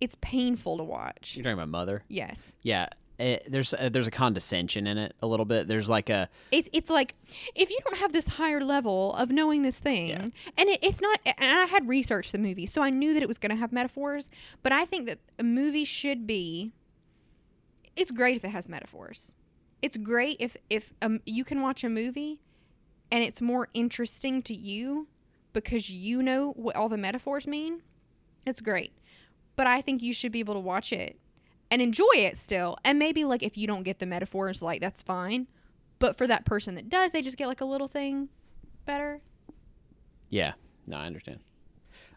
It's 0.00 0.16
painful 0.20 0.78
to 0.78 0.82
watch. 0.82 1.36
You're 1.36 1.44
talking 1.44 1.54
about 1.54 1.68
Mother. 1.68 2.02
Yes. 2.08 2.56
Yeah, 2.62 2.88
it, 3.20 3.46
there's 3.48 3.72
uh, 3.72 3.90
there's 3.92 4.08
a 4.08 4.10
condescension 4.10 4.88
in 4.88 4.98
it 4.98 5.14
a 5.22 5.26
little 5.28 5.46
bit. 5.46 5.68
There's 5.68 5.88
like 5.88 6.10
a 6.10 6.28
It's 6.50 6.68
it's 6.72 6.90
like 6.90 7.14
if 7.54 7.70
you 7.70 7.78
don't 7.86 7.98
have 7.98 8.12
this 8.12 8.26
higher 8.26 8.60
level 8.60 9.14
of 9.14 9.30
knowing 9.30 9.62
this 9.62 9.78
thing, 9.78 10.08
Yeah. 10.08 10.26
and 10.58 10.68
it, 10.68 10.80
it's 10.82 11.00
not. 11.00 11.20
And 11.24 11.56
I 11.58 11.66
had 11.66 11.86
researched 11.86 12.32
the 12.32 12.38
movie, 12.38 12.66
so 12.66 12.82
I 12.82 12.90
knew 12.90 13.14
that 13.14 13.22
it 13.22 13.28
was 13.28 13.38
going 13.38 13.50
to 13.50 13.56
have 13.56 13.70
metaphors. 13.72 14.28
But 14.64 14.72
I 14.72 14.84
think 14.84 15.06
that 15.06 15.20
a 15.38 15.44
movie 15.44 15.84
should 15.84 16.26
be. 16.26 16.72
It's 17.94 18.10
great 18.10 18.36
if 18.36 18.44
it 18.44 18.50
has 18.50 18.68
metaphors. 18.68 19.36
It's 19.80 19.96
great 19.96 20.38
if 20.40 20.56
if 20.68 20.92
um, 21.02 21.20
you 21.24 21.44
can 21.44 21.62
watch 21.62 21.84
a 21.84 21.88
movie, 21.88 22.40
and 23.10 23.22
it's 23.22 23.40
more 23.40 23.68
interesting 23.74 24.42
to 24.42 24.54
you 24.54 25.08
because 25.52 25.90
you 25.90 26.22
know 26.22 26.52
what 26.52 26.76
all 26.76 26.88
the 26.88 26.96
metaphors 26.96 27.46
mean. 27.46 27.82
It's 28.46 28.60
great, 28.60 28.92
but 29.56 29.66
I 29.66 29.80
think 29.80 30.02
you 30.02 30.12
should 30.12 30.32
be 30.32 30.40
able 30.40 30.54
to 30.54 30.60
watch 30.60 30.92
it 30.92 31.18
and 31.70 31.82
enjoy 31.82 32.04
it 32.14 32.38
still. 32.38 32.76
And 32.84 32.98
maybe 32.98 33.24
like 33.24 33.42
if 33.42 33.56
you 33.56 33.66
don't 33.66 33.82
get 33.82 33.98
the 33.98 34.06
metaphors, 34.06 34.62
like 34.62 34.80
that's 34.80 35.02
fine. 35.02 35.46
But 35.98 36.16
for 36.16 36.26
that 36.26 36.44
person 36.44 36.74
that 36.74 36.88
does, 36.88 37.12
they 37.12 37.22
just 37.22 37.36
get 37.36 37.48
like 37.48 37.60
a 37.60 37.64
little 37.64 37.88
thing 37.88 38.28
better. 38.84 39.20
yeah. 40.28 40.52
No, 40.86 40.96
I 40.98 41.06
understand. 41.06 41.40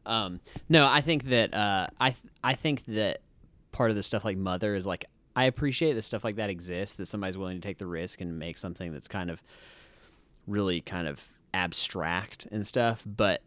Um, 0.06 0.40
no, 0.70 0.86
I 0.88 1.02
think 1.02 1.26
that 1.26 1.54
uh, 1.54 1.88
I 2.00 2.12
th- 2.12 2.34
I 2.44 2.54
think 2.54 2.86
that 2.86 3.22
part 3.72 3.90
of 3.90 3.96
the 3.96 4.04
stuff 4.04 4.24
like 4.24 4.38
Mother 4.38 4.76
is 4.76 4.86
like 4.86 5.06
I 5.36 5.46
appreciate 5.46 5.94
that 5.94 6.04
stuff 6.04 6.24
like 6.24 6.36
that 6.36 6.50
exists. 6.50 6.96
That 6.98 7.08
somebody's 7.08 7.38
willing 7.38 7.60
to 7.60 7.68
take 7.68 7.78
the 7.80 7.88
risk 7.88 8.22
and 8.22 8.38
make 8.38 8.58
something 8.58 8.92
that's 8.92 9.08
kind 9.08 9.32
of 9.32 9.42
really 10.50 10.82
kind 10.82 11.08
of 11.08 11.22
abstract 11.54 12.48
and 12.52 12.66
stuff. 12.66 13.04
But 13.06 13.42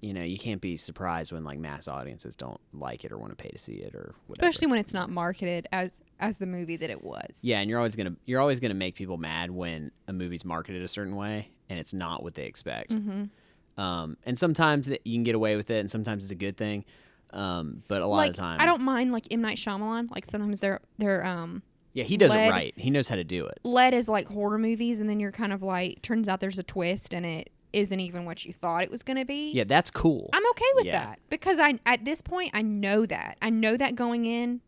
you 0.00 0.14
know, 0.14 0.22
you 0.22 0.38
can't 0.38 0.60
be 0.60 0.76
surprised 0.76 1.32
when 1.32 1.42
like 1.42 1.58
mass 1.58 1.88
audiences 1.88 2.36
don't 2.36 2.60
like 2.72 3.04
it 3.04 3.10
or 3.10 3.18
want 3.18 3.32
to 3.32 3.36
pay 3.36 3.48
to 3.48 3.58
see 3.58 3.74
it 3.74 3.94
or 3.94 4.14
whatever. 4.28 4.48
Especially 4.48 4.68
when 4.68 4.78
it's 4.78 4.94
not 4.94 5.10
marketed 5.10 5.66
as 5.72 6.00
as 6.20 6.38
the 6.38 6.46
movie 6.46 6.76
that 6.76 6.90
it 6.90 7.02
was. 7.02 7.40
Yeah, 7.42 7.58
and 7.58 7.68
you're 7.68 7.78
always 7.78 7.96
gonna 7.96 8.14
you're 8.24 8.40
always 8.40 8.60
gonna 8.60 8.74
make 8.74 8.94
people 8.94 9.16
mad 9.16 9.50
when 9.50 9.90
a 10.06 10.12
movie's 10.12 10.44
marketed 10.44 10.82
a 10.82 10.88
certain 10.88 11.16
way 11.16 11.50
and 11.68 11.78
it's 11.78 11.92
not 11.92 12.22
what 12.22 12.34
they 12.34 12.44
expect. 12.44 12.90
Mm-hmm. 12.92 13.80
Um, 13.80 14.16
and 14.24 14.38
sometimes 14.38 14.86
that 14.86 15.06
you 15.06 15.14
can 15.14 15.22
get 15.22 15.34
away 15.34 15.56
with 15.56 15.70
it, 15.70 15.78
and 15.78 15.90
sometimes 15.90 16.24
it's 16.24 16.32
a 16.32 16.36
good 16.36 16.56
thing. 16.56 16.84
Um, 17.30 17.82
but 17.88 18.02
a 18.02 18.06
lot 18.06 18.16
like 18.16 18.30
of 18.30 18.36
the 18.36 18.40
time, 18.40 18.60
I 18.60 18.64
don't 18.64 18.82
mind 18.82 19.12
like 19.12 19.26
M 19.30 19.40
Night 19.40 19.58
Shyamalan. 19.58 20.10
Like 20.10 20.26
sometimes 20.26 20.60
they're 20.60 20.80
they're 20.98 21.24
um 21.24 21.62
Yeah, 21.94 22.04
he 22.04 22.16
does 22.16 22.32
it 22.34 22.48
right. 22.50 22.74
He 22.76 22.90
knows 22.90 23.08
how 23.08 23.16
to 23.16 23.24
do 23.24 23.46
it. 23.46 23.58
Lead 23.64 23.94
is 23.94 24.08
like 24.08 24.28
horror 24.28 24.58
movies, 24.58 25.00
and 25.00 25.08
then 25.08 25.18
you're 25.20 25.32
kind 25.32 25.52
of 25.52 25.62
like 25.62 26.02
turns 26.02 26.28
out 26.28 26.40
there's 26.40 26.58
a 26.58 26.62
twist, 26.62 27.12
and 27.14 27.24
it 27.26 27.50
isn't 27.72 28.00
even 28.00 28.24
what 28.24 28.44
you 28.44 28.52
thought 28.52 28.82
it 28.82 28.90
was 28.90 29.02
gonna 29.02 29.24
be. 29.24 29.52
Yeah, 29.52 29.64
that's 29.64 29.90
cool. 29.90 30.30
I'm 30.32 30.48
okay 30.50 30.64
with 30.74 30.86
Yeah. 30.86 30.92
that 31.06 31.18
because 31.30 31.58
I 31.58 31.78
at 31.86 32.04
this 32.04 32.22
point 32.22 32.50
I 32.54 32.62
know 32.62 33.04
that 33.06 33.36
I 33.42 33.50
know 33.50 33.76
that 33.76 33.94
going 33.94 34.26
in, 34.26 34.60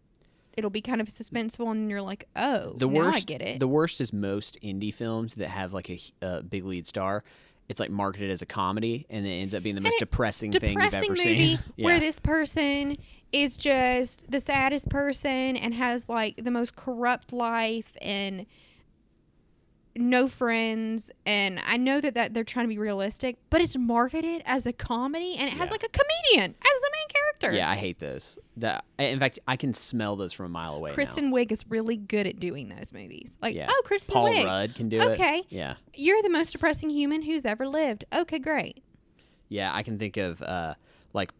it'll 0.57 0.71
be 0.71 0.83
kind 0.83 1.01
of 1.01 1.09
suspenseful, 1.09 1.71
and 1.71 1.91
you're 1.91 2.03
like, 2.03 2.27
oh, 2.37 2.75
the 2.77 2.87
now 2.89 3.05
worst, 3.07 3.17
I 3.19 3.21
get 3.21 3.43
it. 3.43 3.61
the 3.61 3.69
worst 3.69 4.01
is 4.01 4.13
most 4.13 4.59
indie 4.63 4.93
films 4.93 5.35
that 5.35 5.49
have 5.49 5.73
like 5.73 5.89
a, 5.91 5.99
a 6.23 6.27
uh, 6.27 6.43
big 6.43 6.65
lead 6.65 6.87
star. 6.87 7.25
It's 7.71 7.79
like 7.79 7.91
marketed 7.91 8.33
as 8.33 8.43
a 8.43 8.47
comedy, 8.47 9.07
and 9.09 9.25
it 9.25 9.31
ends 9.31 9.55
up 9.55 9.63
being 9.63 9.77
the 9.77 9.81
most 9.81 9.95
it- 9.95 10.01
depressing, 10.01 10.51
thing 10.51 10.77
you've 10.77 10.93
ever 10.93 11.07
movie 11.07 11.23
seen. 11.57 11.59
where 11.77 11.95
yeah. 11.95 12.01
this 12.01 12.19
person 12.19 12.99
is 13.33 13.57
just 13.57 14.29
the 14.29 14.41
saddest 14.41 14.89
person 14.89 15.57
and 15.57 15.73
has 15.75 16.09
like 16.09 16.43
the 16.43 16.51
most 16.51 16.75
corrupt 16.75 17.33
life 17.33 17.97
and 18.03 18.45
no 19.97 20.29
friends 20.29 21.11
and 21.27 21.61
I 21.67 21.77
know 21.77 22.01
that, 22.01 22.15
that 22.15 22.33
they're 22.33 22.45
trying 22.45 22.67
to 22.67 22.69
be 22.69 22.79
realistic, 22.79 23.37
but 23.51 23.61
it's 23.61 23.77
marketed 23.77 24.43
as 24.47 24.65
a 24.67 24.73
comedy 24.73 25.35
and 25.37 25.49
it 25.49 25.55
has 25.55 25.67
Yeah. 25.69 25.73
like 25.73 25.83
a 25.83 25.89
comedian 25.89 26.55
as 26.55 26.81
the 26.81 26.91
main 26.93 27.09
character. 27.09 27.57
yeah, 27.57 27.69
I 27.71 27.75
hate 27.75 27.99
those. 27.99 28.39
That 28.57 28.85
in 28.99 29.19
fact, 29.19 29.39
I 29.49 29.57
can 29.57 29.75
smell 29.75 30.15
those 30.17 30.33
from 30.33 30.47
a 30.47 30.49
mile 30.51 30.75
away. 30.75 30.91
now. 30.91 30.95
Kristen 30.95 31.33
Wiig 31.33 31.51
is 31.51 31.65
really 31.69 31.97
good 31.97 32.27
at 32.27 32.39
doing 32.39 32.69
those 32.69 32.93
movies. 32.93 33.37
Like, 33.43 33.55
Yeah. 33.57 33.67
oh, 33.71 33.83
Kristen 33.85 34.13
Paul 34.13 34.27
Wiig, 34.31 34.45
Rudd 34.45 34.75
can 34.75 34.89
do 34.89 34.99
it. 35.01 35.07
Okay. 35.09 35.43
Yeah. 35.49 35.75
you're 35.95 36.23
the 36.23 36.31
most 36.31 36.53
depressing 36.53 36.91
human 36.91 37.23
who's 37.23 37.45
ever 37.45 37.67
lived. 37.67 38.05
Okay, 38.13 38.39
great. 38.39 38.83
Yeah, 39.49 39.75
I 39.75 39.83
can 39.83 39.99
think 39.99 40.17
of 40.17 40.41
uh, 40.43 40.75
like 41.13 41.31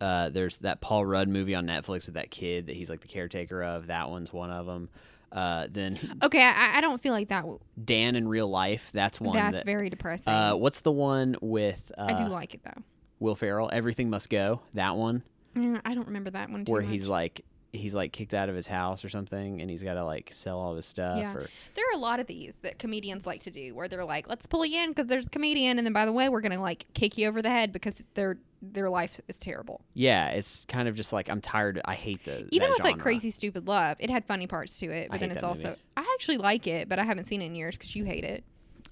uh, 0.00 0.30
there's 0.30 0.56
that 0.58 0.80
Paul 0.80 1.06
Rudd 1.06 1.28
movie 1.28 1.54
on 1.54 1.64
Netflix 1.66 2.06
with 2.06 2.14
that 2.16 2.32
kid 2.32 2.66
that 2.66 2.74
he's 2.74 2.90
like 2.90 3.00
the 3.02 3.06
caretaker 3.08 3.62
of. 3.62 3.86
That 3.86 4.10
one's 4.10 4.32
one 4.32 4.50
of 4.50 4.66
them. 4.66 4.88
Uh, 5.32 5.66
then 5.70 5.98
Okay, 6.22 6.42
I, 6.42 6.78
I 6.78 6.80
don't 6.80 7.00
feel 7.02 7.12
like 7.12 7.28
that. 7.28 7.40
w- 7.40 7.58
Dan 7.82 8.16
in 8.16 8.28
real 8.28 8.48
life. 8.48 8.90
That's 8.92 9.20
one. 9.20 9.36
That's 9.36 9.58
that, 9.58 9.64
very 9.66 9.88
depressing. 9.90 10.32
Uh, 10.32 10.54
what's 10.56 10.80
the 10.80 10.92
one 10.92 11.36
with 11.40 11.90
uh, 11.96 12.06
I 12.08 12.12
do 12.12 12.24
like 12.26 12.54
it 12.54 12.60
though. 12.64 12.82
Will 13.18 13.34
Ferrell? 13.34 13.70
Everything 13.72 14.10
Must 14.10 14.28
Go. 14.28 14.60
That 14.74 14.96
one 14.96 15.22
Mm, 15.56 15.80
I 15.84 15.94
don't 15.94 16.06
remember 16.06 16.30
that 16.30 16.48
one 16.50 16.64
too 16.64 16.72
where 16.72 16.80
much. 16.82 16.90
he's 16.90 17.06
like 17.06 17.44
he's 17.72 17.94
like 17.94 18.12
kicked 18.12 18.34
out 18.34 18.48
of 18.48 18.54
his 18.54 18.66
house 18.66 19.04
or 19.04 19.08
something, 19.08 19.60
and 19.60 19.70
he's 19.70 19.82
got 19.82 19.94
to 19.94 20.04
like 20.04 20.30
sell 20.32 20.58
all 20.58 20.70
of 20.70 20.76
his 20.76 20.86
stuff. 20.86 21.18
Yeah. 21.18 21.34
Or 21.34 21.48
There 21.74 21.84
are 21.90 21.94
a 21.94 21.98
lot 21.98 22.20
of 22.20 22.26
these 22.26 22.56
that 22.62 22.78
comedians 22.78 23.26
like 23.26 23.40
to 23.42 23.50
do, 23.50 23.74
where 23.74 23.88
they're 23.88 24.04
like, 24.04 24.28
"Let's 24.28 24.46
pull 24.46 24.64
you 24.66 24.80
in 24.80 24.90
because 24.90 25.06
there's 25.06 25.26
a 25.26 25.30
comedian," 25.30 25.78
and 25.78 25.86
then 25.86 25.92
by 25.92 26.04
the 26.04 26.12
way, 26.12 26.28
we're 26.28 26.40
gonna 26.42 26.60
like 26.60 26.86
kick 26.94 27.16
you 27.18 27.28
over 27.28 27.40
the 27.42 27.50
head 27.50 27.72
because 27.72 28.02
their 28.14 28.38
their 28.60 28.88
life 28.90 29.20
is 29.26 29.38
terrible. 29.40 29.80
yeah, 29.94 30.28
it's 30.28 30.64
kind 30.66 30.86
of 30.86 30.94
just 30.94 31.12
like 31.12 31.28
I'm 31.28 31.40
tired. 31.40 31.80
I 31.84 31.94
hate 31.94 32.24
the 32.24 32.46
Even 32.50 32.70
with 32.70 32.80
like. 32.80 32.98
Crazy 32.98 33.30
Stupid 33.30 33.66
Love, 33.66 33.96
it 33.98 34.10
had 34.10 34.24
funny 34.24 34.46
parts 34.46 34.78
to 34.80 34.86
it, 34.86 35.08
I 35.10 35.14
but 35.14 35.20
then 35.20 35.30
it's 35.30 35.42
also 35.42 35.68
movie. 35.70 35.80
I 35.96 36.10
actually 36.14 36.38
like 36.38 36.66
it, 36.66 36.88
but 36.88 36.98
I 36.98 37.04
haven't 37.04 37.24
seen 37.24 37.42
it 37.42 37.46
in 37.46 37.54
years 37.54 37.76
because 37.76 37.96
you 37.96 38.04
hate 38.04 38.24
it. 38.24 38.44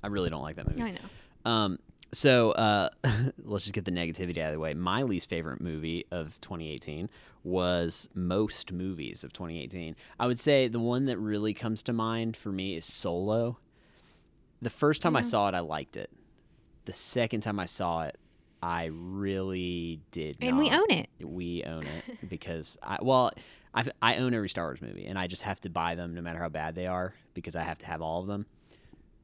I 0.02 0.06
really 0.08 0.30
don't 0.30 0.42
like 0.42 0.56
that 0.56 0.66
movie. 0.66 0.82
I 0.82 0.90
know. 0.92 1.50
Um, 1.50 1.78
So 2.12 2.50
uh, 2.52 2.88
let's 3.44 3.64
just 3.64 3.74
get 3.74 3.84
the 3.84 3.92
negativity 3.92 4.38
out 4.38 4.48
of 4.48 4.54
the 4.54 4.58
way. 4.58 4.74
My 4.74 5.02
least 5.02 5.28
favorite 5.28 5.60
movie 5.60 6.06
of 6.10 6.40
2018 6.40 7.08
was 7.42 8.08
most 8.14 8.72
movies 8.72 9.24
of 9.24 9.32
2018. 9.32 9.96
I 10.18 10.26
would 10.26 10.38
say 10.38 10.68
the 10.68 10.80
one 10.80 11.06
that 11.06 11.18
really 11.18 11.54
comes 11.54 11.82
to 11.84 11.92
mind 11.92 12.36
for 12.36 12.50
me 12.50 12.76
is 12.76 12.84
Solo. 12.84 13.58
The 14.62 14.70
first 14.70 15.00
time 15.00 15.16
I 15.16 15.22
saw 15.22 15.48
it, 15.48 15.54
I 15.54 15.60
liked 15.60 15.96
it. 15.96 16.10
The 16.84 16.92
second 16.92 17.40
time 17.40 17.58
I 17.58 17.64
saw 17.64 18.02
it, 18.02 18.18
I 18.62 18.90
really 18.92 20.00
did. 20.10 20.36
And 20.40 20.58
we 20.58 20.70
own 20.70 20.90
it. 20.90 21.08
We 21.22 21.64
own 21.64 21.84
it 21.84 22.28
because 22.28 22.76
I 22.82 22.98
well, 23.00 23.32
I 23.74 23.90
I 24.02 24.16
own 24.16 24.34
every 24.34 24.48
Star 24.50 24.66
Wars 24.66 24.82
movie, 24.82 25.06
and 25.06 25.18
I 25.18 25.26
just 25.26 25.42
have 25.42 25.60
to 25.62 25.70
buy 25.70 25.94
them 25.94 26.14
no 26.14 26.20
matter 26.20 26.38
how 26.38 26.50
bad 26.50 26.74
they 26.74 26.86
are 26.86 27.14
because 27.32 27.56
I 27.56 27.62
have 27.62 27.78
to 27.78 27.86
have 27.86 28.02
all 28.02 28.20
of 28.20 28.26
them. 28.26 28.44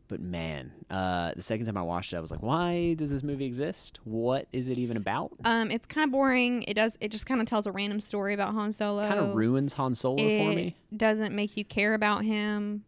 But 0.08 0.20
man, 0.20 0.70
uh, 0.88 1.32
the 1.34 1.42
second 1.42 1.66
time 1.66 1.76
I 1.76 1.82
watched 1.82 2.12
it, 2.12 2.16
I 2.16 2.20
was 2.20 2.30
like, 2.30 2.42
"Why 2.42 2.94
does 2.94 3.10
this 3.10 3.22
movie 3.24 3.44
exist? 3.44 3.98
What 4.04 4.46
is 4.52 4.68
it 4.68 4.78
even 4.78 4.96
about?" 4.96 5.32
Um, 5.44 5.70
it's 5.70 5.86
kind 5.86 6.04
of 6.04 6.12
boring. 6.12 6.62
It 6.62 6.74
does. 6.74 6.96
It 7.00 7.10
just 7.10 7.26
kind 7.26 7.40
of 7.40 7.46
tells 7.48 7.66
a 7.66 7.72
random 7.72 7.98
story 7.98 8.32
about 8.32 8.54
Han 8.54 8.72
Solo. 8.72 9.06
Kind 9.08 9.18
of 9.20 9.34
ruins 9.34 9.72
Han 9.72 9.94
Solo 9.96 10.16
for 10.18 10.22
me. 10.54 10.76
doesn't 10.96 11.34
make 11.34 11.56
you 11.56 11.64
care 11.64 11.94
about 11.94 12.24
him. 12.24 12.84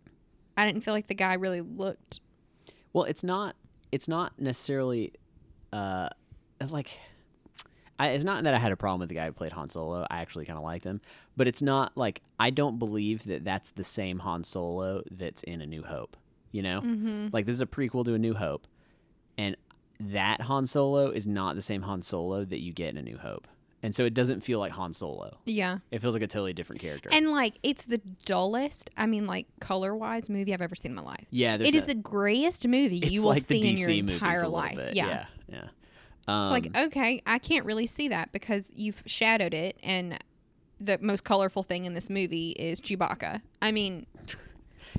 I 0.57 0.65
didn't 0.67 0.83
feel 0.85 0.95
like 0.95 1.09
the 1.09 1.15
guy 1.15 1.35
really 1.35 1.61
looked. 1.61 2.21
Well, 2.93 3.05
it's 3.05 3.25
not. 3.25 3.57
It's 3.91 4.07
not 4.07 4.39
necessarily, 4.39 5.13
uh, 5.73 6.11
like, 6.69 6.91
I, 7.99 8.09
it's 8.11 8.23
not 8.25 8.45
that 8.45 8.55
I 8.55 8.59
had 8.59 8.71
a 8.71 8.77
problem 8.77 9.01
with 9.01 9.09
the 9.09 9.15
guy 9.15 9.27
who 9.27 9.33
played 9.33 9.53
Han 9.53 9.69
Solo. 9.69 10.07
I 10.11 10.21
actually 10.21 10.45
kind 10.45 10.59
of 10.59 10.63
liked 10.65 10.85
him, 10.85 11.01
but 11.37 11.49
it's 11.49 11.63
not 11.63 11.97
like 11.97 12.23
I 12.39 12.51
don't 12.51 12.79
believe 12.79 13.25
that 13.25 13.45
that's 13.45 13.71
the 13.73 13.83
same 13.85 14.21
Han 14.21 14.45
Solo 14.45 15.03
that's 15.11 15.43
in 15.43 15.61
A 15.63 15.67
New 15.67 15.83
Hope. 15.83 16.17
You 16.53 16.63
know, 16.63 16.81
Mm-hmm. 16.81 17.29
like 17.33 17.47
this 17.47 17.55
is 17.55 17.61
a 17.61 17.67
prequel 17.67 18.05
to 18.07 18.15
A 18.15 18.19
New 18.19 18.35
Hope, 18.35 18.67
and 19.37 19.57
that 20.01 20.41
Han 20.43 20.67
Solo 20.67 21.11
is 21.11 21.27
not 21.27 21.55
the 21.57 21.63
same 21.63 21.83
Han 21.83 22.03
Solo 22.03 22.45
that 22.45 22.61
you 22.61 22.73
get 22.73 22.91
in 22.91 22.97
A 22.97 23.03
New 23.03 23.19
Hope, 23.19 23.47
and 23.83 23.95
so 23.95 24.05
it 24.05 24.15
doesn't 24.15 24.41
feel 24.43 24.59
like 24.59 24.73
Han 24.73 24.93
Solo. 24.93 25.39
Yeah, 25.45 25.79
It 25.91 26.01
feels 26.01 26.15
like 26.15 26.23
a 26.23 26.27
totally 26.27 26.53
different 26.55 26.81
character. 26.81 27.11
and 27.13 27.31
like 27.33 27.59
it's 27.63 27.85
the 27.87 27.99
dullest. 28.25 28.91
I 28.97 29.07
mean, 29.07 29.27
like 29.27 29.47
color 29.61 29.95
wise, 29.95 30.31
movie 30.31 30.55
I've 30.55 30.63
ever 30.63 30.75
seen 30.75 30.93
in 30.93 30.97
my 30.97 31.03
life. 31.03 31.27
yeah, 31.31 31.57
there's 31.57 31.69
It 31.69 31.75
is 31.75 31.87
the 31.87 31.95
grayest 31.95 32.67
movie 32.67 32.97
you 32.99 33.23
will 33.23 33.31
like 33.31 33.43
see 33.43 33.61
in 33.69 33.77
your 33.77 33.91
entire 33.91 34.49
life. 34.49 34.77
bit. 34.77 34.95
Yeah. 34.95 35.07
yeah, 35.09 35.25
yeah. 35.49 35.65
Um, 36.29 36.43
It's 36.45 36.51
like, 36.75 36.87
okay, 36.89 37.23
I 37.27 37.39
can't 37.39 37.65
really 37.67 37.87
see 37.87 38.09
that 38.09 38.33
because 38.33 38.71
you've 38.75 39.03
shadowed 39.07 39.53
it, 39.55 39.79
and 39.83 40.19
the 40.81 40.97
most 41.01 41.25
colorful 41.25 41.63
thing 41.65 41.85
in 41.87 41.95
this 41.95 42.09
movie 42.09 42.51
is 42.51 42.81
Chewbacca. 42.81 43.41
I 43.61 43.73
mean, 43.73 44.07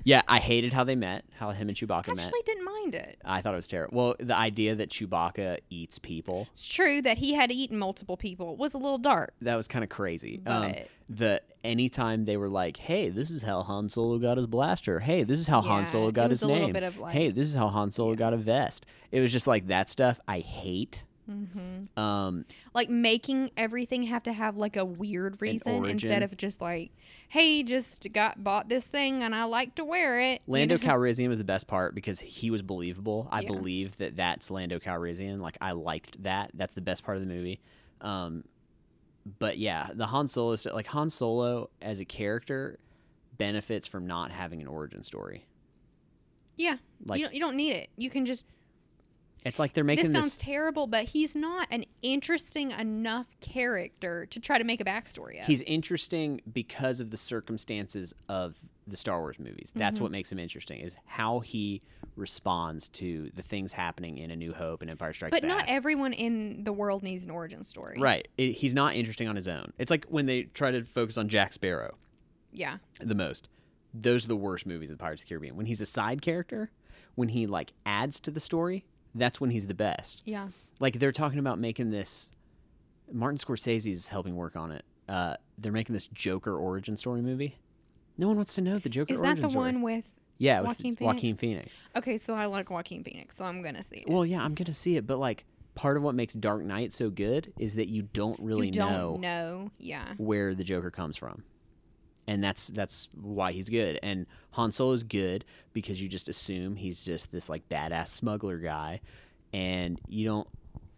yeah, 0.04 0.22
I 0.28 0.40
hated 0.40 0.74
how 0.74 0.84
they 0.84 0.96
met, 0.96 1.26
how 1.38 1.52
him 1.52 1.70
and 1.70 1.78
Chewbacca 1.78 2.10
I 2.10 2.14
met. 2.14 2.26
actually 2.26 2.42
didn't 2.46 2.66
mind 2.66 2.96
it. 2.96 3.20
I 3.26 3.42
thought 3.42 3.54
it 3.54 3.58
was 3.58 3.68
terrible. 3.68 3.98
Well, 3.98 4.16
the 4.20 4.36
idea 4.36 4.76
that 4.76 4.90
Chewbacca 4.90 5.60
eats 5.70 6.00
people, 6.00 6.48
It's 6.54 6.68
true 6.68 7.02
that 7.02 7.18
he 7.18 7.34
had 7.34 7.52
eaten 7.52 7.78
multiple 7.78 8.18
people 8.18 8.56
was 8.56 8.74
a 8.74 8.78
little 8.78 8.98
dark, 8.98 9.34
that 9.42 9.56
was 9.56 9.68
kind 9.68 9.84
of 9.84 9.90
crazy. 9.90 10.42
Um, 10.46 10.72
but 10.72 10.88
the 11.10 11.42
anytime 11.64 12.26
they 12.26 12.38
were 12.38 12.50
like, 12.50 12.78
"Hey, 12.78 13.10
this 13.10 13.30
is 13.32 13.42
how 13.44 13.64
Han 13.64 13.90
Solo 13.90 14.18
got 14.18 14.38
his 14.38 14.48
blaster. 14.48 15.00
Hey, 15.00 15.24
this 15.24 15.40
is 15.40 15.48
how 15.48 15.62
Han 15.62 15.80
Yeah, 15.82 15.86
Solo 15.86 16.08
it 16.10 16.14
got 16.14 16.30
was 16.30 16.40
his 16.40 16.44
a 16.44 16.48
little 16.48 16.64
name. 16.68 16.74
bit 16.74 16.84
of, 16.84 16.98
like- 16.98 17.14
hey, 17.14 17.30
this 17.32 17.48
is 17.48 17.56
how 17.56 17.68
Han 17.70 17.92
Solo 17.92 18.16
got 18.16 18.34
a 18.34 18.38
vest." 18.38 18.86
It 19.12 19.20
was 19.22 19.32
just 19.32 19.48
like 19.48 19.68
that 19.68 19.90
stuff 19.90 20.20
I 20.28 20.40
hate. 20.40 21.04
Hmm 21.30 22.00
Um, 22.02 22.46
like 22.74 22.90
making 22.90 23.52
everything 23.56 24.04
have 24.04 24.24
to 24.24 24.34
have 24.34 24.58
like 24.58 24.76
a 24.78 24.84
weird 24.86 25.42
reason 25.42 25.86
instead 25.86 26.24
of 26.24 26.36
just 26.38 26.60
like, 26.62 26.92
hey, 27.30 27.62
just 27.64 28.12
got 28.12 28.44
bought 28.44 28.68
this 28.70 28.88
thing 28.88 29.22
and 29.22 29.36
I 29.36 29.44
like 29.44 29.76
to 29.76 29.86
wear 29.86 30.20
it. 30.20 30.42
you 30.48 30.54
Lando 30.54 30.78
know? 30.78 30.86
Calrissian 30.88 31.28
was 31.30 31.38
the 31.38 31.44
best 31.44 31.68
part 31.68 31.94
because 31.94 32.20
he 32.20 32.50
was 32.50 32.62
believable. 32.64 33.28
I 33.32 33.42
Yeah. 33.42 33.48
believe 33.50 33.96
that 33.98 34.16
that's 34.16 34.50
Lando 34.50 34.80
Calrissian. 34.80 35.40
Like 35.40 35.58
I 35.62 35.72
liked 35.72 36.24
that. 36.24 36.52
That's 36.56 36.74
the 36.74 36.82
best 36.82 37.04
part 37.04 37.18
of 37.18 37.22
the 37.22 37.32
movie. 37.32 37.60
Um, 38.02 38.44
but 39.38 39.58
yeah, 39.60 39.90
the 39.94 40.08
Han 40.08 40.28
Solo 40.28 40.56
st- 40.56 40.74
like 40.74 40.88
Han 40.88 41.10
Solo 41.10 41.70
as 41.82 42.00
a 42.00 42.06
character 42.06 42.80
benefits 43.38 43.86
from 43.86 44.08
not 44.08 44.32
having 44.32 44.62
an 44.62 44.68
origin 44.68 45.04
story. 45.04 45.46
Yeah, 46.58 46.78
Like 47.06 47.20
you 47.20 47.26
don't 47.26 47.34
you 47.36 47.40
don't 47.40 47.56
need 47.56 47.74
it. 47.74 47.90
You 47.96 48.10
can 48.10 48.26
just. 48.26 48.46
It's 49.46 49.58
like 49.60 49.74
they're 49.74 49.84
making 49.84 50.06
This 50.06 50.12
making 50.12 50.22
sounds 50.24 50.38
terrible, 50.38 50.88
but 50.88 51.06
he's 51.06 51.36
not 51.36 51.68
an 51.72 51.86
interesting 52.02 52.72
enough 52.72 53.28
character 53.40 54.26
to 54.28 54.40
try 54.40 54.58
to 54.58 54.64
make 54.64 54.82
a 54.82 54.86
backstory 54.86 55.40
of. 55.40 55.48
He's 55.48 55.62
interesting 55.64 56.42
because 56.52 57.00
of 57.00 57.10
the 57.12 57.18
circumstances 57.18 58.14
of 58.28 58.60
the 58.88 58.98
Star 58.98 59.20
Wars 59.20 59.38
movies. 59.40 59.72
That's 59.76 59.96
Mm-hmm. 59.98 60.04
what 60.04 60.12
makes 60.12 60.32
him 60.32 60.40
interesting 60.40 60.80
is 60.82 60.98
how 61.06 61.40
he 61.40 61.82
responds 62.16 62.90
to 62.90 63.32
the 63.36 63.42
things 63.42 63.72
happening 63.72 64.18
in 64.18 64.30
A 64.32 64.36
New 64.36 64.54
Hope 64.54 64.82
and 64.82 64.92
Empire 64.92 65.14
Strikes 65.14 65.32
but 65.32 65.42
Back. 65.44 65.48
not 65.50 65.66
everyone 65.70 66.12
in 66.14 66.64
the 66.64 66.74
world 66.74 67.02
needs 67.04 67.24
an 67.24 67.32
origin 67.32 67.64
story. 67.64 67.98
Right. 68.00 68.28
It, 68.38 68.54
he's 68.54 68.74
not 68.74 68.96
interesting 68.96 69.28
on 69.28 69.36
his 69.36 69.48
own. 69.48 69.72
It's 69.78 69.90
like 69.92 70.06
when 70.10 70.26
they 70.26 70.44
try 70.44 70.72
to 70.72 70.84
focus 70.84 71.18
on 71.18 71.30
Jack 71.30 71.54
Sparrow 71.54 71.96
Yeah. 72.52 72.78
the 73.00 73.16
most. 73.16 73.48
Those 73.94 74.26
are 74.26 74.28
the 74.30 74.36
worst 74.36 74.66
movies 74.66 74.92
of 74.92 74.98
Pirates 74.98 75.22
of 75.24 75.28
the 75.28 75.30
Caribbean. 75.34 75.56
When 75.56 75.66
he's 75.66 75.82
a 75.82 75.86
side 75.86 76.22
character, 76.22 76.72
when 77.16 77.30
he 77.30 77.48
like 77.48 77.72
adds 77.86 78.20
to 78.22 78.32
the 78.32 78.40
story, 78.40 78.86
that's 79.16 79.42
when 79.42 79.50
he's 79.50 79.68
the 79.68 79.74
best. 79.74 80.22
Yeah. 80.26 80.50
Like 80.80 81.00
they're 81.00 81.12
talking 81.12 81.40
about 81.40 81.60
making 81.60 81.92
this. 81.92 82.30
Martin 83.12 83.38
Scorsese 83.38 83.92
is 83.92 84.10
helping 84.10 84.36
work 84.36 84.56
on 84.56 84.72
it. 84.72 84.86
Uh, 85.08 85.36
they're 85.58 85.72
making 85.72 85.94
this 85.94 86.08
Joker 86.08 86.56
origin 86.56 86.96
story 86.96 87.22
movie. 87.22 87.58
No 88.18 88.28
one 88.28 88.36
wants 88.36 88.54
to 88.56 88.62
know 88.62 88.78
the 88.78 88.90
Joker 88.90 89.14
Origin 89.14 89.16
story. 89.16 89.32
Is 89.32 89.36
that 89.38 89.42
the 89.42 89.50
story. 89.50 89.66
one 89.74 89.82
with? 89.82 90.10
Yeah, 90.38 90.62
with 90.62 90.70
Joaquin 90.70 90.98
Joaquin 91.00 91.36
Phoenix? 91.36 91.76
Phoenix. 91.76 91.78
Okay, 91.96 92.18
so 92.18 92.36
I 92.36 92.46
like 92.46 92.70
Joaquin 92.70 93.04
Phoenix, 93.04 93.36
so 93.36 93.46
I'm 93.46 93.62
gonna 93.62 93.84
see 93.84 93.98
it. 93.98 94.10
Well, 94.10 94.26
yeah, 94.26 94.42
I'm 94.42 94.54
gonna 94.54 94.74
see 94.74 94.96
it, 94.96 95.06
but 95.08 95.18
like 95.20 95.46
part 95.76 95.98
of 95.98 96.04
what 96.04 96.16
makes 96.16 96.34
Dark 96.34 96.64
Knight 96.64 96.94
so 96.94 97.10
good 97.10 97.54
is 97.58 97.76
that 97.76 97.88
you 97.90 98.04
don't 98.14 98.40
really 98.40 98.68
you 98.68 98.74
don't 98.74 98.92
know 98.92 99.16
know. 99.18 99.72
Yeah. 99.80 100.14
where 100.18 100.54
the 100.54 100.64
Joker 100.64 100.92
comes 100.92 101.18
from. 101.18 101.44
And 102.30 102.44
that's 102.44 102.68
that's 102.68 103.10
why 103.20 103.52
he's 103.52 103.70
good. 103.70 103.98
And 104.04 104.28
Han 104.52 104.72
Solo 104.72 104.92
is 104.92 105.04
good 105.04 105.46
because 105.74 106.00
you 106.00 106.08
just 106.08 106.30
assume 106.30 106.76
he's 106.76 107.04
just 107.04 107.32
this 107.32 107.50
like 107.50 107.68
badass 107.70 108.10
smuggler 108.10 108.60
guy, 108.60 109.02
and 109.52 110.00
you 110.08 110.28
don't 110.28 110.48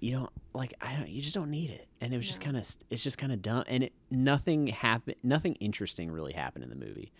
you 0.01 0.11
don't 0.11 0.29
like 0.53 0.73
I 0.82 0.93
don't 0.97 1.07
you 1.07 1.21
just 1.21 1.34
don't 1.34 1.49
need 1.49 1.69
it. 1.69 1.88
And 2.01 2.13
it 2.13 2.17
was 2.17 2.27
just 2.27 2.41
kind 2.41 2.57
of 2.57 2.67
it's 2.89 3.01
just 3.01 3.17
kind 3.17 3.32
of 3.32 3.41
dumb. 3.41 3.63
And 3.67 3.84
it, 3.86 3.93
nothing 4.09 4.67
happened. 4.67 5.15
Nothing 5.23 5.55
interesting 5.61 6.11
really 6.11 6.34
happened 6.34 6.65
in 6.65 6.69
the 6.69 6.75
movie. 6.75 7.13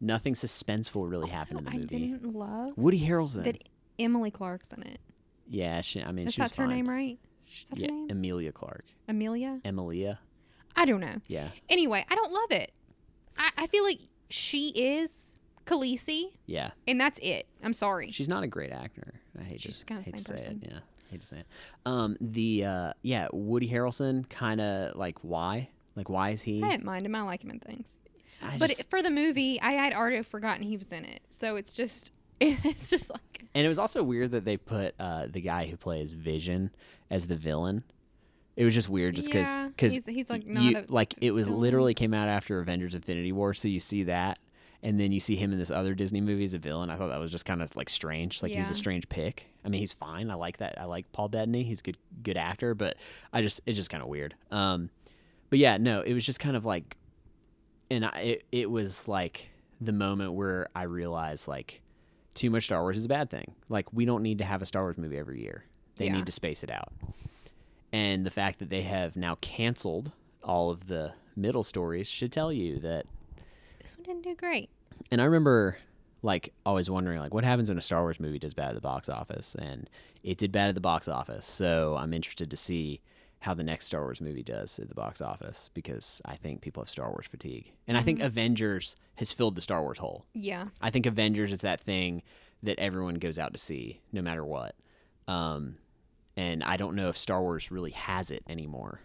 Nothing 0.00 0.34
suspenseful 0.34 1.08
really 1.08 1.28
happened 1.30 1.60
in 1.60 1.64
the 1.64 1.70
movie. 1.70 1.96
I 1.96 1.98
didn't 1.98 2.34
love 2.34 2.72
Woody 2.76 3.00
Harrelson. 3.00 3.44
that 3.44 3.62
Emily 4.00 4.32
Clarke's 4.32 4.72
in 4.72 4.82
it. 4.82 4.98
yeah, 5.48 5.80
she, 5.82 6.02
I 6.02 6.10
mean 6.10 6.26
Is 6.26 6.34
that 6.34 6.56
her 6.56 6.64
fine. 6.64 6.70
name 6.70 6.88
right? 6.88 7.18
Is 7.46 7.68
that 7.68 7.76
her 7.78 7.82
yeah, 7.82 7.90
name? 7.90 8.10
Amelia 8.10 8.50
Clarke. 8.50 8.86
Amelia? 9.06 9.60
Emilia. 9.64 10.18
I 10.74 10.86
don't 10.86 11.00
know. 11.00 11.16
Yeah. 11.28 11.50
Anyway, 11.68 12.04
I 12.08 12.16
don't 12.16 12.32
love 12.32 12.50
it. 12.50 12.72
I, 13.38 13.50
I 13.58 13.66
feel 13.68 13.84
like 13.84 14.00
she 14.30 14.68
is 14.70 15.34
Khaleesi, 15.66 16.32
Yeah. 16.46 16.70
and 16.86 17.00
that's 17.00 17.18
it. 17.22 17.46
I'm 17.62 17.72
sorry. 17.74 18.10
She's 18.10 18.28
not 18.28 18.42
a 18.42 18.46
great 18.46 18.72
actor. 18.72 19.14
I 19.38 19.42
hate 19.44 19.60
She's 19.60 19.80
to, 19.80 19.86
kinda 19.86 20.02
hate 20.02 20.16
to 20.16 20.24
same 20.24 20.38
say 20.38 20.44
person. 20.44 20.60
it. 20.64 20.70
Yeah, 20.72 20.78
hate 21.10 21.20
to 21.20 21.26
say 21.26 21.36
it. 21.38 21.46
Um, 21.86 22.16
the 22.20 22.64
uh, 22.64 22.92
yeah, 23.02 23.28
Woody 23.32 23.68
Harrelson, 23.68 24.28
kind 24.28 24.60
of 24.60 24.96
like 24.96 25.18
why? 25.22 25.68
Like 25.94 26.08
why 26.08 26.30
is 26.30 26.42
he? 26.42 26.62
I 26.62 26.70
didn't 26.70 26.84
mind 26.84 27.06
him. 27.06 27.14
I 27.14 27.22
like 27.22 27.44
him 27.44 27.50
in 27.50 27.60
things. 27.60 28.00
I 28.42 28.56
but 28.58 28.68
just- 28.68 28.80
it, 28.80 28.90
for 28.90 29.02
the 29.02 29.10
movie, 29.10 29.60
I 29.60 29.72
had 29.72 29.92
already 29.92 30.22
forgotten 30.22 30.62
he 30.62 30.76
was 30.76 30.90
in 30.92 31.04
it. 31.04 31.20
So 31.30 31.56
it's 31.56 31.72
just, 31.72 32.12
it's 32.40 32.88
just 32.88 33.10
like, 33.10 33.44
and 33.54 33.64
it 33.64 33.68
was 33.68 33.78
also 33.78 34.02
weird 34.02 34.30
that 34.32 34.44
they 34.44 34.56
put 34.56 34.94
uh, 35.00 35.26
the 35.30 35.40
guy 35.40 35.66
who 35.66 35.76
plays 35.76 36.12
Vision 36.12 36.70
as 37.10 37.26
the 37.26 37.36
villain. 37.36 37.82
It 38.58 38.64
was 38.64 38.74
just 38.74 38.88
weird, 38.88 39.14
just 39.14 39.28
because 39.28 39.46
Yeah, 39.46 39.68
because 39.68 39.92
he's- 39.92 40.06
he's, 40.06 40.28
like, 40.28 40.46
not 40.46 40.62
you, 40.64 40.78
a 40.78 40.84
like 40.88 41.14
it 41.20 41.30
was 41.30 41.46
villain. 41.46 41.60
literally 41.60 41.94
came 41.94 42.12
out 42.12 42.28
after 42.28 42.58
Avengers: 42.58 42.94
Infinity 42.94 43.30
War, 43.32 43.54
so 43.54 43.68
you 43.68 43.78
see 43.80 44.02
that. 44.04 44.38
And 44.82 44.98
then 45.00 45.10
you 45.10 45.18
see 45.18 45.34
him 45.34 45.52
in 45.52 45.58
this 45.58 45.70
other 45.72 45.92
Disney 45.94 46.20
movie 46.20 46.44
as 46.44 46.54
a 46.54 46.58
villain. 46.58 46.88
I 46.88 46.96
thought 46.96 47.08
that 47.08 47.18
was 47.18 47.32
just 47.32 47.44
kind 47.44 47.62
of 47.62 47.74
like 47.74 47.88
strange. 47.90 48.42
Like 48.44 48.52
he 48.52 48.58
was 48.60 48.70
a 48.70 48.74
strange 48.74 49.08
pick. 49.08 49.46
I 49.64 49.68
mean, 49.68 49.80
he's 49.80 49.92
fine. 49.92 50.30
I 50.30 50.34
like 50.34 50.58
that. 50.58 50.80
I 50.80 50.84
like 50.84 51.10
Paul 51.10 51.28
Bettany. 51.28 51.64
He's 51.64 51.80
a 51.80 51.82
good, 51.82 51.96
good 52.22 52.36
actor. 52.36 52.76
But 52.76 52.96
I 53.32 53.42
just, 53.42 53.60
it's 53.66 53.76
just 53.76 53.90
kind 53.90 54.04
of 54.04 54.08
weird. 54.08 54.36
Um, 54.52 54.90
but 55.50 55.58
yeah, 55.58 55.78
no, 55.78 56.02
it 56.02 56.14
was 56.14 56.24
just 56.24 56.38
kind 56.38 56.54
of 56.56 56.64
like, 56.64 56.96
and 57.90 58.04
I, 58.04 58.18
it, 58.20 58.44
it 58.52 58.70
was 58.70 59.08
like 59.08 59.48
the 59.80 59.92
moment 59.92 60.34
where 60.34 60.68
I 60.76 60.84
realized 60.84 61.48
like, 61.48 61.80
too 62.34 62.48
much 62.50 62.64
Star 62.66 62.80
Wars 62.82 62.98
is 62.98 63.04
a 63.04 63.08
bad 63.08 63.30
thing. 63.30 63.54
Like 63.68 63.92
we 63.92 64.04
don't 64.04 64.22
need 64.22 64.38
to 64.38 64.44
have 64.44 64.62
a 64.62 64.66
Star 64.66 64.82
Wars 64.84 64.96
movie 64.96 65.18
every 65.18 65.42
year. 65.42 65.64
They 65.96 66.06
Yeah. 66.06 66.12
need 66.12 66.26
to 66.26 66.32
space 66.32 66.62
it 66.62 66.70
out. 66.70 66.92
And 67.92 68.24
the 68.26 68.30
fact 68.30 68.58
that 68.58 68.68
they 68.70 68.82
have 68.82 69.16
now 69.16 69.36
canceled 69.40 70.12
all 70.42 70.70
of 70.70 70.86
the 70.88 71.12
middle 71.36 71.62
stories 71.62 72.06
should 72.08 72.32
tell 72.32 72.52
you 72.52 72.78
that 72.80 73.06
this 73.82 73.96
one 73.96 74.04
didn't 74.04 74.22
do 74.22 74.34
great. 74.34 74.68
and 75.10 75.20
I 75.20 75.24
remember 75.24 75.78
like 76.22 76.52
always 76.66 76.90
wondering 76.90 77.20
like 77.20 77.32
what 77.32 77.44
happens 77.44 77.68
when 77.68 77.78
a 77.78 77.82
Star 77.82 78.02
Wars 78.02 78.18
movie 78.18 78.38
does 78.40 78.52
bad 78.52 78.70
at 78.70 78.74
the 78.74 78.80
box 78.80 79.08
office 79.08 79.54
and 79.58 79.88
it 80.24 80.36
did 80.36 80.50
bad 80.50 80.68
at 80.68 80.74
the 80.74 80.80
box 80.80 81.06
office. 81.08 81.46
So 81.46 81.96
I'm 81.96 82.12
interested 82.12 82.50
to 82.50 82.56
see 82.56 83.00
how 83.40 83.54
the 83.54 83.62
next 83.62 83.86
Star 83.86 84.00
Wars 84.02 84.20
movie 84.20 84.42
does 84.42 84.80
at 84.80 84.88
the 84.88 84.96
box 84.96 85.20
office 85.20 85.70
because 85.74 86.20
I 86.24 86.34
think 86.34 86.60
people 86.60 86.82
have 86.82 86.90
Star 86.90 87.08
Wars 87.08 87.26
fatigue. 87.30 87.70
And 87.86 87.96
I 87.96 88.02
think 88.02 88.20
Avengers 88.20 88.96
has 89.14 89.30
filled 89.32 89.54
the 89.54 89.60
Star 89.60 89.80
Wars 89.80 89.98
hole. 89.98 90.26
Yeah. 90.34 90.66
I 90.82 90.90
think 90.90 91.06
Avengers 91.06 91.52
is 91.52 91.60
that 91.60 91.80
thing 91.80 92.22
that 92.64 92.80
everyone 92.80 93.14
goes 93.14 93.38
out 93.38 93.52
to 93.52 93.58
see 93.58 94.00
no 94.12 94.20
matter 94.20 94.44
what. 94.44 94.74
Um 95.28 95.76
and 96.38 96.62
I 96.62 96.76
don't 96.76 96.94
know 96.94 97.08
if 97.08 97.18
Star 97.18 97.42
Wars 97.42 97.72
really 97.72 97.90
has 97.90 98.30
it 98.30 98.44
anymore 98.48 99.00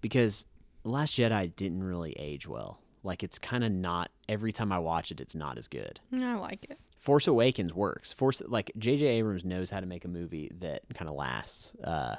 because 0.00 0.46
The 0.82 0.88
Last 0.90 1.16
Jedi 1.16 1.54
didn't 1.54 1.84
really 1.84 2.12
age 2.18 2.48
well. 2.48 2.80
Like 3.04 3.22
it's 3.22 3.38
kind 3.38 3.62
of 3.62 3.70
not 3.70 4.10
every 4.28 4.50
time 4.50 4.72
I 4.72 4.80
watch 4.80 5.12
it, 5.12 5.20
it's 5.20 5.36
not 5.36 5.58
as 5.58 5.68
good. 5.68 6.00
I 6.12 6.34
like 6.34 6.66
it. 6.68 6.76
Force 6.98 7.28
Awakens 7.28 7.72
works. 7.72 8.12
Force 8.12 8.42
like 8.48 8.72
J.J. 8.76 9.06
Abrams 9.06 9.44
knows 9.44 9.70
how 9.70 9.78
to 9.78 9.86
make 9.86 10.04
a 10.04 10.08
movie 10.08 10.50
that 10.58 10.82
kind 10.92 11.08
of 11.08 11.14
lasts 11.14 11.72
uh, 11.84 12.16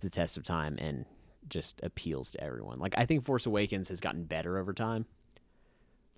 the 0.00 0.10
test 0.10 0.36
of 0.36 0.42
time 0.42 0.74
and 0.80 1.04
just 1.48 1.78
appeals 1.84 2.32
to 2.32 2.42
everyone. 2.42 2.80
Like 2.80 2.94
I 2.98 3.06
think 3.06 3.24
Force 3.24 3.46
Awakens 3.46 3.88
has 3.90 4.00
gotten 4.00 4.24
better 4.24 4.58
over 4.58 4.72
time. 4.72 5.06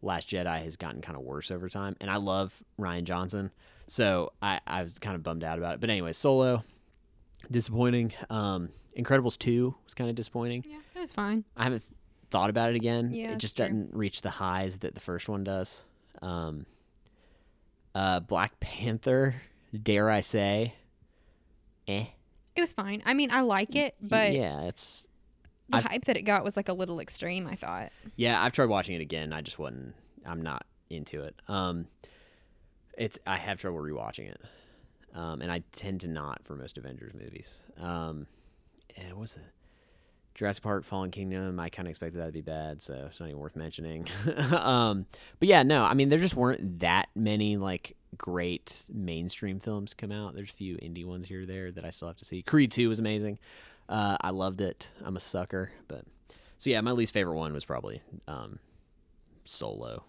Last 0.01 0.31
Jedi 0.31 0.63
has 0.63 0.77
gotten 0.77 1.03
kind 1.03 1.19
of 1.19 1.25
worse 1.25 1.51
over 1.51 1.69
time, 1.69 1.97
and 2.01 2.11
I 2.11 2.17
love 2.17 2.55
Rian 2.81 3.05
Johnson, 3.05 3.51
so 3.89 4.33
I, 4.41 4.61
I 4.65 4.85
was 4.85 4.99
kind 5.01 5.17
of 5.17 5.23
bummed 5.25 5.43
out 5.43 5.59
about 5.59 5.75
it. 5.75 5.81
But 5.81 5.91
anyway, 5.91 6.13
Solo, 6.13 6.63
disappointing. 7.51 8.13
Um, 8.31 8.71
Incredibles 8.97 9.39
two 9.39 9.75
was 9.85 9.95
kind 9.95 10.11
of 10.11 10.17
disappointing. 10.17 10.65
Yeah, 10.67 10.79
it 10.95 10.99
was 10.99 11.13
fine. 11.13 11.45
I 11.57 11.65
haven't 11.65 11.85
thought 12.31 12.51
about 12.51 12.71
it 12.71 12.77
again. 12.77 13.13
Yeah, 13.13 13.33
it 13.33 13.39
just 13.39 13.57
true. 13.57 13.67
doesn't 13.67 13.95
reach 13.95 14.23
the 14.23 14.31
highs 14.31 14.79
that 14.79 14.95
the 14.95 15.01
first 15.01 15.29
one 15.29 15.45
does. 15.45 15.85
Um, 16.21 16.67
uh, 17.95 18.21
Black 18.21 18.59
Panther, 18.61 19.37
dare 19.83 20.11
I 20.11 20.21
say, 20.21 20.75
eh? 21.87 22.07
It 22.57 22.61
was 22.61 22.73
fine. 22.73 23.03
I 23.07 23.15
mean, 23.15 23.31
I 23.31 23.43
like 23.43 23.77
it, 23.77 23.95
but 24.01 24.33
yeah, 24.35 24.63
it's 24.63 25.07
the 25.69 25.77
I've- 25.79 25.89
hype 25.89 26.05
that 26.07 26.17
it 26.17 26.23
got 26.23 26.43
was 26.45 26.57
like 26.57 26.69
a 26.69 26.73
little 26.73 26.99
extreme. 26.99 27.47
I 27.47 27.55
thought. 27.55 27.93
yeah. 28.17 28.43
I've 28.43 28.53
tried 28.53 28.67
watching 28.69 28.97
it 28.97 29.01
again. 29.01 29.33
I 29.33 29.43
just 29.43 29.59
wasn't. 29.59 29.95
I'm 30.27 30.43
not 30.43 30.67
into 30.91 31.23
it. 31.23 31.37
Um, 31.47 31.87
it's 32.97 33.19
I 33.27 33.37
have 33.37 33.59
trouble 33.59 33.79
rewatching 33.79 34.29
it, 34.29 34.41
um, 35.19 35.43
and 35.43 35.51
I 35.51 35.63
tend 35.73 36.03
to 36.03 36.09
not 36.09 36.41
for 36.45 36.55
most 36.55 36.79
Avengers 36.79 37.13
movies. 37.13 37.65
Um, 37.81 38.27
and 38.97 39.15
what's 39.15 39.37
it? 39.37 39.43
Jurassic 40.37 40.63
Park: 40.63 40.85
Fallen 40.85 41.11
Kingdom. 41.11 41.59
I 41.59 41.69
kind 41.69 41.89
of 41.89 41.91
expected 41.91 42.21
that 42.21 42.27
to 42.27 42.33
be 42.33 42.41
bad, 42.41 42.81
so 42.81 43.07
it's 43.09 43.19
not 43.19 43.29
even 43.29 43.41
worth 43.41 43.57
mentioning. 43.57 44.07
um, 44.53 45.07
but 45.41 45.49
yeah, 45.49 45.65
no, 45.65 45.83
I 45.83 45.95
mean 45.95 46.09
there 46.09 46.19
just 46.21 46.37
weren't 46.37 46.79
that 46.79 47.09
many 47.17 47.57
like 47.57 47.97
great 48.17 48.83
mainstream 48.93 49.59
films 49.59 49.93
come 49.93 50.13
out. 50.13 50.37
There's 50.37 50.51
a 50.51 50.55
few 50.55 50.77
indie 50.77 51.05
ones 51.05 51.27
here 51.27 51.43
or 51.43 51.47
there 51.47 51.73
that 51.73 51.85
I 51.85 51.91
still 51.91 52.07
have 52.07 52.17
to 52.19 52.25
see. 52.25 52.43
Creed 52.43 52.71
Two 52.71 52.89
was 52.89 53.01
amazing. 53.01 53.41
Uh, 53.89 54.17
I 54.21 54.31
loved 54.31 54.61
it. 54.61 54.89
I'm 55.05 55.17
a 55.17 55.21
sucker, 55.21 55.73
but 55.89 56.05
so 56.61 56.71
yeah, 56.71 56.81
my 56.81 56.93
least 56.93 57.13
favorite 57.13 57.35
one 57.37 57.53
was 57.53 57.65
probably 57.65 58.01
um, 58.29 58.61
Solo. 59.45 60.05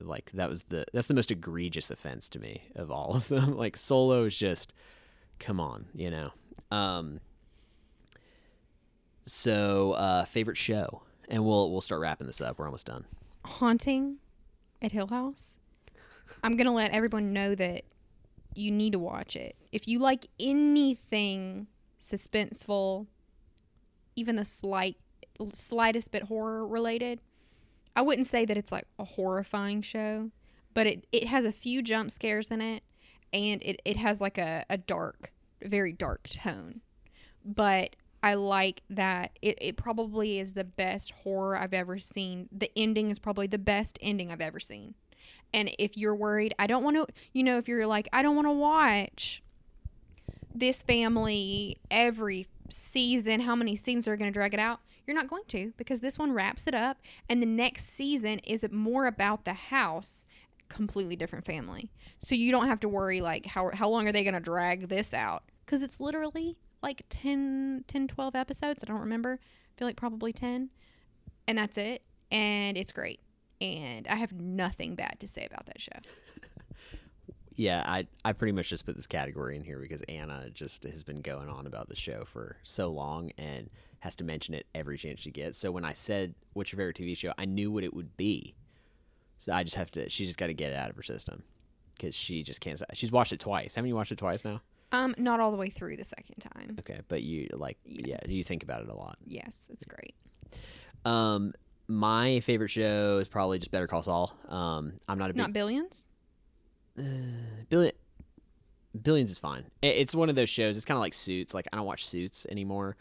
Like 0.00 0.30
that 0.32 0.48
was 0.48 0.64
the 0.64 0.84
that's 0.92 1.06
the 1.06 1.14
most 1.14 1.30
egregious 1.30 1.90
offense 1.90 2.28
to 2.30 2.38
me 2.38 2.62
of 2.74 2.90
all 2.90 3.14
of 3.14 3.28
them. 3.28 3.56
Like 3.56 3.76
Solo 3.76 4.24
is 4.24 4.36
just 4.36 4.72
come 5.38 5.60
on, 5.60 5.86
you 5.94 6.10
know. 6.10 6.30
Um 6.70 7.20
so 9.24 9.92
uh 9.92 10.24
favorite 10.24 10.56
show. 10.56 11.02
And 11.28 11.44
we'll 11.44 11.70
we'll 11.72 11.80
start 11.80 12.00
wrapping 12.00 12.26
this 12.26 12.40
up. 12.40 12.58
We're 12.58 12.66
almost 12.66 12.86
done. 12.86 13.04
Haunting 13.44 14.18
at 14.82 14.92
Hill 14.92 15.08
House. 15.08 15.58
I'm 16.42 16.56
gonna 16.56 16.74
let 16.74 16.92
everyone 16.92 17.32
know 17.32 17.54
that 17.54 17.84
you 18.54 18.70
need 18.70 18.92
to 18.92 18.98
watch 18.98 19.36
it. 19.36 19.56
If 19.72 19.86
you 19.86 19.98
like 19.98 20.26
anything 20.40 21.66
suspenseful, 22.00 23.06
even 24.14 24.36
the 24.36 24.44
slight 24.44 24.96
slightest 25.54 26.12
bit 26.12 26.24
horror 26.24 26.66
related, 26.66 27.20
I 27.96 28.02
wouldn't 28.02 28.26
say 28.26 28.44
that 28.44 28.56
it's 28.56 28.70
like 28.70 28.86
a 28.98 29.04
horrifying 29.04 29.80
show, 29.80 30.30
but 30.74 30.86
it, 30.86 31.06
it 31.10 31.28
has 31.28 31.46
a 31.46 31.52
few 31.52 31.82
jump 31.82 32.10
scares 32.10 32.50
in 32.50 32.60
it 32.60 32.82
and 33.32 33.62
it, 33.62 33.80
it 33.84 33.96
has 33.96 34.20
like 34.20 34.36
a, 34.36 34.64
a 34.68 34.76
dark, 34.76 35.32
very 35.62 35.92
dark 35.92 36.28
tone. 36.28 36.82
But 37.42 37.96
I 38.22 38.34
like 38.34 38.82
that 38.90 39.38
it, 39.40 39.56
it 39.60 39.76
probably 39.76 40.38
is 40.38 40.52
the 40.54 40.64
best 40.64 41.12
horror 41.22 41.56
I've 41.56 41.72
ever 41.72 41.98
seen. 41.98 42.48
The 42.52 42.70
ending 42.76 43.10
is 43.10 43.18
probably 43.18 43.46
the 43.46 43.58
best 43.58 43.98
ending 44.02 44.30
I've 44.30 44.40
ever 44.42 44.60
seen. 44.60 44.94
And 45.54 45.70
if 45.78 45.96
you're 45.96 46.14
worried, 46.14 46.54
I 46.58 46.66
don't 46.66 46.84
want 46.84 46.96
to, 46.96 47.06
you 47.32 47.42
know, 47.42 47.56
if 47.56 47.66
you're 47.66 47.86
like, 47.86 48.08
I 48.12 48.22
don't 48.22 48.36
want 48.36 48.46
to 48.46 48.52
watch 48.52 49.42
this 50.54 50.82
family 50.82 51.78
every 51.90 52.46
season, 52.68 53.40
how 53.40 53.54
many 53.54 53.74
seasons 53.74 54.06
are 54.06 54.16
going 54.16 54.30
to 54.30 54.34
drag 54.34 54.52
it 54.52 54.60
out? 54.60 54.80
You're 55.06 55.16
not 55.16 55.28
going 55.28 55.44
to 55.48 55.72
because 55.76 56.00
this 56.00 56.18
one 56.18 56.32
wraps 56.32 56.66
it 56.66 56.74
up. 56.74 56.98
And 57.28 57.40
the 57.40 57.46
next 57.46 57.94
season 57.94 58.40
is 58.40 58.64
more 58.72 59.06
about 59.06 59.44
the 59.44 59.52
house, 59.52 60.24
completely 60.68 61.16
different 61.16 61.44
family. 61.44 61.90
So 62.18 62.34
you 62.34 62.50
don't 62.50 62.66
have 62.66 62.80
to 62.80 62.88
worry, 62.88 63.20
like, 63.20 63.46
how, 63.46 63.70
how 63.72 63.88
long 63.88 64.08
are 64.08 64.12
they 64.12 64.24
going 64.24 64.34
to 64.34 64.40
drag 64.40 64.88
this 64.88 65.14
out? 65.14 65.44
Because 65.64 65.82
it's 65.82 66.00
literally 66.00 66.56
like 66.82 67.04
10, 67.08 67.84
10, 67.86 68.08
12 68.08 68.34
episodes. 68.34 68.82
I 68.82 68.86
don't 68.86 69.00
remember. 69.00 69.38
I 69.42 69.78
feel 69.78 69.86
like 69.86 69.96
probably 69.96 70.32
10. 70.32 70.70
And 71.46 71.58
that's 71.58 71.78
it. 71.78 72.02
And 72.32 72.76
it's 72.76 72.92
great. 72.92 73.20
And 73.60 74.08
I 74.08 74.16
have 74.16 74.32
nothing 74.32 74.96
bad 74.96 75.18
to 75.20 75.28
say 75.28 75.46
about 75.46 75.66
that 75.66 75.80
show. 75.80 75.92
Yeah, 77.56 77.82
I 77.86 78.06
I 78.22 78.34
pretty 78.34 78.52
much 78.52 78.68
just 78.68 78.84
put 78.84 78.96
this 78.96 79.06
category 79.06 79.56
in 79.56 79.64
here 79.64 79.78
because 79.78 80.02
Anna 80.02 80.50
just 80.52 80.84
has 80.84 81.02
been 81.02 81.22
going 81.22 81.48
on 81.48 81.66
about 81.66 81.88
the 81.88 81.96
show 81.96 82.24
for 82.26 82.58
so 82.62 82.88
long 82.88 83.32
and 83.38 83.70
has 84.06 84.14
to 84.16 84.24
mention 84.24 84.54
it 84.54 84.66
every 84.74 84.96
chance 84.96 85.20
she 85.20 85.30
gets. 85.32 85.58
So 85.58 85.70
when 85.72 85.84
I 85.84 85.92
said 85.92 86.34
what's 86.52 86.70
your 86.72 86.78
favorite 86.78 86.96
TV 86.96 87.16
show, 87.16 87.32
I 87.36 87.44
knew 87.44 87.70
what 87.72 87.82
it 87.84 87.92
would 87.92 88.16
be. 88.16 88.54
So 89.38 89.52
I 89.52 89.64
just 89.64 89.74
have 89.76 89.90
to. 89.92 90.08
She 90.08 90.24
just 90.26 90.38
got 90.38 90.46
to 90.46 90.54
get 90.54 90.70
it 90.72 90.76
out 90.76 90.88
of 90.90 90.96
her 90.96 91.02
system 91.02 91.42
because 91.94 92.14
she 92.14 92.42
just 92.44 92.60
can't. 92.60 92.80
She's 92.94 93.10
watched 93.12 93.32
it 93.32 93.40
twice. 93.40 93.74
Haven't 93.74 93.88
you 93.88 93.96
watched 93.96 94.12
it 94.12 94.18
twice 94.18 94.44
now? 94.44 94.60
Um, 94.92 95.14
not 95.18 95.40
all 95.40 95.50
the 95.50 95.56
way 95.56 95.68
through 95.68 95.96
the 95.96 96.04
second 96.04 96.36
time. 96.38 96.76
Okay, 96.78 97.00
but 97.08 97.22
you 97.24 97.48
like 97.52 97.76
yeah, 97.84 98.18
Yeah. 98.24 98.30
you 98.30 98.44
think 98.44 98.62
about 98.62 98.82
it 98.82 98.88
a 98.88 98.94
lot. 98.94 99.18
Yes, 99.26 99.68
it's 99.72 99.84
great. 99.84 100.14
Um, 101.04 101.52
my 101.88 102.40
favorite 102.40 102.68
show 102.70 103.18
is 103.18 103.26
probably 103.28 103.58
just 103.58 103.70
Better 103.72 103.86
Call 103.88 104.02
Saul. 104.04 104.32
Um, 104.48 104.92
I'm 105.08 105.18
not 105.18 105.30
a 105.30 105.32
big 105.34 105.38
Not 105.38 105.52
billions. 105.52 106.06
Billion 107.68 107.92
Billions 109.02 109.30
is 109.30 109.38
fine. 109.38 109.64
It's 109.82 110.14
one 110.14 110.30
of 110.30 110.36
those 110.36 110.48
shows. 110.48 110.76
It's 110.76 110.86
kind 110.86 110.96
of 110.96 111.02
like 111.02 111.12
Suits. 111.14 111.52
Like 111.52 111.66
I 111.72 111.76
don't 111.76 111.84
watch 111.84 112.06
Suits 112.06 112.46
anymore, 112.50 112.96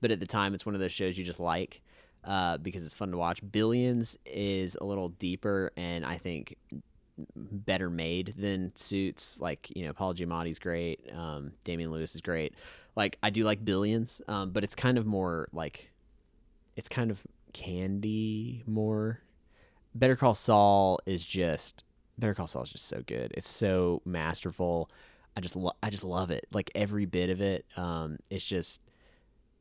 but 0.00 0.10
at 0.10 0.20
the 0.20 0.26
time, 0.26 0.54
it's 0.54 0.66
one 0.66 0.74
of 0.74 0.80
those 0.80 0.92
shows 0.92 1.18
you 1.18 1.24
just 1.24 1.40
like 1.40 1.80
uh, 2.24 2.58
because 2.58 2.82
it's 2.82 2.92
fun 2.94 3.10
to 3.10 3.16
watch. 3.16 3.40
Billions 3.50 4.18
is 4.26 4.76
a 4.80 4.84
little 4.84 5.08
deeper 5.10 5.72
and 5.76 6.04
I 6.04 6.18
think 6.18 6.56
better 7.34 7.90
made 7.90 8.34
than 8.36 8.72
Suits. 8.74 9.40
Like 9.40 9.74
you 9.74 9.86
know, 9.86 9.92
Paul 9.92 10.14
Giamatti's 10.14 10.58
great. 10.58 11.00
Um, 11.14 11.52
Damian 11.64 11.90
Lewis 11.90 12.14
is 12.14 12.20
great. 12.20 12.54
Like 12.96 13.18
I 13.22 13.30
do 13.30 13.44
like 13.44 13.64
Billions, 13.64 14.20
um, 14.28 14.50
but 14.50 14.64
it's 14.64 14.74
kind 14.74 14.98
of 14.98 15.06
more 15.06 15.48
like 15.52 15.90
it's 16.76 16.88
kind 16.88 17.10
of 17.10 17.20
candy 17.52 18.62
more. 18.66 19.20
Better 19.94 20.16
Call 20.16 20.34
Saul 20.34 21.00
is 21.06 21.24
just 21.24 21.84
Better 22.18 22.34
Call 22.34 22.46
Saul 22.46 22.62
is 22.62 22.70
just 22.70 22.88
so 22.88 23.02
good. 23.06 23.32
It's 23.36 23.48
so 23.48 24.02
masterful. 24.04 24.90
I 25.36 25.40
just 25.40 25.56
lo- 25.56 25.76
I 25.82 25.90
just 25.90 26.04
love 26.04 26.30
it. 26.30 26.46
Like 26.52 26.70
every 26.74 27.06
bit 27.06 27.30
of 27.30 27.40
it. 27.40 27.64
Um, 27.76 28.18
it's 28.30 28.44
just 28.44 28.80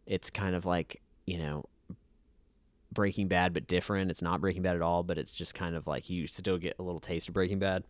it's 0.08 0.30
kind 0.30 0.56
of 0.56 0.66
like 0.66 1.02
you 1.26 1.38
know 1.38 1.66
Breaking 2.92 3.28
Bad 3.28 3.54
but 3.54 3.68
different. 3.68 4.10
It's 4.10 4.22
not 4.22 4.42
Breaking 4.42 4.64
Bad 4.64 4.76
at 4.76 4.82
all, 4.82 5.04
but 5.04 5.18
it's 5.18 5.34
just 5.34 5.54
kind 5.54 5.76
of 5.76 5.86
like 5.86 6.10
you 6.10 6.26
still 6.28 6.58
get 6.58 6.76
a 6.80 6.84
little 6.84 7.02
taste 7.02 7.28
of 7.28 7.34
Breaking 7.34 7.60
Bad. 7.60 7.84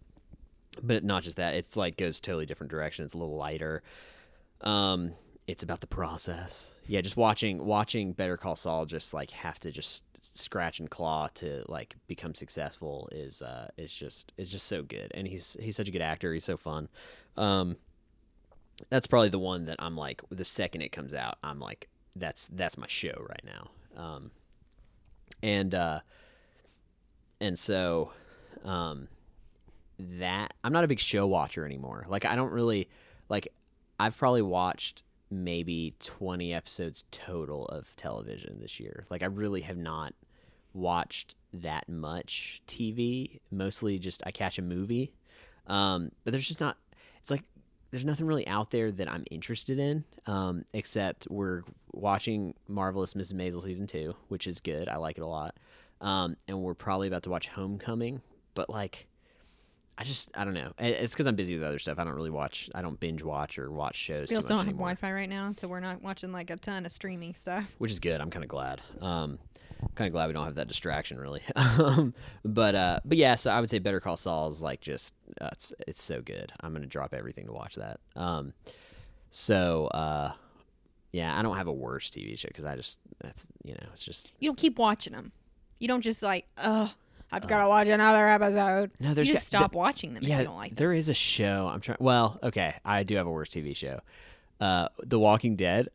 But 0.84 1.04
not 1.04 1.24
just 1.24 1.38
that. 1.38 1.54
It's 1.56 1.76
like 1.76 1.98
goes 1.98 2.20
totally 2.20 2.46
different 2.46 2.70
direction. 2.72 3.06
It's 3.06 3.14
a 3.14 3.18
little 3.18 3.38
lighter. 3.38 3.84
Um, 4.62 5.14
it's 5.48 5.64
about 5.64 5.82
the 5.82 5.88
process. 5.88 6.74
Yeah, 6.86 7.02
just 7.02 7.16
watching 7.16 7.66
watching 7.66 8.12
Better 8.14 8.38
Call 8.38 8.56
Saul 8.56 8.86
just 8.86 9.14
like 9.14 9.32
have 9.32 9.60
to 9.62 9.72
just 9.72 10.04
scratch 10.34 10.80
and 10.80 10.90
claw 10.90 11.30
to 11.36 11.64
like 11.68 11.96
become 12.08 12.34
successful 12.34 13.08
is 13.12 13.42
uh 13.42 13.70
is 13.78 13.92
just 13.92 14.34
is 14.38 14.50
just 14.50 14.68
so 14.68 14.84
good. 14.84 15.12
And 15.14 15.28
he's 15.28 15.56
he's 15.60 15.76
such 15.76 15.88
a 15.88 15.92
good 15.92 16.02
actor. 16.02 16.34
He's 16.34 16.44
so 16.44 16.58
fun. 16.58 16.90
Um 17.38 17.78
that's 18.90 19.08
probably 19.08 19.30
the 19.30 19.40
one 19.40 19.66
that 19.66 19.78
I'm 19.80 19.96
like 19.96 20.22
the 20.30 20.44
second 20.44 20.82
it 20.82 20.92
comes 20.92 21.14
out, 21.14 21.38
I'm 21.44 21.60
like 21.60 21.88
that's 22.20 22.48
that's 22.48 22.78
my 22.78 22.88
show 22.88 23.26
right 23.28 23.44
now. 23.44 23.70
Um 23.96 24.32
and 25.42 25.74
uh 25.74 26.00
and 27.40 27.58
so 27.58 28.12
um 28.64 29.08
that 30.00 30.54
I'm 30.64 30.74
not 30.74 30.84
a 30.84 30.88
big 30.88 31.00
show 31.00 31.26
watcher 31.28 31.66
anymore. 31.66 32.06
Like 32.10 32.26
I 32.26 32.36
don't 32.36 32.52
really 32.52 32.90
like 33.30 33.48
I've 34.00 34.18
probably 34.18 34.42
watched 34.44 35.04
maybe 35.30 35.96
20 36.00 36.54
episodes 36.54 37.04
total 37.12 37.66
of 37.66 37.94
television 37.96 38.60
this 38.62 38.80
year. 38.80 39.06
Like 39.10 39.24
I 39.24 39.26
really 39.26 39.62
have 39.62 39.78
not 39.78 40.14
watched 40.74 41.36
that 41.54 41.90
much 41.90 42.62
TV. 42.68 43.40
Mostly 43.52 44.00
just 44.00 44.22
I 44.26 44.32
catch 44.32 44.58
a 44.60 44.62
movie. 44.62 45.14
Um, 45.66 46.12
but 46.24 46.32
there's 46.32 46.48
just 46.48 46.62
not 46.62 46.78
it's 47.20 47.32
like 47.32 47.44
there's 47.92 48.06
nothing 48.06 48.26
really 48.26 48.48
out 48.48 48.72
there 48.72 48.92
that 48.92 49.10
I'm 49.10 49.24
interested 49.32 49.80
in. 49.80 50.04
Um, 50.26 50.66
except 50.74 51.28
we're 51.30 51.62
watching 51.94 52.54
Marvelous 52.68 53.14
Mrs. 53.14 53.34
Maisel 53.34 53.64
season 53.64 53.88
2, 53.88 54.14
which 54.28 54.48
is 54.48 54.60
good. 54.60 54.90
I 54.90 54.98
like 54.98 55.18
it 55.18 55.22
a 55.22 55.28
lot. 55.28 55.56
Um, 56.02 56.36
and 56.48 56.62
we're 56.62 56.74
probably 56.74 57.08
about 57.08 57.24
to 57.24 57.30
watch 57.30 57.48
Homecoming, 57.48 58.22
but 58.54 58.70
like 58.70 59.08
I 59.98 60.04
just 60.04 60.30
I 60.36 60.46
don't 60.46 60.54
know. 60.54 60.72
It's 60.78 61.14
because 61.14 61.26
I'm 61.26 61.36
busy 61.36 61.56
with 61.56 61.64
other 61.64 61.80
stuff. 61.80 61.98
I 61.98 62.04
don't 62.04 62.14
really 62.14 62.30
watch. 62.30 62.70
I 62.76 62.82
don't 62.82 63.00
binge 63.00 63.24
watch 63.24 63.58
or 63.58 63.72
watch 63.72 63.96
shows 63.96 64.30
We 64.30 64.36
also 64.36 64.50
don't 64.50 64.60
have 64.60 64.76
Wi-Fi 64.76 65.12
right 65.12 65.30
now, 65.30 65.52
so 65.54 65.68
we're 65.68 65.80
not 65.80 66.04
watching 66.04 66.32
like 66.32 66.50
a 66.50 66.58
ton 66.58 66.86
of 66.86 66.92
streaming 66.92 67.34
stuff. 67.34 67.66
which 67.80 67.92
is 67.92 68.00
good. 68.00 68.22
I'm 68.22 68.30
kind 68.30 68.44
of 68.44 68.50
glad. 68.50 68.82
Um, 69.02 69.40
kind 69.96 70.08
of 70.08 70.12
glad 70.12 70.28
we 70.28 70.34
don't 70.34 70.46
have 70.46 70.56
that 70.56 70.68
distraction 70.68 71.18
really. 71.20 71.42
um, 71.56 72.14
but 72.46 72.76
uh, 72.76 73.00
but 73.06 73.18
yeah. 73.18 73.36
So 73.36 73.50
I 73.50 73.60
would 73.60 73.70
say 73.70 73.80
Better 73.80 74.00
Call 74.00 74.18
Saul 74.18 74.52
is 74.52 74.62
like 74.62 74.82
just 74.82 75.14
uh, 75.42 75.50
it's 75.52 75.74
it's 75.88 76.04
so 76.04 76.22
good. 76.22 76.52
I'm 76.62 76.74
gonna 76.74 76.86
drop 76.86 77.14
everything 77.16 77.48
to 77.48 77.52
watch 77.54 77.76
that. 77.76 78.00
Um, 78.16 78.54
so 79.32 79.88
uh, 79.88 80.34
yeah, 81.12 81.38
I 81.38 81.42
don't 81.42 81.58
have 81.58 81.68
a 81.68 81.74
worse 81.74 82.10
TV 82.10 82.38
show 82.38 82.50
because 82.50 82.66
I 82.66 82.76
just 82.76 83.00
that's 83.22 83.48
you 83.64 83.74
know 83.74 83.88
it's 83.94 84.04
just 84.04 84.32
You 84.40 84.50
don't 84.50 84.58
keep 84.58 84.78
watching 84.78 85.14
them. 85.14 85.32
You 85.80 85.88
don't 85.88 86.02
just 86.02 86.24
like, 86.24 86.46
oh, 86.58 86.92
I've 87.32 87.48
got 87.48 87.62
to 87.64 87.68
watch 87.68 87.88
another 87.88 88.28
episode. 88.28 88.92
no. 89.00 89.14
There's 89.14 89.28
you 89.28 89.34
got- 89.34 89.40
just 89.40 89.48
stop 89.48 89.74
watching 89.74 90.14
them 90.14 90.24
if 90.24 90.30
yeah, 90.30 90.40
you 90.40 90.46
don't 90.46 90.56
like 90.56 90.70
them. 90.72 90.76
there 90.78 90.94
is 90.94 91.10
a 91.10 91.14
show. 91.14 91.70
I'm 91.72 91.82
trying. 91.82 91.98
Well, 92.00 92.40
okay, 92.44 92.76
I 92.86 93.04
do 93.04 93.16
have 93.18 93.28
a 93.28 93.32
worse 93.32 93.50
TV 93.50 93.76
show. 93.76 94.00
Uh, 94.62 94.88
The 95.04 95.20
Walking 95.20 95.56
Dead. 95.56 95.90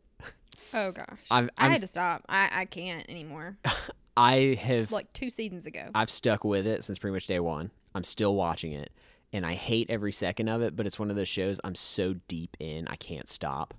Oh 0.75 0.91
gosh, 0.93 1.07
I'm- 1.31 1.51
I 1.59 1.67
I'm 1.67 1.73
had 1.73 1.81
to 1.83 1.87
stop. 1.87 2.25
I 2.29 2.49
I 2.53 2.65
can't 2.65 3.09
anymore. 3.11 3.57
I 4.17 4.59
have 4.61 4.93
like 4.93 5.13
two 5.13 5.31
seasons 5.31 5.67
ago. 5.67 5.89
I've 5.95 6.11
stuck 6.11 6.45
with 6.45 6.67
it 6.67 6.85
since 6.85 6.99
pretty 6.99 7.15
much 7.15 7.27
day 7.27 7.41
one. 7.41 7.71
I'm 7.95 8.05
still 8.05 8.35
watching 8.35 8.73
it, 8.73 8.91
and 9.33 9.45
I 9.45 9.55
hate 9.55 9.89
every 9.91 10.13
second 10.13 10.49
of 10.49 10.63
it. 10.63 10.75
But 10.77 10.87
it's 10.87 10.99
one 10.99 11.11
of 11.11 11.17
those 11.17 11.29
shows 11.29 11.61
I'm 11.65 11.75
so 11.75 12.15
deep 12.29 12.57
in, 12.61 12.87
I 12.89 12.97
can't 12.97 13.29
stop. 13.29 13.75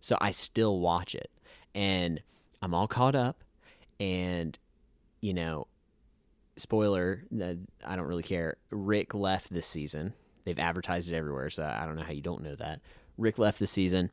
So 0.00 0.16
I 0.20 0.30
still 0.30 0.78
watch 0.78 1.14
it, 1.14 1.30
and 1.74 2.22
I'm 2.62 2.72
all 2.74 2.86
caught 2.88 3.14
up. 3.14 3.42
And 4.00 4.58
you 5.20 5.34
know, 5.34 5.66
spoiler, 6.58 7.24
uh, 7.40 7.54
I 7.84 7.96
don't 7.96 8.06
really 8.06 8.22
care. 8.22 8.56
Rick 8.70 9.14
left 9.14 9.52
this 9.52 9.66
season. 9.66 10.12
They've 10.44 10.58
advertised 10.58 11.10
it 11.10 11.16
everywhere, 11.16 11.50
so 11.50 11.64
I 11.64 11.84
don't 11.86 11.96
know 11.96 12.02
how 12.02 12.12
you 12.12 12.22
don't 12.22 12.42
know 12.42 12.54
that. 12.56 12.80
Rick 13.16 13.38
left 13.38 13.58
this 13.58 13.70
season, 13.70 14.10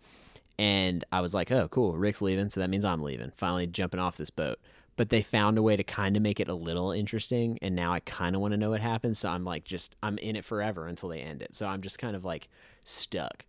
and 0.57 1.03
I 1.11 1.21
was 1.21 1.33
like, 1.33 1.51
"Oh, 1.51 1.67
cool, 1.69 1.97
Rick's 1.97 2.21
leaving, 2.21 2.49
so 2.49 2.59
that 2.59 2.69
means 2.69 2.85
I'm 2.85 3.03
leaving." 3.03 3.31
Finally, 3.35 3.67
jumping 3.67 3.99
off 3.99 4.17
this 4.17 4.29
boat. 4.29 4.59
But 4.97 5.09
they 5.09 5.21
found 5.21 5.57
a 5.57 5.61
way 5.61 5.75
to 5.75 5.83
kind 5.83 6.15
of 6.15 6.23
make 6.23 6.39
it 6.39 6.47
a 6.47 6.53
little 6.53 6.91
interesting, 6.91 7.59
and 7.61 7.75
now 7.75 7.93
I 7.93 7.99
kind 7.99 8.35
of 8.35 8.41
want 8.41 8.53
to 8.53 8.57
know 8.57 8.69
what 8.69 8.81
happens. 8.81 9.19
So 9.19 9.29
I'm 9.29 9.43
like, 9.43 9.65
just 9.65 9.95
I'm 10.01 10.17
in 10.19 10.35
it 10.35 10.45
forever 10.45 10.87
until 10.87 11.09
they 11.09 11.19
end 11.19 11.41
it. 11.41 11.55
So 11.55 11.67
I'm 11.67 11.81
just 11.81 11.99
kind 11.99 12.15
of 12.15 12.23
like 12.23 12.47
stuck, 12.85 13.45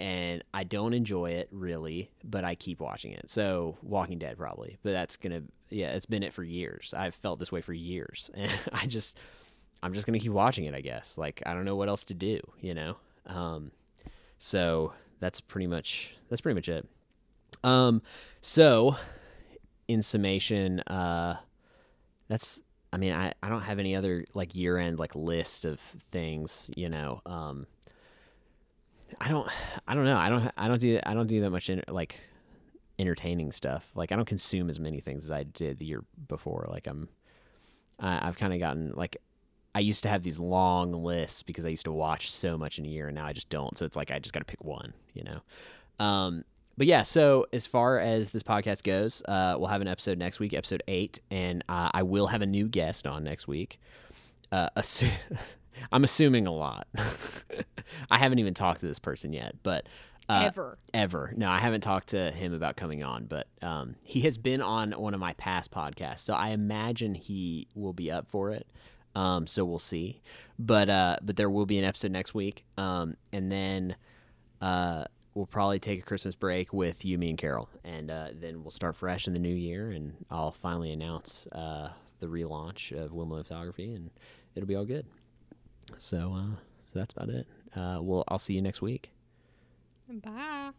and 0.00 0.42
I 0.54 0.64
don't 0.64 0.94
enjoy 0.94 1.32
it 1.32 1.48
really, 1.52 2.10
but 2.24 2.42
I 2.42 2.54
keep 2.54 2.80
watching 2.80 3.12
it. 3.12 3.28
So 3.28 3.76
Walking 3.82 4.18
Dead 4.18 4.38
probably, 4.38 4.78
but 4.82 4.92
that's 4.92 5.18
gonna 5.18 5.42
yeah, 5.68 5.90
it's 5.90 6.06
been 6.06 6.22
it 6.22 6.32
for 6.32 6.42
years. 6.42 6.94
I've 6.96 7.14
felt 7.14 7.38
this 7.38 7.52
way 7.52 7.60
for 7.60 7.74
years, 7.74 8.30
and 8.34 8.50
I 8.72 8.86
just 8.86 9.18
I'm 9.82 9.92
just 9.92 10.06
gonna 10.06 10.18
keep 10.18 10.32
watching 10.32 10.64
it. 10.64 10.74
I 10.74 10.80
guess 10.80 11.18
like 11.18 11.42
I 11.44 11.52
don't 11.52 11.66
know 11.66 11.76
what 11.76 11.88
else 11.88 12.06
to 12.06 12.14
do, 12.14 12.40
you 12.60 12.72
know. 12.72 12.96
Um, 13.26 13.72
so 14.38 14.94
that's 15.20 15.42
pretty 15.42 15.66
much 15.66 16.14
that's 16.30 16.40
pretty 16.40 16.54
much 16.54 16.70
it. 16.70 16.88
Um, 17.62 18.00
so 18.40 18.96
in 19.86 20.02
summation, 20.02 20.80
uh, 20.80 21.36
that's 22.28 22.58
I 22.90 22.96
mean 22.96 23.12
I 23.12 23.34
I 23.42 23.50
don't 23.50 23.62
have 23.62 23.78
any 23.78 23.94
other 23.94 24.24
like 24.32 24.54
year 24.54 24.78
end 24.78 24.98
like 24.98 25.14
list 25.14 25.66
of 25.66 25.78
things, 26.10 26.70
you 26.74 26.88
know. 26.88 27.20
Um, 27.26 27.66
I 29.20 29.28
don't 29.28 29.48
I 29.86 29.94
don't 29.94 30.04
know 30.04 30.16
I 30.16 30.28
don't 30.28 30.50
I 30.56 30.68
don't 30.68 30.80
do 30.80 31.00
I 31.04 31.14
don't 31.14 31.26
do 31.26 31.40
that 31.40 31.50
much 31.50 31.70
in, 31.70 31.82
like 31.88 32.20
entertaining 32.98 33.52
stuff. 33.52 33.90
Like 33.94 34.12
I 34.12 34.16
don't 34.16 34.26
consume 34.26 34.68
as 34.68 34.78
many 34.78 35.00
things 35.00 35.24
as 35.24 35.30
I 35.30 35.44
did 35.44 35.78
the 35.78 35.86
year 35.86 36.04
before. 36.28 36.66
Like 36.70 36.86
I'm 36.86 37.08
I, 37.98 38.28
I've 38.28 38.36
kind 38.36 38.52
of 38.52 38.58
gotten 38.58 38.92
like 38.94 39.16
I 39.74 39.80
used 39.80 40.02
to 40.02 40.08
have 40.08 40.22
these 40.22 40.38
long 40.38 40.92
lists 40.92 41.42
because 41.42 41.64
I 41.64 41.68
used 41.68 41.84
to 41.84 41.92
watch 41.92 42.30
so 42.30 42.58
much 42.58 42.78
in 42.78 42.84
a 42.84 42.88
year, 42.88 43.06
and 43.06 43.14
now 43.14 43.24
I 43.24 43.32
just 43.32 43.48
don't. 43.50 43.78
So 43.78 43.86
it's 43.86 43.96
like 43.96 44.10
I 44.10 44.18
just 44.18 44.32
got 44.32 44.40
to 44.40 44.44
pick 44.44 44.64
one, 44.64 44.92
you 45.14 45.22
know. 45.22 46.04
Um, 46.04 46.44
but 46.76 46.86
yeah, 46.86 47.02
so 47.02 47.46
as 47.52 47.66
far 47.66 48.00
as 48.00 48.30
this 48.30 48.42
podcast 48.42 48.82
goes, 48.82 49.22
uh, 49.28 49.54
we'll 49.58 49.68
have 49.68 49.80
an 49.80 49.86
episode 49.86 50.18
next 50.18 50.40
week, 50.40 50.54
episode 50.54 50.82
eight, 50.88 51.20
and 51.30 51.62
uh, 51.68 51.90
I 51.92 52.02
will 52.02 52.26
have 52.26 52.42
a 52.42 52.46
new 52.46 52.66
guest 52.66 53.06
on 53.06 53.22
next 53.22 53.46
week. 53.46 53.78
Uh, 54.50 54.70
assu- 54.76 55.12
I'm 55.92 56.04
assuming 56.04 56.46
a 56.46 56.52
lot. 56.52 56.86
I 58.10 58.18
haven't 58.18 58.38
even 58.38 58.54
talked 58.54 58.80
to 58.80 58.86
this 58.86 58.98
person 58.98 59.32
yet, 59.32 59.56
but 59.62 59.86
uh, 60.28 60.44
Ever. 60.46 60.78
ever. 60.94 61.34
No, 61.36 61.50
I 61.50 61.58
haven't 61.58 61.80
talked 61.80 62.10
to 62.10 62.30
him 62.30 62.54
about 62.54 62.76
coming 62.76 63.02
on, 63.02 63.24
but 63.24 63.48
um, 63.62 63.96
he 64.02 64.20
has 64.20 64.38
been 64.38 64.62
on 64.62 64.92
one 64.92 65.12
of 65.12 65.18
my 65.18 65.32
past 65.34 65.72
podcasts, 65.72 66.20
so 66.20 66.34
I 66.34 66.50
imagine 66.50 67.16
he 67.16 67.66
will 67.74 67.92
be 67.92 68.12
up 68.12 68.28
for 68.28 68.50
it. 68.52 68.68
Um, 69.16 69.48
so 69.48 69.64
we'll 69.64 69.80
see, 69.80 70.22
but 70.56 70.88
uh, 70.88 71.16
but 71.20 71.34
there 71.34 71.50
will 71.50 71.66
be 71.66 71.78
an 71.78 71.84
episode 71.84 72.12
next 72.12 72.32
week, 72.32 72.64
um, 72.78 73.16
and 73.32 73.50
then 73.50 73.96
uh, 74.60 75.06
we'll 75.34 75.46
probably 75.46 75.80
take 75.80 75.98
a 75.98 76.02
Christmas 76.02 76.36
break 76.36 76.72
with 76.72 77.04
you, 77.04 77.18
me, 77.18 77.30
and 77.30 77.38
Carol, 77.38 77.68
and 77.82 78.08
uh, 78.08 78.28
then 78.32 78.62
we'll 78.62 78.70
start 78.70 78.94
fresh 78.94 79.26
in 79.26 79.32
the 79.32 79.40
new 79.40 79.52
year, 79.52 79.90
and 79.90 80.14
I'll 80.30 80.52
finally 80.52 80.92
announce 80.92 81.48
uh, 81.48 81.88
the 82.20 82.28
relaunch 82.28 82.92
of 82.96 83.12
Will 83.12 83.26
Malone 83.26 83.42
Photography, 83.42 83.94
and 83.94 84.10
it'll 84.54 84.68
be 84.68 84.76
all 84.76 84.84
good. 84.84 85.06
So 85.98 86.32
uh, 86.34 86.56
so 86.82 86.98
that's 86.98 87.12
about 87.12 87.28
it. 87.28 87.46
Uh, 87.74 87.98
well, 88.02 88.24
I'll 88.28 88.38
see 88.38 88.54
you 88.54 88.62
next 88.62 88.82
week. 88.82 89.10
Bye. 90.08 90.70